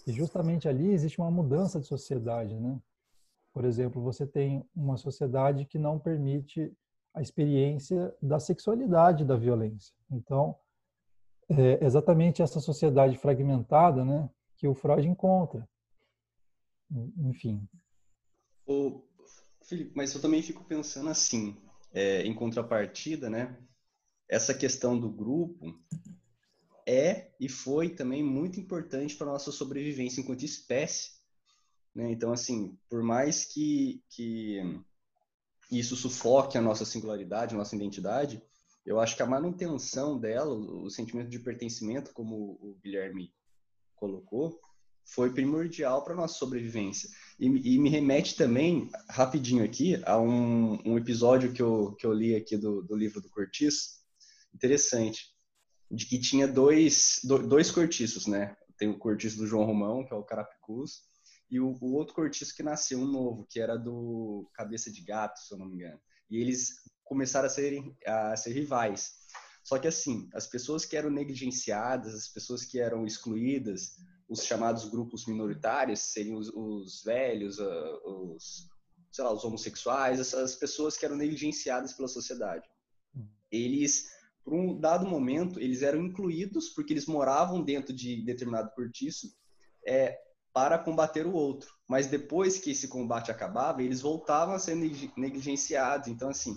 E 0.07 0.13
justamente 0.13 0.69
ali 0.69 0.93
existe 0.93 1.21
uma 1.21 1.31
mudança 1.31 1.81
de 1.81 1.87
sociedade, 1.87 2.59
né? 2.59 2.81
Por 3.53 3.65
exemplo, 3.65 4.01
você 4.01 4.27
tem 4.27 4.65
uma 4.75 4.97
sociedade 4.97 5.65
que 5.65 5.79
não 5.79 5.99
permite 5.99 6.73
a 7.13 7.21
experiência 7.21 8.15
da 8.23 8.39
sexualidade 8.39 9.25
da 9.25 9.37
violência. 9.37 9.93
Então, 10.11 10.57
é 11.49 11.85
exatamente 11.85 12.43
essa 12.43 12.61
sociedade 12.61 13.19
fragmentada, 13.19 14.05
né, 14.05 14.31
que 14.57 14.69
o 14.69 14.75
Freud 14.75 15.09
encontra. 15.09 15.69
Enfim. 17.19 17.69
O 18.67 19.03
Felipe, 19.71 19.93
mas 19.95 20.12
eu 20.12 20.21
também 20.21 20.43
fico 20.43 20.64
pensando 20.64 21.09
assim, 21.11 21.57
é, 21.93 22.23
em 22.23 22.35
contrapartida, 22.35 23.31
né? 23.31 23.57
Essa 24.29 24.53
questão 24.53 24.99
do 24.99 25.09
grupo 25.09 25.73
é 26.85 27.31
e 27.39 27.49
foi 27.49 27.89
também 27.89 28.21
muito 28.21 28.59
importante 28.59 29.14
para 29.14 29.29
nossa 29.29 29.53
sobrevivência 29.53 30.21
enquanto 30.21 30.43
espécie. 30.43 31.12
Né? 31.95 32.11
Então, 32.11 32.33
assim, 32.33 32.77
por 32.89 33.01
mais 33.05 33.45
que, 33.45 34.03
que 34.11 34.61
isso 35.71 35.95
sufoque 35.95 36.59
a 36.59 36.61
nossa 36.61 36.85
singularidade, 36.85 37.55
a 37.55 37.59
nossa 37.59 37.77
identidade, 37.77 38.43
eu 38.85 38.99
acho 38.99 39.14
que 39.14 39.23
a 39.23 39.27
manutenção 39.27 40.18
dela, 40.18 40.53
o, 40.53 40.85
o 40.85 40.91
sentimento 40.91 41.29
de 41.29 41.39
pertencimento, 41.39 42.12
como 42.12 42.59
o 42.61 42.77
Guilherme 42.83 43.33
colocou, 43.95 44.61
foi 45.05 45.32
primordial 45.32 46.05
para 46.05 46.14
nossa 46.14 46.34
sobrevivência. 46.34 47.09
E, 47.38 47.46
e, 47.46 47.78
me 47.78 47.88
remete 47.88 48.36
também, 48.36 48.90
rapidinho 49.09 49.64
aqui, 49.64 50.01
a 50.05 50.18
um, 50.20 50.78
um, 50.84 50.98
episódio 50.98 51.53
que 51.53 51.62
eu, 51.62 51.94
que 51.98 52.07
eu 52.07 52.12
li 52.12 52.34
aqui 52.34 52.57
do, 52.57 52.82
do 52.82 52.94
livro 52.94 53.20
do 53.20 53.30
Cortiço, 53.30 54.01
interessante, 54.55 55.34
de 55.90 56.07
que 56.07 56.18
tinha 56.18 56.46
dois, 56.46 57.20
dois 57.24 57.70
cortiços, 57.70 58.26
né? 58.26 58.57
Tem 58.76 58.88
o 58.88 58.98
cortiço 58.98 59.38
do 59.38 59.46
João 59.46 59.64
Romão, 59.64 60.05
que 60.05 60.12
é 60.12 60.16
o 60.16 60.22
Carapicus, 60.22 61.03
e 61.51 61.59
o, 61.59 61.76
o, 61.80 61.94
outro 61.94 62.14
cortiço 62.14 62.55
que 62.55 62.62
nasceu, 62.62 63.01
um 63.01 63.07
novo, 63.07 63.46
que 63.48 63.59
era 63.59 63.76
do 63.76 64.48
Cabeça 64.55 64.90
de 64.90 65.03
Gato, 65.03 65.40
se 65.40 65.53
eu 65.53 65.59
não 65.59 65.66
me 65.66 65.74
engano. 65.74 66.01
E 66.30 66.36
eles 66.38 66.76
começaram 67.05 67.46
a 67.46 67.51
ser, 67.51 67.82
a 68.07 68.36
ser 68.36 68.53
rivais. 68.53 69.14
Só 69.64 69.78
que 69.78 69.88
assim, 69.88 70.28
as 70.32 70.46
pessoas 70.46 70.84
que 70.84 70.96
eram 70.96 71.11
negligenciadas, 71.11 72.14
as 72.14 72.28
pessoas 72.28 72.64
que 72.64 72.78
eram 72.78 73.05
excluídas, 73.05 73.96
os 74.31 74.45
chamados 74.45 74.89
grupos 74.89 75.26
minoritários, 75.26 75.99
seriam 75.99 76.39
os, 76.39 76.49
os 76.55 77.03
velhos, 77.03 77.59
uh, 77.59 78.01
os, 78.05 78.68
sei 79.11 79.24
lá, 79.24 79.33
os 79.33 79.45
homossexuais, 79.45 80.20
essas 80.20 80.55
pessoas 80.55 80.97
que 80.97 81.05
eram 81.05 81.16
negligenciadas 81.16 81.93
pela 81.93 82.07
sociedade. 82.07 82.64
Eles, 83.51 84.09
por 84.45 84.55
um 84.55 84.78
dado 84.78 85.05
momento, 85.05 85.59
eles 85.59 85.83
eram 85.83 86.01
incluídos 86.01 86.68
porque 86.68 86.93
eles 86.93 87.07
moravam 87.07 87.61
dentro 87.61 87.93
de 87.93 88.24
determinado 88.24 88.70
cortiço 88.70 89.26
é, 89.85 90.16
para 90.53 90.78
combater 90.78 91.26
o 91.26 91.33
outro. 91.33 91.74
Mas 91.89 92.07
depois 92.07 92.57
que 92.57 92.70
esse 92.70 92.87
combate 92.87 93.33
acabava, 93.33 93.83
eles 93.83 94.01
voltavam 94.01 94.55
a 94.55 94.61
ser 94.61 94.76
negligenciados. 95.16 96.07
Então, 96.07 96.28
assim, 96.28 96.57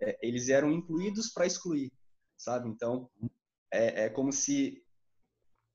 é, 0.00 0.18
eles 0.20 0.48
eram 0.48 0.72
incluídos 0.72 1.28
para 1.28 1.46
excluir, 1.46 1.92
sabe? 2.36 2.68
Então, 2.68 3.08
é, 3.72 4.06
é 4.06 4.08
como 4.08 4.32
se 4.32 4.81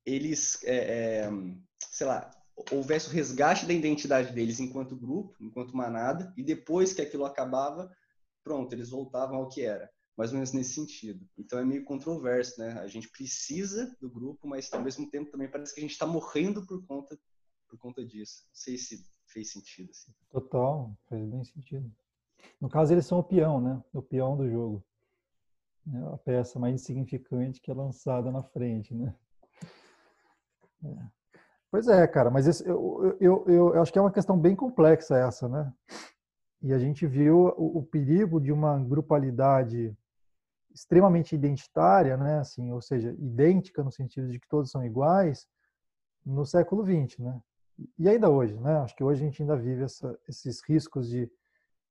eles, 0.08 0.64
é, 0.64 1.26
é, 1.26 1.30
sei 1.91 2.08
lá, 2.08 2.32
houvesse 2.72 3.10
o 3.10 3.12
resgate 3.12 3.66
da 3.66 3.74
identidade 3.74 4.34
deles 4.34 4.62
enquanto 4.62 4.95
grupo, 4.95 5.36
enquanto 5.41 5.76
manada, 5.76 6.34
e 6.38 6.43
depois 6.43 6.93
que 6.93 7.01
aquilo 7.01 7.26
acabava, 7.26 7.91
pronto, 8.41 8.72
eles 8.72 8.89
voltavam 8.89 9.36
ao 9.36 9.49
que 9.49 9.64
era. 9.64 9.91
Mais 10.16 10.32
ou 10.32 10.36
menos 10.36 10.53
nesse 10.53 10.74
sentido. 10.74 11.28
Então 11.38 11.60
é 11.60 11.66
meio 11.66 11.84
controverso, 11.84 12.60
né? 12.60 12.72
A 12.80 12.88
gente 12.88 13.08
precisa 13.10 13.95
do 14.01 14.10
grupo, 14.10 14.47
mas 14.47 14.72
ao 14.74 14.82
mesmo 14.82 15.08
tempo 15.12 15.30
também 15.30 15.51
parece 15.51 15.76
que 15.76 15.80
a 15.80 15.84
gente 15.84 15.91
está 15.91 16.08
morrendo 16.08 16.66
por 16.66 16.84
conta 16.88 17.20
por 17.70 17.78
conta 17.78 18.03
disso. 18.03 18.45
Não 18.47 18.55
sei 18.55 18.78
se 18.78 19.05
fez 19.28 19.51
sentido. 19.51 19.91
Assim. 19.91 20.12
Total, 20.32 20.97
fez 21.10 21.30
bem 21.30 21.43
sentido. 21.43 21.91
No 22.60 22.70
caso, 22.70 22.93
eles 22.93 23.05
são 23.05 23.20
o 23.20 23.24
peão, 23.24 23.62
né? 23.62 23.84
O 23.93 24.01
peão 24.01 24.38
do 24.38 24.49
jogo. 24.49 24.84
É 25.93 26.14
a 26.14 26.18
peça 26.18 26.58
mais 26.58 26.74
insignificante 26.82 27.62
que 27.62 27.70
é 27.70 27.74
lançada 27.74 28.32
na 28.32 28.41
frente, 28.41 28.95
né? 28.95 29.14
Pois 31.70 31.88
é, 31.88 32.08
cara, 32.08 32.32
mas 32.32 32.48
esse, 32.48 32.68
eu, 32.68 33.18
eu, 33.20 33.46
eu, 33.48 33.76
eu, 33.76 33.82
acho 33.82 33.92
que 33.92 34.00
é 34.00 34.02
uma 34.02 34.12
questão 34.12 34.40
bem 34.40 34.56
complexa 34.56 35.18
essa, 35.18 35.50
né? 35.50 35.74
E 36.62 36.74
a 36.74 36.80
gente 36.80 37.06
viu 37.06 37.54
o, 37.58 37.80
o, 37.80 37.84
perigo 37.84 38.40
de 38.40 38.52
uma 38.52 38.80
grupalidade 38.80 39.96
extremamente 40.74 41.36
identitária, 41.36 42.16
né? 42.16 42.40
Assim, 42.40 42.72
ou 42.72 42.82
seja, 42.82 43.12
idêntica 43.20 43.84
no 43.84 43.92
sentido 43.92 44.30
de 44.30 44.40
que 44.40 44.48
todos 44.48 44.72
são 44.72 44.84
iguais, 44.84 45.48
no 46.26 46.46
século 46.46 46.86
XX, 46.86 47.20
né? 47.20 47.42
E 48.00 48.08
ainda 48.08 48.30
hoje, 48.30 48.56
né? 48.60 48.78
Acho 48.78 48.96
que 48.96 49.04
hoje 49.04 49.22
a 49.22 49.26
gente 49.26 49.42
ainda 49.42 49.56
vive 49.56 49.84
essa, 49.84 50.18
esses 50.28 50.62
riscos 50.64 51.10
de, 51.10 51.30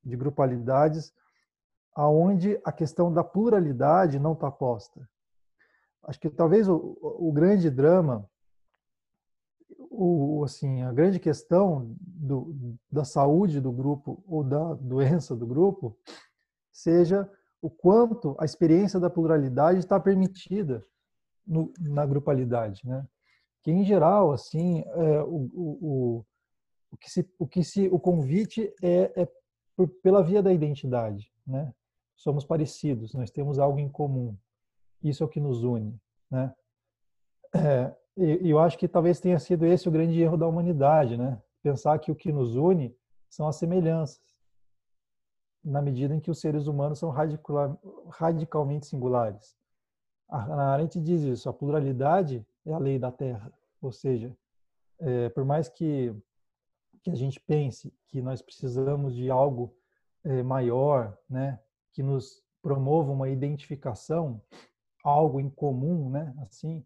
de 0.02 0.16
grupalidades, 0.16 1.12
aonde 1.94 2.58
a 2.64 2.72
questão 2.72 3.12
da 3.12 3.22
pluralidade 3.22 4.18
não 4.18 4.32
está 4.32 4.50
posta. 4.50 5.08
Acho 6.02 6.18
que 6.18 6.30
talvez 6.30 6.68
o, 6.68 6.98
o 7.00 7.30
grande 7.30 7.70
drama 7.70 8.28
o, 9.98 10.44
assim, 10.44 10.82
a 10.82 10.92
grande 10.92 11.18
questão 11.18 11.94
do, 12.00 12.76
da 12.90 13.04
saúde 13.04 13.60
do 13.60 13.72
grupo 13.72 14.22
ou 14.26 14.44
da 14.44 14.74
doença 14.74 15.34
do 15.34 15.46
grupo 15.46 15.96
seja 16.72 17.30
o 17.60 17.70
quanto 17.70 18.36
a 18.38 18.44
experiência 18.44 19.00
da 19.00 19.10
pluralidade 19.10 19.78
está 19.78 19.98
permitida 19.98 20.84
no, 21.46 21.72
na 21.80 22.04
grupalidade, 22.04 22.86
né? 22.86 23.06
Que 23.62 23.70
em 23.70 23.84
geral, 23.84 24.32
assim, 24.32 24.80
é, 24.86 25.22
o, 25.22 25.50
o, 25.54 26.24
o, 26.90 26.96
que 26.96 27.10
se, 27.10 27.28
o 27.38 27.46
que 27.46 27.64
se, 27.64 27.88
o 27.88 27.98
convite 27.98 28.72
é, 28.82 29.22
é 29.22 29.28
por, 29.74 29.88
pela 30.02 30.22
via 30.22 30.42
da 30.42 30.52
identidade, 30.52 31.32
né? 31.46 31.72
Somos 32.14 32.44
parecidos, 32.44 33.14
nós 33.14 33.30
temos 33.30 33.58
algo 33.58 33.78
em 33.78 33.88
comum. 33.88 34.36
Isso 35.02 35.22
é 35.22 35.26
o 35.26 35.28
que 35.28 35.40
nos 35.40 35.62
une, 35.62 35.98
né? 36.30 36.54
É, 37.54 37.94
e 38.16 38.50
eu 38.50 38.58
acho 38.58 38.78
que 38.78 38.88
talvez 38.88 39.20
tenha 39.20 39.38
sido 39.38 39.66
esse 39.66 39.88
o 39.88 39.92
grande 39.92 40.20
erro 40.20 40.36
da 40.36 40.46
humanidade, 40.46 41.16
né? 41.16 41.40
Pensar 41.62 41.98
que 41.98 42.10
o 42.10 42.14
que 42.14 42.32
nos 42.32 42.56
une 42.56 42.96
são 43.28 43.46
as 43.46 43.56
semelhanças, 43.56 44.22
na 45.62 45.82
medida 45.82 46.14
em 46.14 46.20
que 46.20 46.30
os 46.30 46.40
seres 46.40 46.66
humanos 46.66 46.98
são 46.98 47.12
radicalmente 48.08 48.86
singulares. 48.86 49.56
A 50.28 50.72
Arendt 50.72 51.00
diz 51.00 51.22
isso, 51.22 51.48
a 51.48 51.52
pluralidade 51.52 52.46
é 52.64 52.72
a 52.72 52.78
lei 52.78 52.98
da 52.98 53.12
Terra, 53.12 53.52
ou 53.80 53.92
seja, 53.92 54.34
é, 54.98 55.28
por 55.28 55.44
mais 55.44 55.68
que, 55.68 56.14
que 57.02 57.10
a 57.10 57.14
gente 57.14 57.38
pense 57.40 57.92
que 58.08 58.22
nós 58.22 58.40
precisamos 58.40 59.14
de 59.14 59.30
algo 59.30 59.74
é, 60.24 60.42
maior, 60.42 61.16
né, 61.28 61.60
que 61.92 62.02
nos 62.02 62.42
promova 62.62 63.12
uma 63.12 63.28
identificação, 63.28 64.40
algo 65.04 65.40
em 65.40 65.48
comum, 65.48 66.10
né, 66.10 66.34
assim, 66.38 66.84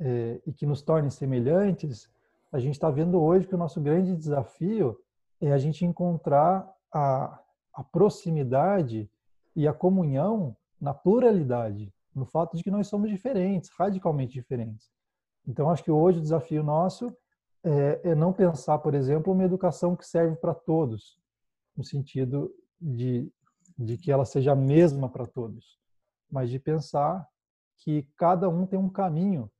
é, 0.00 0.40
e 0.46 0.52
que 0.52 0.66
nos 0.66 0.82
torne 0.82 1.10
semelhantes, 1.10 2.10
a 2.52 2.58
gente 2.58 2.74
está 2.74 2.90
vendo 2.90 3.20
hoje 3.20 3.46
que 3.46 3.54
o 3.54 3.58
nosso 3.58 3.80
grande 3.80 4.14
desafio 4.14 4.98
é 5.40 5.52
a 5.52 5.58
gente 5.58 5.84
encontrar 5.84 6.70
a, 6.92 7.40
a 7.74 7.84
proximidade 7.84 9.10
e 9.54 9.66
a 9.66 9.72
comunhão 9.72 10.56
na 10.80 10.94
pluralidade, 10.94 11.92
no 12.14 12.24
fato 12.24 12.56
de 12.56 12.62
que 12.62 12.70
nós 12.70 12.86
somos 12.86 13.10
diferentes, 13.10 13.70
radicalmente 13.70 14.34
diferentes. 14.34 14.90
Então, 15.46 15.70
acho 15.70 15.84
que 15.84 15.90
hoje 15.90 16.18
o 16.18 16.22
desafio 16.22 16.62
nosso 16.62 17.14
é, 17.62 18.10
é 18.10 18.14
não 18.14 18.32
pensar, 18.32 18.78
por 18.78 18.94
exemplo, 18.94 19.32
uma 19.32 19.44
educação 19.44 19.96
que 19.96 20.06
serve 20.06 20.36
para 20.36 20.54
todos, 20.54 21.18
no 21.76 21.84
sentido 21.84 22.52
de, 22.80 23.30
de 23.78 23.98
que 23.98 24.10
ela 24.10 24.24
seja 24.24 24.52
a 24.52 24.56
mesma 24.56 25.08
para 25.08 25.26
todos, 25.26 25.78
mas 26.30 26.50
de 26.50 26.58
pensar 26.58 27.26
que 27.78 28.08
cada 28.16 28.48
um 28.48 28.66
tem 28.66 28.78
um 28.78 28.88
caminho 28.88 29.50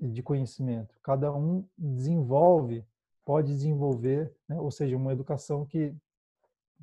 de 0.00 0.22
conhecimento. 0.22 0.94
Cada 1.02 1.32
um 1.32 1.64
desenvolve, 1.76 2.84
pode 3.24 3.52
desenvolver, 3.52 4.34
né? 4.48 4.58
ou 4.58 4.70
seja, 4.70 4.96
uma 4.96 5.12
educação 5.12 5.66
que 5.66 5.94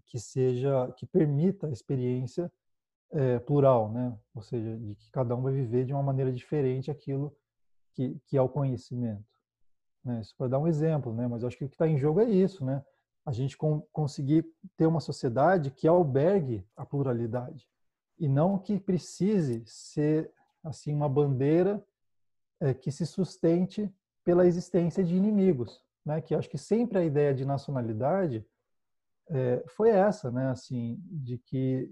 que 0.05 0.19
seja 0.19 0.91
que 0.95 1.05
permita 1.05 1.67
a 1.67 1.71
experiência 1.71 2.51
é, 3.11 3.39
plural, 3.39 3.91
né? 3.91 4.17
Ou 4.33 4.41
seja, 4.41 4.77
de 4.77 4.95
que 4.95 5.09
cada 5.11 5.35
um 5.35 5.41
vai 5.41 5.53
viver 5.53 5.85
de 5.85 5.93
uma 5.93 6.03
maneira 6.03 6.31
diferente 6.31 6.91
aquilo 6.91 7.35
que, 7.93 8.19
que 8.25 8.37
é 8.37 8.41
o 8.41 8.49
conhecimento. 8.49 9.25
Né? 10.03 10.21
Isso 10.21 10.35
para 10.37 10.47
dar 10.47 10.59
um 10.59 10.67
exemplo, 10.67 11.13
né? 11.13 11.27
Mas 11.27 11.43
acho 11.43 11.57
que 11.57 11.65
o 11.65 11.69
que 11.69 11.75
está 11.75 11.87
em 11.87 11.97
jogo 11.97 12.19
é 12.21 12.29
isso, 12.29 12.65
né? 12.65 12.83
A 13.25 13.31
gente 13.31 13.57
com, 13.57 13.81
conseguir 13.91 14.45
ter 14.77 14.85
uma 14.85 15.01
sociedade 15.01 15.71
que 15.71 15.87
albergue 15.87 16.65
a 16.75 16.85
pluralidade 16.85 17.67
e 18.17 18.27
não 18.27 18.57
que 18.57 18.79
precise 18.79 19.63
ser 19.65 20.31
assim 20.63 20.93
uma 20.93 21.09
bandeira 21.09 21.83
que 22.73 22.91
se 22.91 23.05
sustente 23.05 23.93
pela 24.23 24.45
existência 24.45 25.03
de 25.03 25.15
inimigos, 25.15 25.81
né? 26.05 26.21
Que 26.21 26.35
acho 26.35 26.49
que 26.49 26.57
sempre 26.57 26.97
a 26.97 27.03
ideia 27.03 27.33
de 27.33 27.45
nacionalidade 27.45 28.45
é, 29.29 29.63
foi 29.67 29.89
essa, 29.89 30.31
né? 30.31 30.49
Assim, 30.49 30.99
de 31.05 31.37
que 31.37 31.91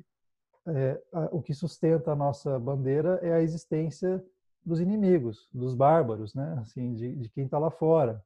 é, 0.68 1.02
a, 1.14 1.26
o 1.32 1.42
que 1.42 1.54
sustenta 1.54 2.12
a 2.12 2.16
nossa 2.16 2.60
bandeira 2.60 3.20
é 3.22 3.34
a 3.34 3.42
existência 3.42 4.24
dos 4.66 4.80
inimigos, 4.80 5.48
dos 5.54 5.76
bárbaros, 5.76 6.34
né? 6.34 6.58
Assim, 6.60 6.94
de, 6.94 7.16
de 7.16 7.30
quem 7.30 7.46
está 7.46 7.60
lá 7.60 7.70
fora. 7.70 8.24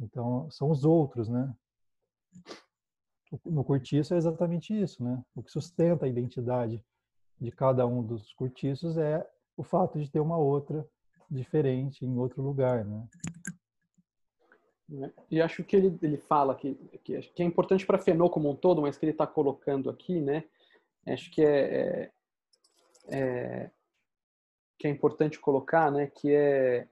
Então, 0.00 0.50
são 0.50 0.70
os 0.70 0.84
outros, 0.84 1.28
né? 1.28 1.54
no 3.44 3.64
cortiço 3.64 4.14
é 4.14 4.16
exatamente 4.16 4.74
isso, 4.74 5.04
né? 5.04 5.22
O 5.34 5.42
que 5.42 5.50
sustenta 5.50 6.04
a 6.04 6.08
identidade 6.08 6.82
de 7.40 7.50
cada 7.50 7.86
um 7.86 8.02
dos 8.02 8.32
cortiços 8.32 8.98
é 8.98 9.26
o 9.56 9.62
fato 9.62 9.98
de 9.98 10.10
ter 10.10 10.20
uma 10.20 10.36
outra 10.36 10.86
diferente 11.30 12.04
em 12.04 12.18
outro 12.18 12.42
lugar, 12.42 12.84
né? 12.84 13.06
E 15.30 15.40
acho 15.40 15.62
que 15.62 15.76
ele, 15.76 15.96
ele 16.02 16.16
fala 16.16 16.54
que, 16.54 16.74
que, 17.04 17.20
que 17.20 17.42
é 17.42 17.46
importante 17.46 17.86
para 17.86 17.98
Fenô 17.98 18.28
como 18.28 18.50
um 18.50 18.56
todo, 18.56 18.82
mas 18.82 18.98
que 18.98 19.04
ele 19.04 19.12
está 19.12 19.26
colocando 19.26 19.88
aqui, 19.88 20.20
né? 20.20 20.44
Acho 21.06 21.30
que 21.30 21.42
é, 21.42 21.74
é, 21.74 22.10
é, 23.08 23.70
que 24.76 24.88
é 24.88 24.90
importante 24.90 25.38
colocar, 25.38 25.92
né? 25.92 26.08
Que 26.08 26.34
é 26.34 26.88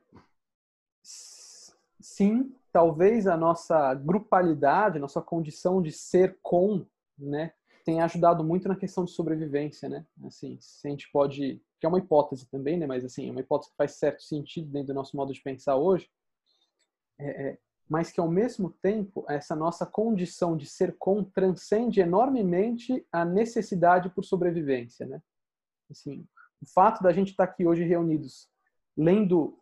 sim, 1.02 2.54
talvez 2.72 3.26
a 3.26 3.36
nossa 3.36 3.94
grupalidade, 3.94 4.98
nossa 4.98 5.20
condição 5.20 5.82
de 5.82 5.92
ser 5.92 6.38
com, 6.42 6.86
né? 7.18 7.52
Tenha 7.84 8.04
ajudado 8.04 8.44
muito 8.44 8.68
na 8.68 8.76
questão 8.76 9.04
de 9.04 9.10
sobrevivência, 9.10 9.88
né? 9.88 10.06
Assim, 10.24 10.58
se 10.60 10.86
a 10.86 10.90
gente 10.90 11.10
pode, 11.10 11.60
que 11.78 11.86
é 11.86 11.88
uma 11.88 11.98
hipótese 11.98 12.48
também, 12.48 12.76
né? 12.76 12.86
Mas 12.86 13.04
assim, 13.04 13.28
é 13.28 13.30
uma 13.30 13.40
hipótese 13.40 13.70
que 13.70 13.76
faz 13.76 13.92
certo 13.92 14.22
sentido 14.22 14.70
dentro 14.70 14.88
do 14.88 14.94
nosso 14.94 15.16
modo 15.16 15.32
de 15.32 15.40
pensar 15.40 15.76
hoje. 15.76 16.10
É, 17.18 17.48
é 17.48 17.58
mas 17.88 18.12
que 18.12 18.20
ao 18.20 18.28
mesmo 18.28 18.70
tempo 18.82 19.24
essa 19.28 19.56
nossa 19.56 19.86
condição 19.86 20.56
de 20.56 20.66
ser 20.66 20.96
com 20.98 21.24
transcende 21.24 22.00
enormemente 22.00 23.06
a 23.10 23.24
necessidade 23.24 24.10
por 24.10 24.24
sobrevivência, 24.24 25.06
né? 25.06 25.22
Assim, 25.90 26.26
o 26.60 26.66
fato 26.66 27.02
da 27.02 27.12
gente 27.12 27.30
estar 27.30 27.44
aqui 27.44 27.66
hoje 27.66 27.84
reunidos 27.84 28.50
lendo 28.94 29.58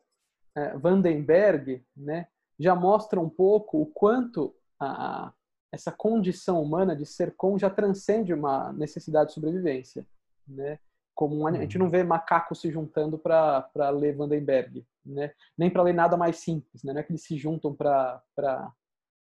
é, 0.56 0.76
Vandenberg, 0.76 1.84
né, 1.96 2.26
já 2.58 2.74
mostra 2.74 3.20
um 3.20 3.28
pouco 3.28 3.82
o 3.82 3.86
quanto 3.86 4.54
a, 4.80 5.26
a, 5.26 5.32
essa 5.70 5.92
condição 5.92 6.60
humana 6.60 6.96
de 6.96 7.04
ser 7.04 7.34
com 7.36 7.58
já 7.58 7.68
transcende 7.68 8.32
uma 8.32 8.72
necessidade 8.72 9.28
de 9.28 9.34
sobrevivência, 9.34 10.06
né? 10.48 10.78
Como 11.16 11.46
a 11.46 11.52
gente 11.52 11.78
não 11.78 11.86
uhum. 11.86 11.90
vê 11.90 12.04
macacos 12.04 12.60
se 12.60 12.70
juntando 12.70 13.18
para 13.18 13.90
ler 13.90 14.14
Vandenberg, 14.14 14.86
né? 15.04 15.32
Nem 15.56 15.70
para 15.70 15.82
ler 15.82 15.94
nada 15.94 16.14
mais 16.14 16.36
simples, 16.36 16.84
né? 16.84 16.92
Não 16.92 17.00
é 17.00 17.02
que 17.02 17.10
eles 17.10 17.24
se 17.24 17.36
juntam 17.38 17.74
para 17.74 18.22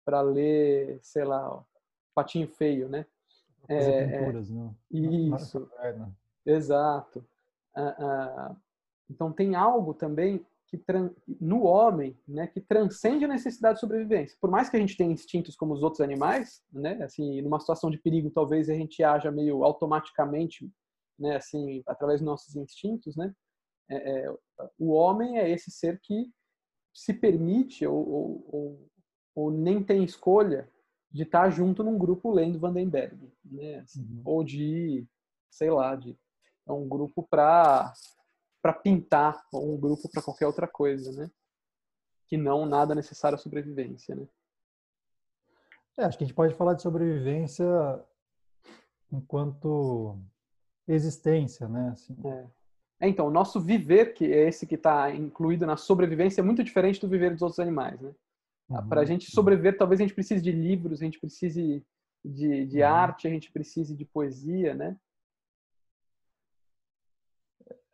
para 0.04 0.22
ler, 0.22 1.00
sei 1.02 1.24
lá, 1.24 1.64
Patinho 2.14 2.48
Feio, 2.48 2.90
né? 2.90 3.06
É, 3.68 4.20
pinturas, 4.20 4.52
é, 4.52 4.98
Isso. 4.98 5.70
Exato. 6.46 7.26
Ah, 7.76 7.96
ah, 8.00 8.56
então 9.10 9.32
tem 9.32 9.56
algo 9.56 9.94
também 9.94 10.46
que 10.68 10.80
no 11.40 11.64
homem, 11.64 12.18
né, 12.28 12.48
que 12.48 12.60
transcende 12.60 13.26
a 13.26 13.28
necessidade 13.28 13.76
de 13.76 13.82
sobrevivência. 13.82 14.38
Por 14.42 14.50
mais 14.50 14.70
que 14.70 14.78
a 14.78 14.80
gente 14.80 14.98
tenha 14.98 15.12
instintos 15.12 15.56
como 15.56 15.74
os 15.74 15.84
outros 15.84 16.02
animais, 16.02 16.64
né, 16.72 17.02
assim, 17.04 17.42
numa 17.42 17.60
situação 17.60 17.90
de 17.90 17.98
perigo, 17.98 18.32
talvez 18.32 18.70
a 18.70 18.74
gente 18.74 19.04
haja 19.04 19.32
meio 19.32 19.64
automaticamente 19.64 20.70
né, 21.18 21.36
assim, 21.38 21.84
através 21.88 22.20
dos 22.20 22.26
nossos 22.26 22.56
instintos, 22.56 23.16
né, 23.16 23.34
é, 23.90 24.26
é, 24.26 24.36
o 24.80 24.92
homem 24.92 25.38
é 25.38 25.50
esse 25.50 25.72
ser 25.72 26.00
que 26.02 26.32
se 26.94 27.14
permite 27.14 27.86
ou, 27.86 28.10
ou, 28.10 28.50
ou, 28.52 28.90
ou, 29.36 29.52
nem 29.52 29.84
tem 29.84 30.04
escolha 30.04 30.70
de 31.12 31.24
estar 31.24 31.50
junto 31.50 31.84
num 31.84 31.98
grupo 31.98 32.32
lendo 32.32 32.60
Vandenberg, 32.60 33.32
né, 33.44 33.80
assim, 33.80 34.02
uhum. 34.02 34.22
ou 34.26 34.44
de, 34.44 35.06
sei 35.50 35.70
lá, 35.70 35.96
de 35.96 36.18
é 36.68 36.72
um 36.72 36.88
grupo 36.88 37.24
para 37.24 37.94
para 38.62 38.74
pintar 38.74 39.46
ou 39.54 39.76
um 39.76 39.80
grupo 39.80 40.10
para 40.10 40.24
qualquer 40.24 40.48
outra 40.48 40.68
coisa, 40.68 41.12
né, 41.12 41.30
que 42.26 42.36
não 42.36 42.66
nada 42.66 42.96
necessário 42.96 43.36
à 43.36 43.38
sobrevivência, 43.38 44.16
né. 44.16 44.28
É, 45.98 46.04
acho 46.04 46.18
que 46.18 46.24
a 46.24 46.28
gente 46.28 46.36
pode 46.36 46.56
falar 46.56 46.74
de 46.74 46.82
sobrevivência 46.82 47.66
enquanto 49.12 50.20
existência, 50.88 51.68
né? 51.68 51.90
Assim. 51.92 52.16
É. 52.26 52.48
Então, 53.02 53.28
o 53.28 53.32
nosso 53.32 53.60
viver, 53.60 54.14
que 54.14 54.26
é 54.26 54.48
esse 54.48 54.66
que 54.66 54.76
está 54.76 55.14
incluído 55.14 55.66
na 55.66 55.78
sobrevivência, 55.78 56.42
é 56.42 56.44
muito 56.44 56.64
diferente 56.64 57.00
do 57.02 57.10
viver 57.10 57.32
dos 57.32 57.42
outros 57.42 57.60
animais, 57.60 58.00
né? 58.00 58.14
Uhum. 58.70 58.88
Para 58.88 59.02
a 59.02 59.06
gente 59.06 59.30
sobreviver, 59.30 59.78
talvez 59.78 60.00
a 60.00 60.04
gente 60.04 60.14
precise 60.14 60.42
de 60.42 60.52
livros, 60.52 61.02
a 61.02 61.06
gente 61.06 61.20
precise 61.20 61.86
de, 62.24 62.66
de 62.66 62.82
uhum. 62.82 62.88
arte, 62.88 63.28
a 63.28 63.30
gente 63.30 63.52
precise 63.52 63.96
de 63.96 64.06
poesia, 64.06 64.74
né? 64.74 64.98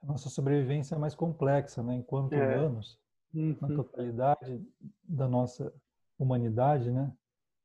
A 0.02 0.06
nossa 0.06 0.30
sobrevivência 0.30 0.96
é 0.96 0.98
mais 0.98 1.14
complexa, 1.14 1.84
né? 1.84 1.96
Enquanto 1.96 2.34
é. 2.34 2.58
humanos, 2.58 2.98
uhum. 3.34 3.56
na 3.60 3.68
totalidade 3.76 4.66
da 5.04 5.28
nossa 5.28 5.74
humanidade, 6.18 6.90
né? 6.92 7.12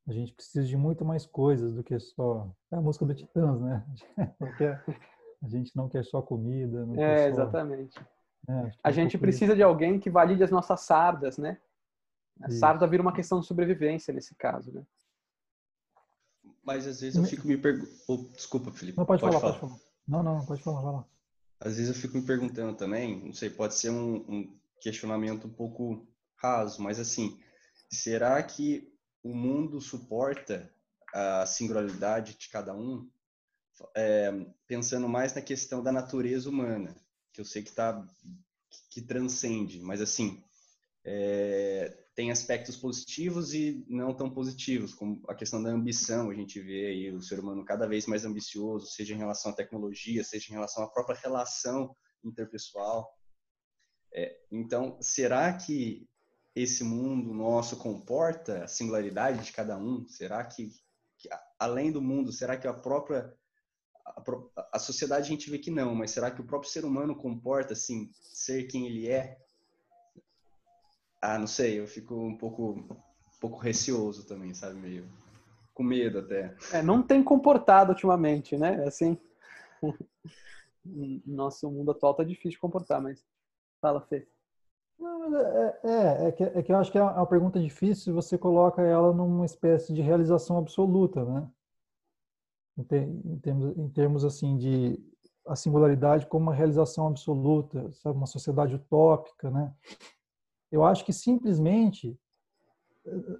A 0.08 0.12
gente 0.12 0.32
precisa 0.32 0.66
de 0.66 0.76
muito 0.76 1.04
mais 1.04 1.26
coisas 1.26 1.74
do 1.74 1.82
que 1.82 1.98
só. 1.98 2.50
É 2.70 2.76
a 2.76 2.80
música 2.80 3.04
do 3.04 3.14
Titãs, 3.14 3.60
né? 3.60 3.84
Porque 4.38 4.64
a 5.46 5.48
gente 5.48 5.76
não 5.76 5.88
quer 5.88 6.04
só 6.04 6.20
comida. 6.20 6.86
é, 7.00 7.22
só... 7.22 7.28
exatamente. 7.28 7.98
É, 8.48 8.70
a 8.82 8.90
gente 8.90 9.16
precisa 9.16 9.54
de 9.54 9.62
alguém 9.62 9.98
que 9.98 10.10
valide 10.10 10.42
as 10.42 10.50
nossas 10.50 10.80
sardas, 10.80 11.38
né? 11.38 11.58
A 12.42 12.48
Isso. 12.48 12.58
sarda 12.58 12.86
vira 12.86 13.02
uma 13.02 13.14
questão 13.14 13.40
de 13.40 13.46
sobrevivência 13.46 14.12
nesse 14.12 14.34
caso, 14.34 14.72
né? 14.72 14.84
Mas 16.62 16.86
às 16.86 17.00
vezes 17.00 17.16
eu 17.16 17.24
fico 17.24 17.46
me 17.46 17.56
perguntando. 17.56 17.96
Oh, 18.08 18.16
desculpa, 18.34 18.70
Felipe. 18.72 18.98
Não, 18.98 19.06
pode, 19.06 19.20
pode 19.20 19.34
falar, 19.34 19.54
falar, 19.54 19.60
pode 19.60 19.72
falar. 19.72 19.86
Não, 20.06 20.22
não, 20.22 20.44
pode 20.44 20.62
falar, 20.62 20.80
vai 20.80 20.92
lá. 20.94 21.04
Às 21.60 21.76
vezes 21.76 21.88
eu 21.88 21.94
fico 21.94 22.18
me 22.18 22.26
perguntando 22.26 22.76
também, 22.76 23.24
não 23.24 23.32
sei, 23.32 23.48
pode 23.48 23.74
ser 23.74 23.90
um, 23.90 24.16
um 24.28 24.56
questionamento 24.80 25.46
um 25.46 25.52
pouco 25.52 26.06
raso, 26.36 26.82
mas 26.82 27.00
assim, 27.00 27.38
será 27.90 28.42
que 28.42 28.92
o 29.22 29.34
mundo 29.34 29.80
suporta 29.80 30.70
a 31.14 31.46
singularidade 31.46 32.36
de 32.36 32.48
cada 32.50 32.74
um 32.74 33.08
é, 33.94 34.32
pensando 34.66 35.08
mais 35.08 35.34
na 35.34 35.42
questão 35.42 35.82
da 35.82 35.92
natureza 35.92 36.48
humana, 36.48 36.94
que 37.32 37.40
eu 37.40 37.44
sei 37.44 37.62
que 37.62 37.72
tá 37.72 38.06
que, 38.90 39.00
transcende, 39.00 39.80
mas 39.80 40.00
assim 40.00 40.42
é, 41.04 41.96
tem 42.14 42.30
aspectos 42.30 42.76
positivos 42.76 43.52
e 43.52 43.84
não 43.88 44.14
tão 44.14 44.30
positivos, 44.30 44.94
como 44.94 45.22
a 45.28 45.34
questão 45.34 45.62
da 45.62 45.70
ambição. 45.70 46.30
A 46.30 46.34
gente 46.34 46.60
vê 46.60 46.86
aí 46.86 47.12
o 47.12 47.20
ser 47.20 47.38
humano 47.38 47.64
cada 47.64 47.86
vez 47.86 48.06
mais 48.06 48.24
ambicioso, 48.24 48.86
seja 48.86 49.14
em 49.14 49.18
relação 49.18 49.52
à 49.52 49.54
tecnologia, 49.54 50.24
seja 50.24 50.46
em 50.48 50.54
relação 50.54 50.82
à 50.82 50.88
própria 50.88 51.18
relação 51.18 51.94
interpessoal. 52.24 53.14
É, 54.12 54.34
então, 54.50 54.96
será 55.00 55.52
que 55.52 56.08
esse 56.54 56.82
mundo 56.82 57.34
nosso 57.34 57.76
comporta 57.76 58.64
a 58.64 58.68
singularidade 58.68 59.44
de 59.44 59.52
cada 59.52 59.76
um? 59.76 60.08
Será 60.08 60.42
que, 60.42 60.72
que 61.18 61.28
além 61.58 61.92
do 61.92 62.00
mundo, 62.00 62.32
será 62.32 62.56
que 62.56 62.66
a 62.66 62.72
própria 62.72 63.30
a, 64.16 64.68
a, 64.72 64.78
sociedade 64.78 65.26
a 65.26 65.30
gente 65.30 65.50
vê 65.50 65.58
que 65.58 65.70
não, 65.70 65.94
mas 65.94 66.10
será 66.10 66.30
que 66.30 66.40
o 66.40 66.46
próprio 66.46 66.70
ser 66.70 66.84
humano 66.84 67.14
comporta 67.14 67.74
assim 67.74 68.10
ser 68.22 68.64
quem 68.64 68.86
ele 68.86 69.08
é? 69.08 69.38
Ah, 71.20 71.38
não 71.38 71.46
sei, 71.46 71.78
eu 71.80 71.86
fico 71.86 72.14
um 72.14 72.36
pouco 72.36 72.72
um 72.72 73.40
pouco 73.40 73.58
receoso 73.58 74.26
também, 74.26 74.54
sabe, 74.54 74.76
meio 74.76 75.06
com 75.74 75.82
medo 75.82 76.20
até. 76.20 76.56
É, 76.72 76.82
não 76.82 77.02
tem 77.02 77.22
comportado 77.22 77.92
ultimamente, 77.92 78.56
né? 78.56 78.82
Assim, 78.86 79.18
nosso 81.26 81.70
mundo 81.70 81.90
atual 81.90 82.14
tá 82.14 82.24
difícil 82.24 82.52
de 82.52 82.58
comportar, 82.58 83.00
mas 83.02 83.22
fala, 83.80 84.00
Fê. 84.00 84.26
Não, 84.98 85.38
é, 85.38 85.78
é, 85.84 86.28
é, 86.28 86.32
que, 86.32 86.42
é 86.42 86.62
que 86.62 86.72
eu 86.72 86.76
acho 86.76 86.90
que 86.90 86.96
é 86.96 87.02
uma 87.02 87.26
pergunta 87.26 87.60
difícil 87.60 88.04
se 88.04 88.10
você 88.10 88.38
coloca 88.38 88.80
ela 88.80 89.12
numa 89.12 89.44
espécie 89.44 89.92
de 89.92 90.00
realização 90.00 90.56
absoluta, 90.56 91.22
né? 91.24 91.46
Em 92.76 93.38
termos, 93.38 93.78
em 93.78 93.88
termos 93.88 94.24
assim 94.24 94.56
de 94.56 95.02
a 95.46 95.54
singularidade 95.54 96.26
como 96.26 96.46
uma 96.46 96.54
realização 96.54 97.06
absoluta, 97.06 97.92
sabe, 97.92 98.16
uma 98.16 98.26
sociedade 98.26 98.74
utópica, 98.74 99.50
né? 99.50 99.72
Eu 100.70 100.84
acho 100.84 101.04
que 101.04 101.12
simplesmente 101.12 102.18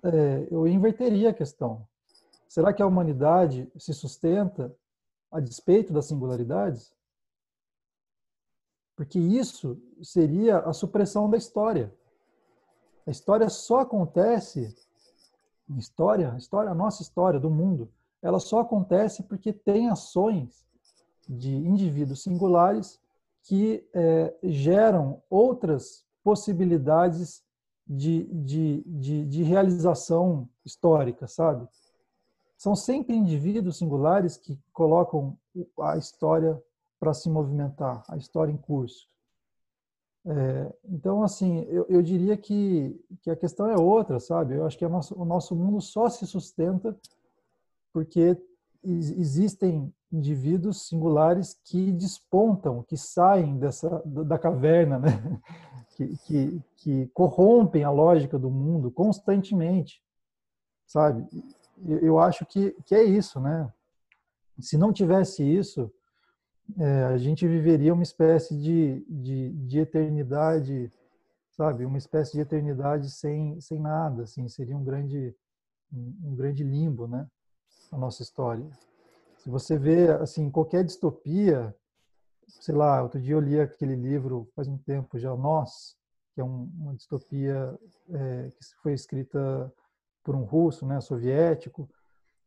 é, 0.04 0.48
eu 0.50 0.66
inverteria 0.66 1.30
a 1.30 1.34
questão. 1.34 1.86
Será 2.48 2.72
que 2.72 2.80
a 2.80 2.86
humanidade 2.86 3.70
se 3.76 3.92
sustenta 3.92 4.74
a 5.30 5.40
despeito 5.40 5.92
das 5.92 6.06
singularidades? 6.06 6.94
Porque 8.94 9.18
isso 9.18 9.78
seria 10.02 10.60
a 10.60 10.72
supressão 10.72 11.28
da 11.28 11.36
história. 11.36 11.92
A 13.06 13.10
história 13.10 13.48
só 13.50 13.80
acontece, 13.80 14.74
história, 15.76 16.34
história, 16.38 16.70
a 16.70 16.74
nossa 16.74 17.02
história 17.02 17.38
do 17.38 17.50
mundo, 17.50 17.92
ela 18.22 18.40
só 18.40 18.60
acontece 18.60 19.22
porque 19.22 19.52
tem 19.52 19.88
ações 19.88 20.66
de 21.28 21.54
indivíduos 21.54 22.22
singulares 22.22 23.00
que 23.42 23.86
é, 23.94 24.34
geram 24.42 25.22
outras 25.30 26.04
possibilidades 26.22 27.44
de, 27.86 28.24
de, 28.24 28.82
de, 28.84 29.24
de, 29.26 29.42
realização 29.44 30.48
histórica, 30.64 31.28
sabe? 31.28 31.68
São 32.56 32.74
sempre 32.74 33.14
indivíduos 33.14 33.78
singulares 33.78 34.36
que 34.36 34.58
colocam 34.72 35.38
a 35.80 35.96
história 35.96 36.60
para 36.98 37.14
se 37.14 37.30
movimentar, 37.30 38.02
a 38.08 38.16
história 38.16 38.50
em 38.50 38.56
curso. 38.56 39.08
É, 40.26 40.74
então, 40.86 41.22
assim, 41.22 41.60
eu, 41.68 41.86
eu 41.88 42.02
diria 42.02 42.36
que, 42.36 43.00
que 43.22 43.30
a 43.30 43.36
questão 43.36 43.70
é 43.70 43.76
outra, 43.76 44.18
sabe? 44.18 44.56
Eu 44.56 44.66
acho 44.66 44.76
que 44.76 44.86
nosso, 44.88 45.14
o 45.14 45.24
nosso 45.24 45.54
mundo 45.54 45.80
só 45.80 46.08
se 46.08 46.26
sustenta 46.26 46.98
porque 47.96 48.38
existem 48.84 49.90
indivíduos 50.12 50.86
singulares 50.86 51.58
que 51.64 51.90
despontam, 51.92 52.82
que 52.82 52.94
saem 52.94 53.56
dessa 53.56 54.02
da 54.04 54.38
caverna, 54.38 54.98
né? 54.98 55.08
que, 55.96 56.14
que, 56.18 56.62
que 56.76 57.06
corrompem 57.14 57.84
a 57.84 57.90
lógica 57.90 58.38
do 58.38 58.50
mundo 58.50 58.90
constantemente, 58.90 60.02
sabe? 60.86 61.26
Eu 62.02 62.18
acho 62.18 62.44
que, 62.44 62.76
que 62.84 62.94
é 62.94 63.02
isso, 63.02 63.40
né? 63.40 63.72
Se 64.60 64.76
não 64.76 64.92
tivesse 64.92 65.42
isso, 65.42 65.90
é, 66.76 67.04
a 67.04 67.16
gente 67.16 67.48
viveria 67.48 67.94
uma 67.94 68.02
espécie 68.02 68.54
de, 68.58 69.06
de, 69.08 69.52
de, 69.52 69.78
eternidade, 69.78 70.92
sabe? 71.52 71.86
Uma 71.86 71.96
espécie 71.96 72.32
de 72.32 72.40
eternidade 72.40 73.10
sem, 73.10 73.58
sem 73.58 73.80
nada, 73.80 74.24
assim, 74.24 74.46
seria 74.48 74.76
um 74.76 74.84
grande, 74.84 75.34
um 75.90 76.34
grande 76.34 76.62
limbo, 76.62 77.06
né? 77.08 77.26
A 77.92 77.98
nossa 77.98 78.22
história. 78.22 78.66
Se 79.38 79.48
você 79.48 79.78
vê, 79.78 80.10
assim, 80.10 80.50
qualquer 80.50 80.84
distopia, 80.84 81.74
sei 82.48 82.74
lá, 82.74 83.02
outro 83.02 83.20
dia 83.20 83.34
eu 83.34 83.40
li 83.40 83.60
aquele 83.60 83.94
livro 83.94 84.48
faz 84.54 84.66
um 84.68 84.76
tempo 84.78 85.18
já, 85.18 85.34
Nós, 85.36 85.96
que 86.34 86.40
é 86.40 86.44
um, 86.44 86.70
uma 86.78 86.94
distopia 86.94 87.78
é, 88.10 88.50
que 88.50 88.64
foi 88.82 88.92
escrita 88.92 89.72
por 90.24 90.34
um 90.34 90.42
russo, 90.42 90.84
né, 90.84 91.00
soviético, 91.00 91.88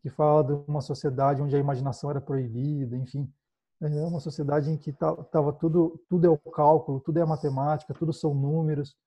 que 0.02 0.10
fala 0.10 0.44
de 0.44 0.54
uma 0.70 0.82
sociedade 0.82 1.42
onde 1.42 1.56
a 1.56 1.60
imaginação 1.60 2.10
era 2.10 2.22
proibida, 2.22 2.96
enfim, 2.98 3.32
é 3.82 3.88
uma 3.88 4.20
sociedade 4.20 4.70
em 4.70 4.78
que 4.78 4.90
estava 4.90 5.54
tudo 5.54 6.02
tudo 6.10 6.28
é 6.28 6.30
o 6.30 6.38
cálculo, 6.38 7.00
tudo 7.00 7.18
é 7.18 7.22
a 7.22 7.26
matemática, 7.26 7.94
tudo 7.94 8.12
são 8.12 8.34
números. 8.34 8.98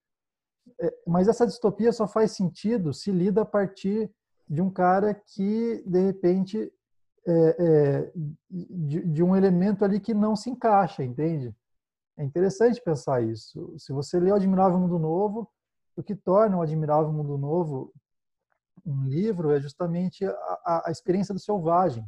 É, 0.81 0.95
mas 1.07 1.29
essa 1.29 1.47
distopia 1.47 1.93
só 1.93 2.07
faz 2.07 2.33
sentido 2.33 2.95
se 2.95 3.11
lida 3.11 3.43
a 3.43 3.45
partir 3.45 4.11
de 4.53 4.61
um 4.61 4.69
cara 4.69 5.15
que 5.15 5.83
de 5.87 5.99
repente 5.99 6.71
é, 7.27 7.57
é, 7.59 8.13
de, 8.51 9.01
de, 9.07 9.23
um 9.23 9.35
elemento 9.35 9.83
ali 9.83 9.99
que 9.99 10.13
não 10.13 10.37
se 10.37 10.51
encaixa, 10.51 11.03
entende? 11.03 11.57
É 12.19 12.23
interessante 12.23 12.83
pensar 12.83 13.23
isso. 13.23 13.75
Se 13.79 13.95
você 13.95 14.21
lê 14.21 14.31
o 14.31 14.35
Admirável 14.35 14.79
Mundo 14.79 14.99
Novo, 14.99 15.49
o 15.97 16.03
que 16.03 16.15
torna 16.15 16.59
o 16.59 16.61
Admirável 16.61 17.11
Mundo 17.11 17.39
Novo 17.39 17.95
um 18.85 19.05
livro 19.05 19.53
é 19.53 19.61
justamente 19.61 20.27
a, 20.27 20.31
a, 20.31 20.83
a 20.89 20.91
experiência 20.91 21.33
do 21.33 21.41
selvagem, 21.41 22.05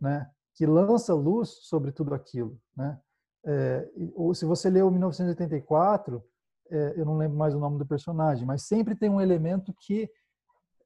né? 0.00 0.30
que 0.54 0.64
lança 0.64 1.12
luz 1.12 1.50
sobre 1.64 1.92
tudo 1.92 2.14
aquilo. 2.14 2.58
Né? 2.74 2.98
É, 3.44 3.86
ou 4.14 4.34
se 4.34 4.46
você 4.46 4.70
leu 4.70 4.90
1984, 4.90 6.24
é, 6.70 6.94
eu 6.96 7.04
não 7.04 7.18
lembro 7.18 7.36
mais 7.36 7.54
o 7.54 7.58
nome 7.58 7.76
do 7.76 7.86
personagem, 7.86 8.46
mas 8.46 8.66
sempre 8.66 8.94
tem 8.94 9.10
um 9.10 9.20
elemento 9.20 9.74
que, 9.78 10.10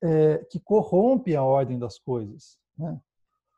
é, 0.02 0.38
que 0.50 0.58
corrompe 0.58 1.34
a 1.36 1.42
ordem 1.42 1.78
das 1.78 1.98
coisas. 1.98 2.58
Né? 2.78 3.00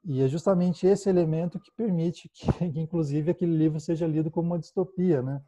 E 0.05 0.21
é 0.23 0.29
justamente 0.29 0.87
esse 0.87 1.09
elemento 1.09 1.61
que 1.61 1.71
permite 1.73 2.29
que, 2.29 2.47
inclusive, 2.79 3.31
aquele 3.31 3.57
livro 3.57 3.79
seja 3.79 4.07
lido 4.07 4.31
como 4.31 4.49
uma 4.49 4.59
distopia, 4.59 5.23
né? 5.23 5.41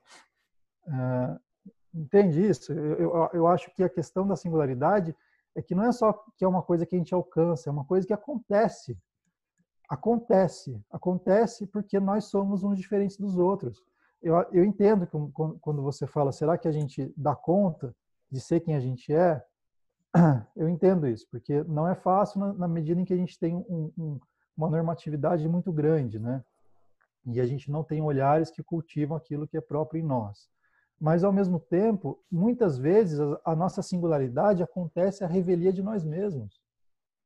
Uh, 0.86 1.40
entende 1.94 2.46
isso? 2.46 2.72
Eu, 2.72 3.00
eu, 3.00 3.30
eu, 3.32 3.46
acho 3.48 3.72
que 3.74 3.82
a 3.82 3.88
questão 3.88 4.26
da 4.26 4.36
singularidade 4.36 5.16
é 5.56 5.62
que 5.62 5.74
não 5.74 5.84
é 5.84 5.92
só 5.92 6.12
que 6.36 6.44
é 6.44 6.48
uma 6.48 6.62
coisa 6.62 6.86
que 6.86 6.94
a 6.94 6.98
gente 6.98 7.14
alcança, 7.14 7.68
é 7.68 7.72
uma 7.72 7.84
coisa 7.84 8.06
que 8.06 8.12
acontece. 8.12 8.96
Acontece. 9.88 10.80
Acontece 10.90 11.66
porque 11.66 11.98
nós 11.98 12.26
somos 12.26 12.62
uns 12.62 12.78
diferentes 12.78 13.16
dos 13.16 13.36
outros. 13.36 13.82
Eu, 14.22 14.36
eu 14.52 14.64
entendo 14.64 15.06
que 15.06 15.16
quando 15.60 15.82
você 15.82 16.06
fala, 16.06 16.32
será 16.32 16.56
que 16.56 16.68
a 16.68 16.72
gente 16.72 17.12
dá 17.16 17.34
conta 17.34 17.94
de 18.30 18.40
ser 18.40 18.60
quem 18.60 18.74
a 18.74 18.80
gente 18.80 19.12
é? 19.12 19.44
Eu 20.56 20.68
entendo 20.68 21.08
isso, 21.08 21.26
porque 21.30 21.64
não 21.64 21.88
é 21.88 21.94
fácil 21.94 22.40
na, 22.40 22.52
na 22.52 22.68
medida 22.68 23.00
em 23.00 23.04
que 23.04 23.12
a 23.12 23.16
gente 23.16 23.38
tem 23.38 23.54
um, 23.54 23.92
um 23.98 24.20
uma 24.56 24.70
normatividade 24.70 25.48
muito 25.48 25.72
grande, 25.72 26.18
né? 26.18 26.44
E 27.26 27.40
a 27.40 27.46
gente 27.46 27.70
não 27.70 27.82
tem 27.82 28.00
olhares 28.00 28.50
que 28.50 28.62
cultivam 28.62 29.16
aquilo 29.16 29.48
que 29.48 29.56
é 29.56 29.60
próprio 29.60 30.00
em 30.00 30.06
nós. 30.06 30.48
Mas, 31.00 31.24
ao 31.24 31.32
mesmo 31.32 31.58
tempo, 31.58 32.22
muitas 32.30 32.78
vezes 32.78 33.18
a 33.44 33.56
nossa 33.56 33.82
singularidade 33.82 34.62
acontece 34.62 35.24
a 35.24 35.26
revelia 35.26 35.72
de 35.72 35.82
nós 35.82 36.04
mesmos. 36.04 36.60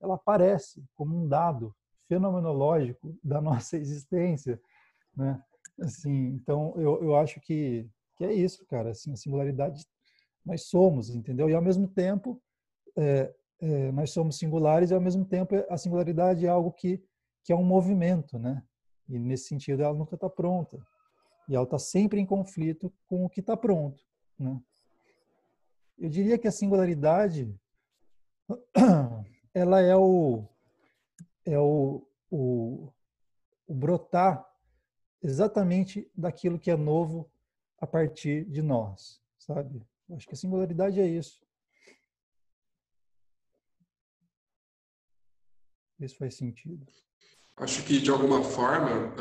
Ela 0.00 0.14
aparece 0.14 0.82
como 0.94 1.16
um 1.16 1.28
dado 1.28 1.74
fenomenológico 2.08 3.16
da 3.22 3.40
nossa 3.42 3.76
existência, 3.76 4.60
né? 5.14 5.42
Assim, 5.80 6.28
então, 6.34 6.74
eu, 6.76 7.02
eu 7.02 7.16
acho 7.16 7.40
que, 7.40 7.88
que 8.16 8.24
é 8.24 8.32
isso, 8.32 8.64
cara. 8.66 8.90
Assim, 8.90 9.12
a 9.12 9.16
singularidade 9.16 9.84
nós 10.44 10.64
somos, 10.68 11.10
entendeu? 11.10 11.50
E, 11.50 11.54
ao 11.54 11.62
mesmo 11.62 11.86
tempo, 11.86 12.40
é, 12.98 13.34
é, 13.60 13.92
nós 13.92 14.10
somos 14.10 14.38
singulares 14.38 14.90
e, 14.90 14.94
ao 14.94 15.00
mesmo 15.00 15.24
tempo, 15.24 15.54
a 15.70 15.76
singularidade 15.78 16.44
é 16.44 16.48
algo 16.48 16.72
que 16.72 17.02
que 17.48 17.52
é 17.52 17.56
um 17.56 17.64
movimento, 17.64 18.38
né? 18.38 18.62
E 19.08 19.18
nesse 19.18 19.48
sentido 19.48 19.82
ela 19.82 19.94
nunca 19.94 20.16
está 20.16 20.28
pronta. 20.28 20.78
E 21.48 21.54
ela 21.54 21.64
está 21.64 21.78
sempre 21.78 22.20
em 22.20 22.26
conflito 22.26 22.92
com 23.06 23.24
o 23.24 23.30
que 23.30 23.40
está 23.40 23.56
pronto, 23.56 24.04
né? 24.38 24.60
Eu 25.98 26.10
diria 26.10 26.36
que 26.36 26.46
a 26.46 26.52
singularidade 26.52 27.58
ela 29.54 29.80
é 29.80 29.96
o 29.96 30.44
é 31.46 31.58
o, 31.58 32.06
o, 32.30 32.92
o 33.66 33.74
brotar 33.74 34.46
exatamente 35.22 36.06
daquilo 36.14 36.58
que 36.58 36.70
é 36.70 36.76
novo 36.76 37.30
a 37.78 37.86
partir 37.86 38.44
de 38.44 38.60
nós, 38.60 39.22
sabe? 39.38 39.82
Acho 40.10 40.26
que 40.28 40.34
a 40.34 40.36
singularidade 40.36 41.00
é 41.00 41.06
isso. 41.06 41.47
Isso 46.00 46.16
faz 46.16 46.34
sentido. 46.34 46.86
Acho 47.56 47.82
que, 47.82 48.00
de 48.00 48.10
alguma 48.10 48.42
forma, 48.44 49.12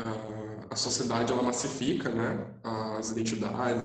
a 0.70 0.76
sociedade 0.76 1.32
ela 1.32 1.42
massifica 1.42 2.08
né? 2.08 2.54
as 2.62 3.10
identidades, 3.10 3.84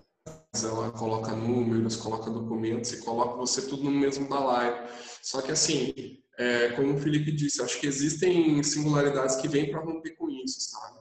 ela 0.64 0.92
coloca 0.92 1.32
números, 1.32 1.96
coloca 1.96 2.30
documentos 2.30 2.94
e 2.94 3.02
coloca 3.02 3.36
você 3.36 3.68
tudo 3.68 3.84
no 3.84 3.92
mesmo 3.92 4.28
balaio. 4.28 4.88
Só 5.24 5.42
que, 5.42 5.52
assim, 5.52 6.22
é, 6.38 6.70
como 6.70 6.94
o 6.94 7.00
Felipe 7.00 7.32
disse, 7.32 7.64
acho 7.64 7.80
que 7.80 7.88
existem 7.88 8.62
singularidades 8.62 9.38
que 9.38 9.48
vêm 9.48 9.72
para 9.72 9.82
romper 9.82 10.12
com 10.12 10.30
isso, 10.30 10.62
sabe? 10.62 11.00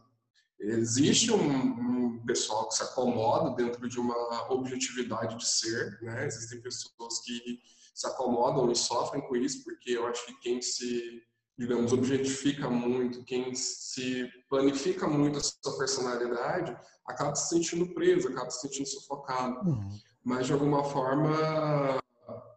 Existe 0.59 1.30
um, 1.32 1.51
um, 1.51 2.24
pessoal 2.24 2.68
que 2.68 2.74
se 2.74 2.82
acomoda 2.82 3.55
dentro 3.57 3.88
de 3.88 3.99
uma 3.99 4.51
objetividade 4.51 5.36
de 5.36 5.47
ser, 5.47 5.99
né? 6.01 6.24
Existem 6.26 6.61
pessoas 6.62 7.18
que 7.24 7.59
se 7.95 8.07
acomodam 8.07 8.70
e 8.70 8.76
sofrem 8.76 9.20
com 9.22 9.36
isso, 9.36 9.64
porque 9.64 9.90
eu 9.90 10.07
acho 10.07 10.24
que 10.24 10.40
quem 10.40 10.62
se 10.62 11.20
digamos, 11.63 11.93
objetifica 11.93 12.69
muito, 12.69 13.23
quem 13.23 13.55
se 13.55 14.29
planifica 14.49 15.07
muito 15.07 15.39
a 15.39 15.41
sua 15.41 15.79
personalidade, 15.79 16.77
acaba 17.07 17.37
se 17.37 17.51
sentindo 17.51 17.95
preso, 17.95 18.29
acaba 18.29 18.51
se 18.51 18.63
sentindo 18.63 18.89
sufocado. 18.89 19.69
Uhum. 19.69 19.89
Mas, 20.25 20.47
de 20.47 20.53
alguma 20.53 20.83
forma, 20.83 22.01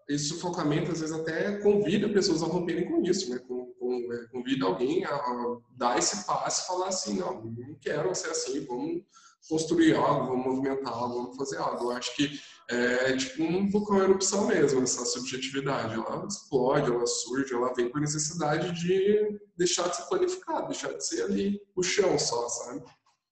esse 0.10 0.30
sufocamento, 0.30 0.92
às 0.92 1.02
vezes, 1.02 1.16
até 1.16 1.60
convida 1.60 2.10
pessoas 2.10 2.42
a 2.42 2.48
romperem 2.48 2.90
com 2.90 3.04
isso, 3.04 3.30
né? 3.30 3.40
Com, 3.48 3.72
com, 3.80 4.14
é, 4.14 4.28
convida 4.32 4.66
alguém 4.66 5.06
a 5.06 5.58
dar 5.78 6.00
esse 6.00 6.26
passo 6.26 6.64
e 6.64 6.68
falar 6.68 6.88
assim, 6.88 7.20
não, 7.20 7.44
não 7.44 7.76
quero 7.76 8.14
ser 8.16 8.30
assim, 8.32 8.66
vamos 8.66 9.04
construir 9.50 9.96
algo, 9.96 10.28
vamos 10.28 10.46
movimentar 10.46 10.94
algo, 10.94 11.24
vamos 11.24 11.38
fazer 11.38 11.58
algo. 11.58 11.86
Eu 11.86 11.92
acho 11.92 12.16
que 12.16 12.40
é 12.68 13.16
tipo 13.16 13.44
um 13.44 13.70
vulcão 13.70 14.02
erupção 14.02 14.48
mesmo, 14.48 14.82
essa 14.82 15.06
subjetividade. 15.06 15.94
Ela 15.94 16.26
explode, 16.26 16.92
ela 16.92 17.06
surge, 17.06 17.54
ela 17.54 17.74
vem 17.74 17.90
por 17.90 18.02
necessidade 18.02 18.72
de 18.72 19.40
deixar 19.56 19.88
de 19.90 19.98
ser 19.98 20.04
planificado, 20.04 20.68
deixar 20.68 20.94
de 20.94 21.06
ser 21.06 21.24
ali 21.24 21.62
o 21.76 21.84
chão 21.84 22.18
só, 22.18 22.48
sabe? 22.50 22.84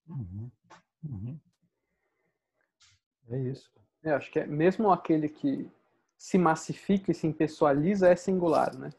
Uhum. 0.08 0.52
Uhum. 1.04 1.40
É 3.30 3.40
isso. 3.40 3.72
É, 4.04 4.12
acho 4.12 4.32
que 4.32 4.40
é, 4.40 4.46
mesmo 4.46 4.92
aquele 4.92 5.30
que 5.30 5.70
se 6.18 6.38
massifica 6.38 7.12
e 7.12 7.16
se 7.16 7.26
impessoaliza 7.26 8.10
é 8.10 8.16
singular, 8.16 8.76
né? 8.78 8.90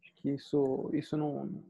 Acho 0.00 0.14
que 0.16 0.30
isso, 0.30 0.90
isso 0.92 1.16
não, 1.16 1.62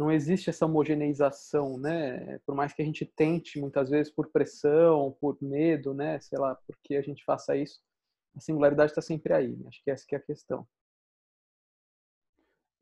não 0.00 0.10
existe 0.10 0.48
essa 0.48 0.64
homogeneização, 0.64 1.76
né? 1.76 2.38
Por 2.46 2.54
mais 2.54 2.72
que 2.72 2.80
a 2.80 2.84
gente 2.84 3.04
tente 3.04 3.60
muitas 3.60 3.90
vezes 3.90 4.10
por 4.10 4.28
pressão, 4.28 5.14
por 5.20 5.36
medo, 5.42 5.92
né? 5.92 6.18
Sei 6.20 6.38
lá, 6.38 6.54
porque 6.66 6.96
a 6.96 7.02
gente 7.02 7.22
faça 7.22 7.54
isso, 7.54 7.82
a 8.34 8.40
singularidade 8.40 8.92
está 8.92 9.02
sempre 9.02 9.34
aí. 9.34 9.54
Né? 9.54 9.68
Acho 9.68 9.84
que 9.84 9.90
essa 9.90 10.06
que 10.06 10.14
é 10.14 10.18
a 10.18 10.22
questão. 10.22 10.66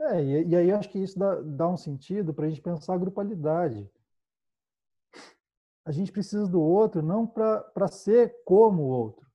É, 0.00 0.22
e, 0.22 0.48
e 0.50 0.56
aí 0.56 0.70
acho 0.70 0.88
que 0.90 0.98
isso 1.00 1.18
dá, 1.18 1.40
dá 1.40 1.68
um 1.68 1.76
sentido 1.76 2.32
para 2.32 2.46
a 2.46 2.48
gente 2.48 2.62
pensar 2.62 2.94
a 2.94 2.98
grupalidade. 2.98 3.90
A 5.84 5.90
gente 5.90 6.12
precisa 6.12 6.46
do 6.46 6.62
outro 6.62 7.02
não 7.02 7.26
para 7.26 7.88
ser 7.88 8.44
como 8.44 8.84
o 8.84 8.88
outro, 8.90 9.26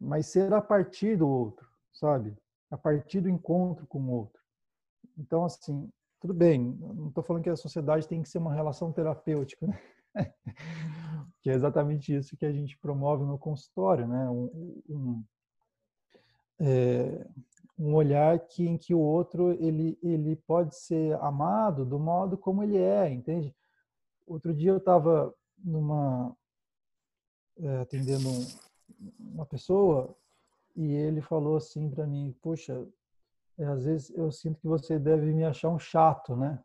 mas 0.00 0.28
ser 0.28 0.50
a 0.54 0.62
partir 0.62 1.18
do 1.18 1.28
outro, 1.28 1.68
sabe? 1.92 2.34
A 2.70 2.78
partir 2.78 3.20
do 3.20 3.28
encontro 3.28 3.86
com 3.86 4.00
o 4.00 4.10
outro. 4.12 4.40
Então, 5.18 5.44
assim, 5.44 5.92
tudo 6.22 6.32
bem, 6.32 6.78
não 6.80 7.08
estou 7.08 7.24
falando 7.24 7.42
que 7.42 7.50
a 7.50 7.56
sociedade 7.56 8.06
tem 8.06 8.22
que 8.22 8.28
ser 8.28 8.38
uma 8.38 8.54
relação 8.54 8.92
terapêutica, 8.92 9.66
né? 9.66 9.80
que 11.42 11.50
é 11.50 11.52
exatamente 11.52 12.14
isso 12.14 12.36
que 12.36 12.46
a 12.46 12.52
gente 12.52 12.78
promove 12.78 13.24
no 13.24 13.36
consultório, 13.36 14.06
né? 14.06 14.30
Um, 14.30 14.82
um, 14.88 15.24
é, 16.60 17.26
um 17.76 17.92
olhar 17.92 18.38
que 18.38 18.64
em 18.64 18.78
que 18.78 18.94
o 18.94 19.00
outro 19.00 19.50
ele 19.60 19.98
ele 20.00 20.36
pode 20.36 20.76
ser 20.76 21.20
amado 21.20 21.84
do 21.84 21.98
modo 21.98 22.38
como 22.38 22.62
ele 22.62 22.78
é, 22.78 23.10
entende? 23.10 23.52
Outro 24.24 24.54
dia 24.54 24.70
eu 24.70 24.76
estava 24.76 25.34
numa 25.58 26.36
é, 27.58 27.78
atendendo 27.78 28.28
um, 28.28 28.46
uma 29.18 29.44
pessoa 29.44 30.16
e 30.76 30.92
ele 30.92 31.20
falou 31.20 31.56
assim 31.56 31.90
para 31.90 32.06
mim, 32.06 32.32
puxa, 32.40 32.74
é, 32.74 33.01
às 33.58 33.84
vezes 33.84 34.10
eu 34.10 34.30
sinto 34.30 34.60
que 34.60 34.66
você 34.66 34.98
deve 34.98 35.32
me 35.32 35.44
achar 35.44 35.68
um 35.68 35.78
chato, 35.78 36.34
né? 36.36 36.62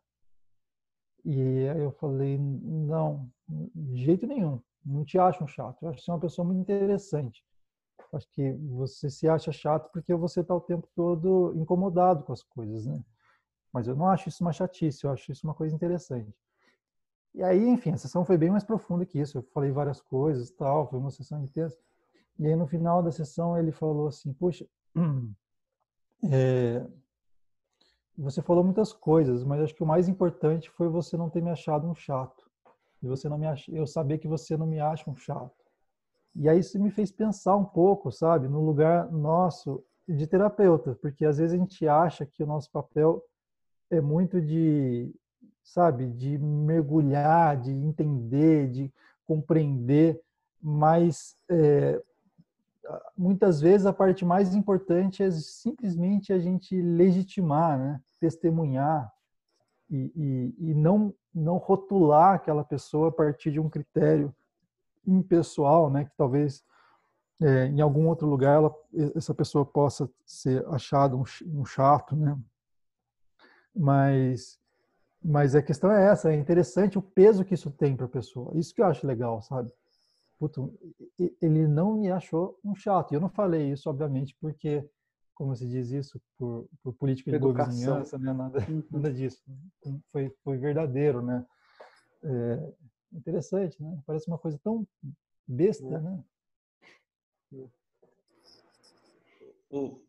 E 1.24 1.68
aí 1.68 1.80
eu 1.80 1.92
falei, 1.92 2.38
não, 2.38 3.30
de 3.74 4.04
jeito 4.04 4.26
nenhum, 4.26 4.60
não 4.84 5.04
te 5.04 5.18
acho 5.18 5.44
um 5.44 5.46
chato, 5.46 5.82
eu 5.82 5.90
acho 5.90 6.00
você 6.00 6.10
uma 6.10 6.20
pessoa 6.20 6.46
muito 6.46 6.60
interessante. 6.60 7.44
Acho 8.12 8.30
que 8.30 8.52
você 8.52 9.10
se 9.10 9.28
acha 9.28 9.52
chato 9.52 9.90
porque 9.92 10.14
você 10.14 10.40
está 10.40 10.54
o 10.54 10.60
tempo 10.60 10.88
todo 10.94 11.52
incomodado 11.56 12.24
com 12.24 12.32
as 12.32 12.42
coisas, 12.42 12.86
né? 12.86 13.02
Mas 13.72 13.86
eu 13.86 13.94
não 13.94 14.08
acho 14.08 14.28
isso 14.28 14.42
uma 14.42 14.52
chatice, 14.52 15.04
eu 15.04 15.10
acho 15.10 15.30
isso 15.30 15.46
uma 15.46 15.54
coisa 15.54 15.74
interessante. 15.74 16.34
E 17.34 17.42
aí, 17.42 17.68
enfim, 17.68 17.92
a 17.92 17.98
sessão 17.98 18.24
foi 18.24 18.38
bem 18.38 18.50
mais 18.50 18.64
profunda 18.64 19.04
que 19.04 19.18
isso. 19.20 19.38
Eu 19.38 19.42
falei 19.52 19.70
várias 19.70 20.00
coisas, 20.00 20.50
tal, 20.50 20.88
foi 20.88 20.98
uma 20.98 21.10
sessão 21.10 21.42
intensa. 21.42 21.76
E 22.38 22.46
aí 22.46 22.56
no 22.56 22.66
final 22.66 23.02
da 23.02 23.12
sessão 23.12 23.58
ele 23.58 23.72
falou 23.72 24.08
assim, 24.08 24.32
puxa, 24.32 24.66
é, 26.24 26.86
você 28.16 28.42
falou 28.42 28.64
muitas 28.64 28.92
coisas, 28.92 29.44
mas 29.44 29.60
acho 29.60 29.74
que 29.74 29.82
o 29.82 29.86
mais 29.86 30.08
importante 30.08 30.70
foi 30.70 30.88
você 30.88 31.16
não 31.16 31.30
ter 31.30 31.40
me 31.40 31.50
achado 31.50 31.86
um 31.86 31.94
chato. 31.94 32.48
E 33.02 33.06
você 33.06 33.28
não 33.28 33.38
me 33.38 33.46
ach... 33.46 33.68
eu 33.68 33.86
saber 33.86 34.18
que 34.18 34.26
você 34.26 34.56
não 34.56 34.66
me 34.66 34.80
acha 34.80 35.08
um 35.08 35.14
chato. 35.14 35.54
E 36.34 36.48
aí 36.48 36.58
isso 36.58 36.80
me 36.80 36.90
fez 36.90 37.12
pensar 37.12 37.56
um 37.56 37.64
pouco, 37.64 38.10
sabe, 38.10 38.48
no 38.48 38.60
lugar 38.64 39.10
nosso 39.10 39.84
de 40.08 40.26
terapeuta, 40.26 40.96
porque 41.02 41.24
às 41.24 41.38
vezes 41.38 41.54
a 41.54 41.58
gente 41.58 41.86
acha 41.86 42.24
que 42.24 42.42
o 42.42 42.46
nosso 42.46 42.70
papel 42.70 43.22
é 43.90 44.00
muito 44.00 44.40
de, 44.40 45.14
sabe, 45.62 46.06
de 46.06 46.38
mergulhar, 46.38 47.60
de 47.60 47.70
entender, 47.70 48.70
de 48.70 48.92
compreender, 49.26 50.20
mas 50.60 51.36
é, 51.50 52.02
muitas 53.16 53.60
vezes 53.60 53.86
a 53.86 53.92
parte 53.92 54.24
mais 54.24 54.54
importante 54.54 55.22
é 55.22 55.30
simplesmente 55.30 56.32
a 56.32 56.38
gente 56.38 56.80
legitimar, 56.80 57.78
né? 57.78 58.00
testemunhar 58.20 59.12
e, 59.90 60.12
e, 60.14 60.70
e, 60.70 60.74
não, 60.74 61.14
não 61.34 61.56
rotular 61.56 62.34
aquela 62.34 62.64
pessoa 62.64 63.08
a 63.08 63.12
partir 63.12 63.50
de 63.50 63.60
um 63.60 63.68
critério 63.68 64.34
impessoal, 65.06 65.90
né? 65.90 66.04
que 66.04 66.16
talvez 66.16 66.62
é, 67.40 67.66
em 67.66 67.80
algum 67.80 68.08
outro 68.08 68.26
lugar 68.26 68.56
ela, 68.56 68.74
essa 69.14 69.32
pessoa 69.32 69.64
possa 69.64 70.10
ser 70.26 70.66
achada 70.68 71.16
um, 71.16 71.24
um 71.46 71.64
chato, 71.64 72.16
né? 72.16 72.36
mas 73.74 74.58
mas 75.22 75.54
a 75.54 75.62
questão 75.62 75.90
é 75.90 76.06
essa, 76.06 76.32
é 76.32 76.36
interessante 76.36 76.96
o 76.96 77.02
peso 77.02 77.44
que 77.44 77.54
isso 77.54 77.70
tem 77.70 77.96
para 77.96 78.06
a 78.06 78.08
pessoa. 78.08 78.56
Isso 78.56 78.72
que 78.72 78.80
eu 78.80 78.86
acho 78.86 79.06
legal, 79.06 79.42
sabe? 79.42 79.70
Puto, 80.38 80.72
ele 81.40 81.66
não 81.66 81.96
me 81.96 82.10
achou 82.10 82.58
um 82.64 82.74
chato. 82.74 83.12
Eu 83.12 83.20
não 83.20 83.28
falei 83.28 83.72
isso, 83.72 83.90
obviamente, 83.90 84.36
porque, 84.40 84.88
como 85.34 85.54
se 85.56 85.68
diz 85.68 85.90
isso, 85.90 86.20
por, 86.36 86.68
por 86.82 86.94
política 86.94 87.30
de 87.30 87.38
boa 87.38 87.66
vizinhança, 87.66 88.18
né? 88.18 88.32
nada, 88.32 88.58
uhum. 88.68 88.82
nada 88.90 89.12
disso. 89.12 89.42
Foi, 90.12 90.32
foi 90.44 90.58
verdadeiro, 90.58 91.20
né? 91.20 91.44
É, 92.22 92.72
interessante, 93.12 93.82
né? 93.82 94.00
Parece 94.06 94.28
uma 94.28 94.38
coisa 94.38 94.58
tão 94.62 94.86
besta, 95.46 95.86
é. 95.86 96.00
né? 96.00 96.24
O, 99.70 100.00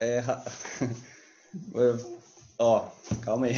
é, 0.00 0.20
Ó, 2.62 2.88
calma 3.22 3.46
aí. 3.46 3.54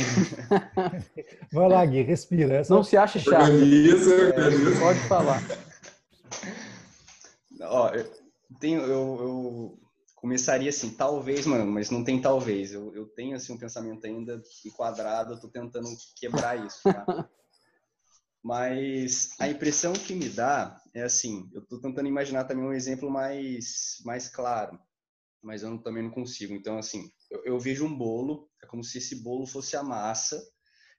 Vai 1.52 1.68
lá, 1.68 1.84
Gui, 1.84 2.00
respira. 2.00 2.54
Essa... 2.54 2.74
Não 2.74 2.82
se 2.82 2.96
acha 2.96 3.18
chato. 3.18 3.52
Organiza, 3.52 4.14
organiza. 4.14 4.70
É, 4.70 4.80
pode 4.80 4.98
falar. 5.00 5.42
Ó, 7.60 7.88
eu, 7.90 8.10
tenho, 8.58 8.80
eu, 8.80 8.88
eu, 8.88 9.78
começaria 10.16 10.70
assim, 10.70 10.88
talvez, 10.88 11.44
mano, 11.44 11.66
mas 11.70 11.90
não 11.90 12.02
tem 12.02 12.18
talvez. 12.18 12.72
Eu, 12.72 12.94
eu 12.94 13.04
tenho 13.04 13.36
assim 13.36 13.52
um 13.52 13.58
pensamento 13.58 14.06
ainda 14.06 14.42
enquadrado, 14.64 15.34
eu 15.34 15.40
tô 15.40 15.48
tentando 15.48 15.88
quebrar 16.16 16.64
isso, 16.64 16.82
tá? 16.82 17.28
Mas 18.42 19.30
a 19.40 19.48
impressão 19.48 19.94
que 19.94 20.14
me 20.14 20.28
dá 20.28 20.78
é 20.92 21.02
assim, 21.02 21.48
eu 21.54 21.62
tô 21.62 21.80
tentando 21.80 22.06
imaginar 22.06 22.44
também 22.44 22.62
um 22.62 22.74
exemplo 22.74 23.10
mais, 23.10 24.02
mais 24.04 24.28
claro, 24.28 24.78
mas 25.44 25.62
eu 25.62 25.78
também 25.78 26.02
não 26.02 26.10
consigo. 26.10 26.54
Então, 26.54 26.78
assim, 26.78 27.12
eu, 27.30 27.44
eu, 27.44 27.60
vejo 27.60 27.84
um 27.84 27.96
bolo, 27.96 28.48
é 28.62 28.66
como 28.66 28.82
se 28.82 28.98
esse 28.98 29.22
bolo 29.22 29.46
fosse 29.46 29.76
a 29.76 29.82
massa 29.82 30.42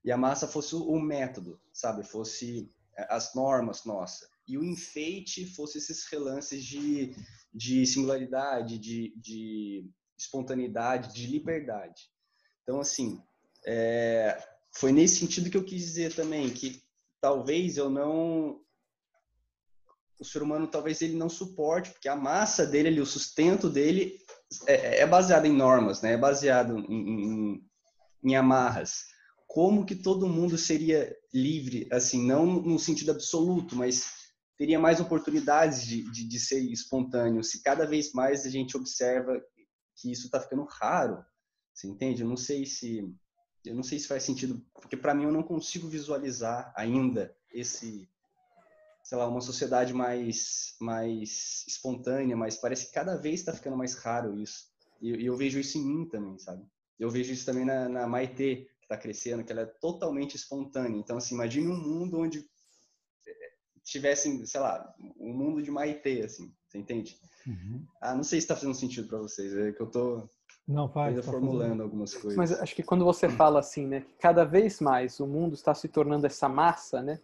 e 0.04 0.12
a 0.12 0.18
massa 0.18 0.48
fosse 0.48 0.76
o, 0.76 1.00
método, 1.00 1.60
sabe? 1.74 2.04
Fosse 2.04 2.72
é, 2.96 3.08
as 3.14 3.34
normas 3.34 3.84
nossa 3.84 4.30
e 4.48 4.58
o 4.58 4.64
enfeite 4.64 5.48
fosse 5.48 5.80
esses 5.80 6.06
relances 6.06 6.64
de, 6.64 7.16
de 7.54 7.86
singularidade, 7.86 8.78
de, 8.78 9.14
de 9.18 9.89
espontaneidade, 10.18 11.14
de 11.14 11.28
liberdade. 11.28 12.04
Então, 12.62 12.80
assim, 12.80 13.20
é, 13.66 14.38
foi 14.72 14.91
nesse 14.91 15.18
sentido 15.18 15.50
que 15.50 15.58
eu 15.58 15.66
quis 15.66 15.82
dizer 15.82 16.14
também 16.14 16.50
que 16.52 16.84
talvez 17.20 17.78
eu 17.78 17.89
não 17.89 18.62
o 20.20 20.26
ser 20.26 20.41
humano 20.41 20.68
talvez 20.68 21.01
ele 21.01 21.16
não 21.16 21.30
suporte 21.30 21.91
porque 21.91 22.07
a 22.07 22.16
massa 22.16 22.66
dele 22.66 23.01
o 23.01 23.05
sustento 23.05 23.70
dele 23.70 24.18
é, 24.68 25.01
é 25.01 25.07
baseado 25.07 25.45
em 25.45 25.53
normas, 25.53 26.01
né? 26.01 26.13
É 26.13 26.18
baseado 26.18 26.78
em, 26.78 26.93
em, 26.93 27.70
em, 28.24 28.36
amarras. 28.36 29.05
Como 29.47 29.86
que 29.86 29.95
todo 29.95 30.28
mundo 30.28 30.57
seria 30.57 31.16
livre, 31.34 31.88
assim, 31.91 32.26
não 32.26 32.45
no 32.45 32.80
sentido 32.80 33.11
absoluto, 33.11 33.76
mas 33.76 34.05
teria 34.57 34.80
mais 34.80 34.99
oportunidades 34.99 35.86
de, 35.86 36.09
de, 36.11 36.28
de 36.28 36.39
ser 36.39 36.59
espontâneo 36.59 37.43
se 37.43 37.61
cada 37.61 37.86
vez 37.86 38.13
mais 38.13 38.45
a 38.45 38.49
gente 38.49 38.78
observa 38.78 39.41
que 39.95 40.11
isso 40.11 40.26
está 40.28 40.39
ficando 40.39 40.63
raro. 40.63 41.24
Você 41.74 41.88
entende? 41.88 42.22
Eu 42.22 42.28
não 42.28 42.38
sei 42.38 42.66
se 42.66 43.13
eu 43.66 43.76
não 43.76 43.84
sei 43.84 43.97
se 43.97 44.07
faz 44.07 44.24
sentido, 44.24 44.63
porque 44.74 44.95
para 44.95 45.13
mim 45.13 45.24
eu 45.24 45.32
não 45.32 45.41
consigo 45.41 45.88
visualizar 45.88 46.72
ainda 46.76 47.36
esse 47.51 48.07
sei 49.06 49.20
lá, 49.20 49.28
uma 49.28 49.39
sociedade 49.39 49.93
mais, 49.93 50.76
mais 50.82 51.64
espontânea, 51.68 52.36
mas 52.36 52.58
parece 52.58 52.88
que 52.88 52.91
cada 52.91 53.16
vez 53.16 53.39
está 53.39 53.53
ficando 53.53 53.78
mais 53.78 53.93
raro 53.93 54.39
isso. 54.39 54.66
E, 54.99 55.12
e, 55.12 55.26
eu 55.28 55.38
vejo 55.38 55.60
isso 55.60 55.78
em 55.78 55.86
mim 55.86 56.10
também, 56.10 56.39
sabe? 56.39 56.66
Eu 56.99 57.12
vejo 57.12 57.32
isso 57.32 57.45
também 57.45 57.64
na, 57.64 57.88
na 57.88 58.08
Maitê, 58.08 58.68
que 58.80 58.86
está 58.86 58.97
crescendo, 58.97 59.43
que 59.43 59.51
ela 59.51 59.62
é 59.62 59.66
totalmente 59.66 60.36
espontânea. 60.36 60.97
Então, 60.97 61.18
assim, 61.18 61.36
imagine 61.36 61.68
um 61.68 61.78
mundo 61.78 62.20
onde 62.20 62.39
eh, 63.28 63.51
tivessem, 63.84 64.43
sei 64.43 64.60
lá, 64.60 64.91
um 65.20 65.34
mundo 65.34 65.62
de 65.62 65.70
Maitê, 65.70 66.24
assim, 66.24 66.51
você 66.68 66.80
entende? 66.80 67.16
Uhum. 67.45 67.86
Ah, 68.01 68.16
não 68.16 68.24
sei 68.24 68.41
se 68.41 68.45
está 68.45 68.56
fazendo 68.56 68.74
sentido 68.74 69.08
para 69.08 69.20
vocês, 69.20 69.56
é 69.56 69.72
que 69.72 69.82
eu 69.82 69.88
tô 69.88 70.28
não 70.68 70.89
faz, 70.89 71.10
ainda 71.10 71.22
tá 71.22 71.32
formulando 71.32 71.62
fazendo. 71.62 71.84
algumas 71.84 72.16
coisas. 72.16 72.36
Mas 72.36 72.51
acho 72.60 72.74
que 72.74 72.82
quando 72.82 73.06
você 73.06 73.30
fala 73.30 73.60
assim, 73.60 73.86
né, 73.86 74.01
que 74.01 74.16
cada 74.16 74.43
vez 74.43 74.80
mais 74.80 75.20
o 75.20 75.28
mundo 75.28 75.53
está 75.53 75.76
se 75.76 75.88
tornando 75.88 76.26
essa 76.26 76.49
massa, 76.49 77.03
né, 77.03 77.22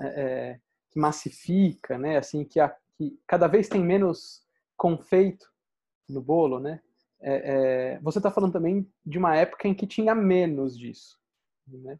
é, 0.00 0.58
que 0.90 0.98
massifica, 0.98 1.98
né? 1.98 2.18
Assim 2.18 2.44
que, 2.44 2.58
a, 2.60 2.74
que 2.96 3.18
cada 3.26 3.46
vez 3.46 3.68
tem 3.68 3.82
menos 3.82 4.42
confeito 4.76 5.46
no 6.08 6.20
bolo, 6.20 6.58
né? 6.58 6.80
É, 7.22 7.94
é, 7.94 8.00
você 8.00 8.18
está 8.18 8.30
falando 8.30 8.52
também 8.52 8.90
de 9.04 9.18
uma 9.18 9.36
época 9.36 9.68
em 9.68 9.74
que 9.74 9.86
tinha 9.86 10.14
menos 10.14 10.76
disso, 10.76 11.18
né? 11.66 11.98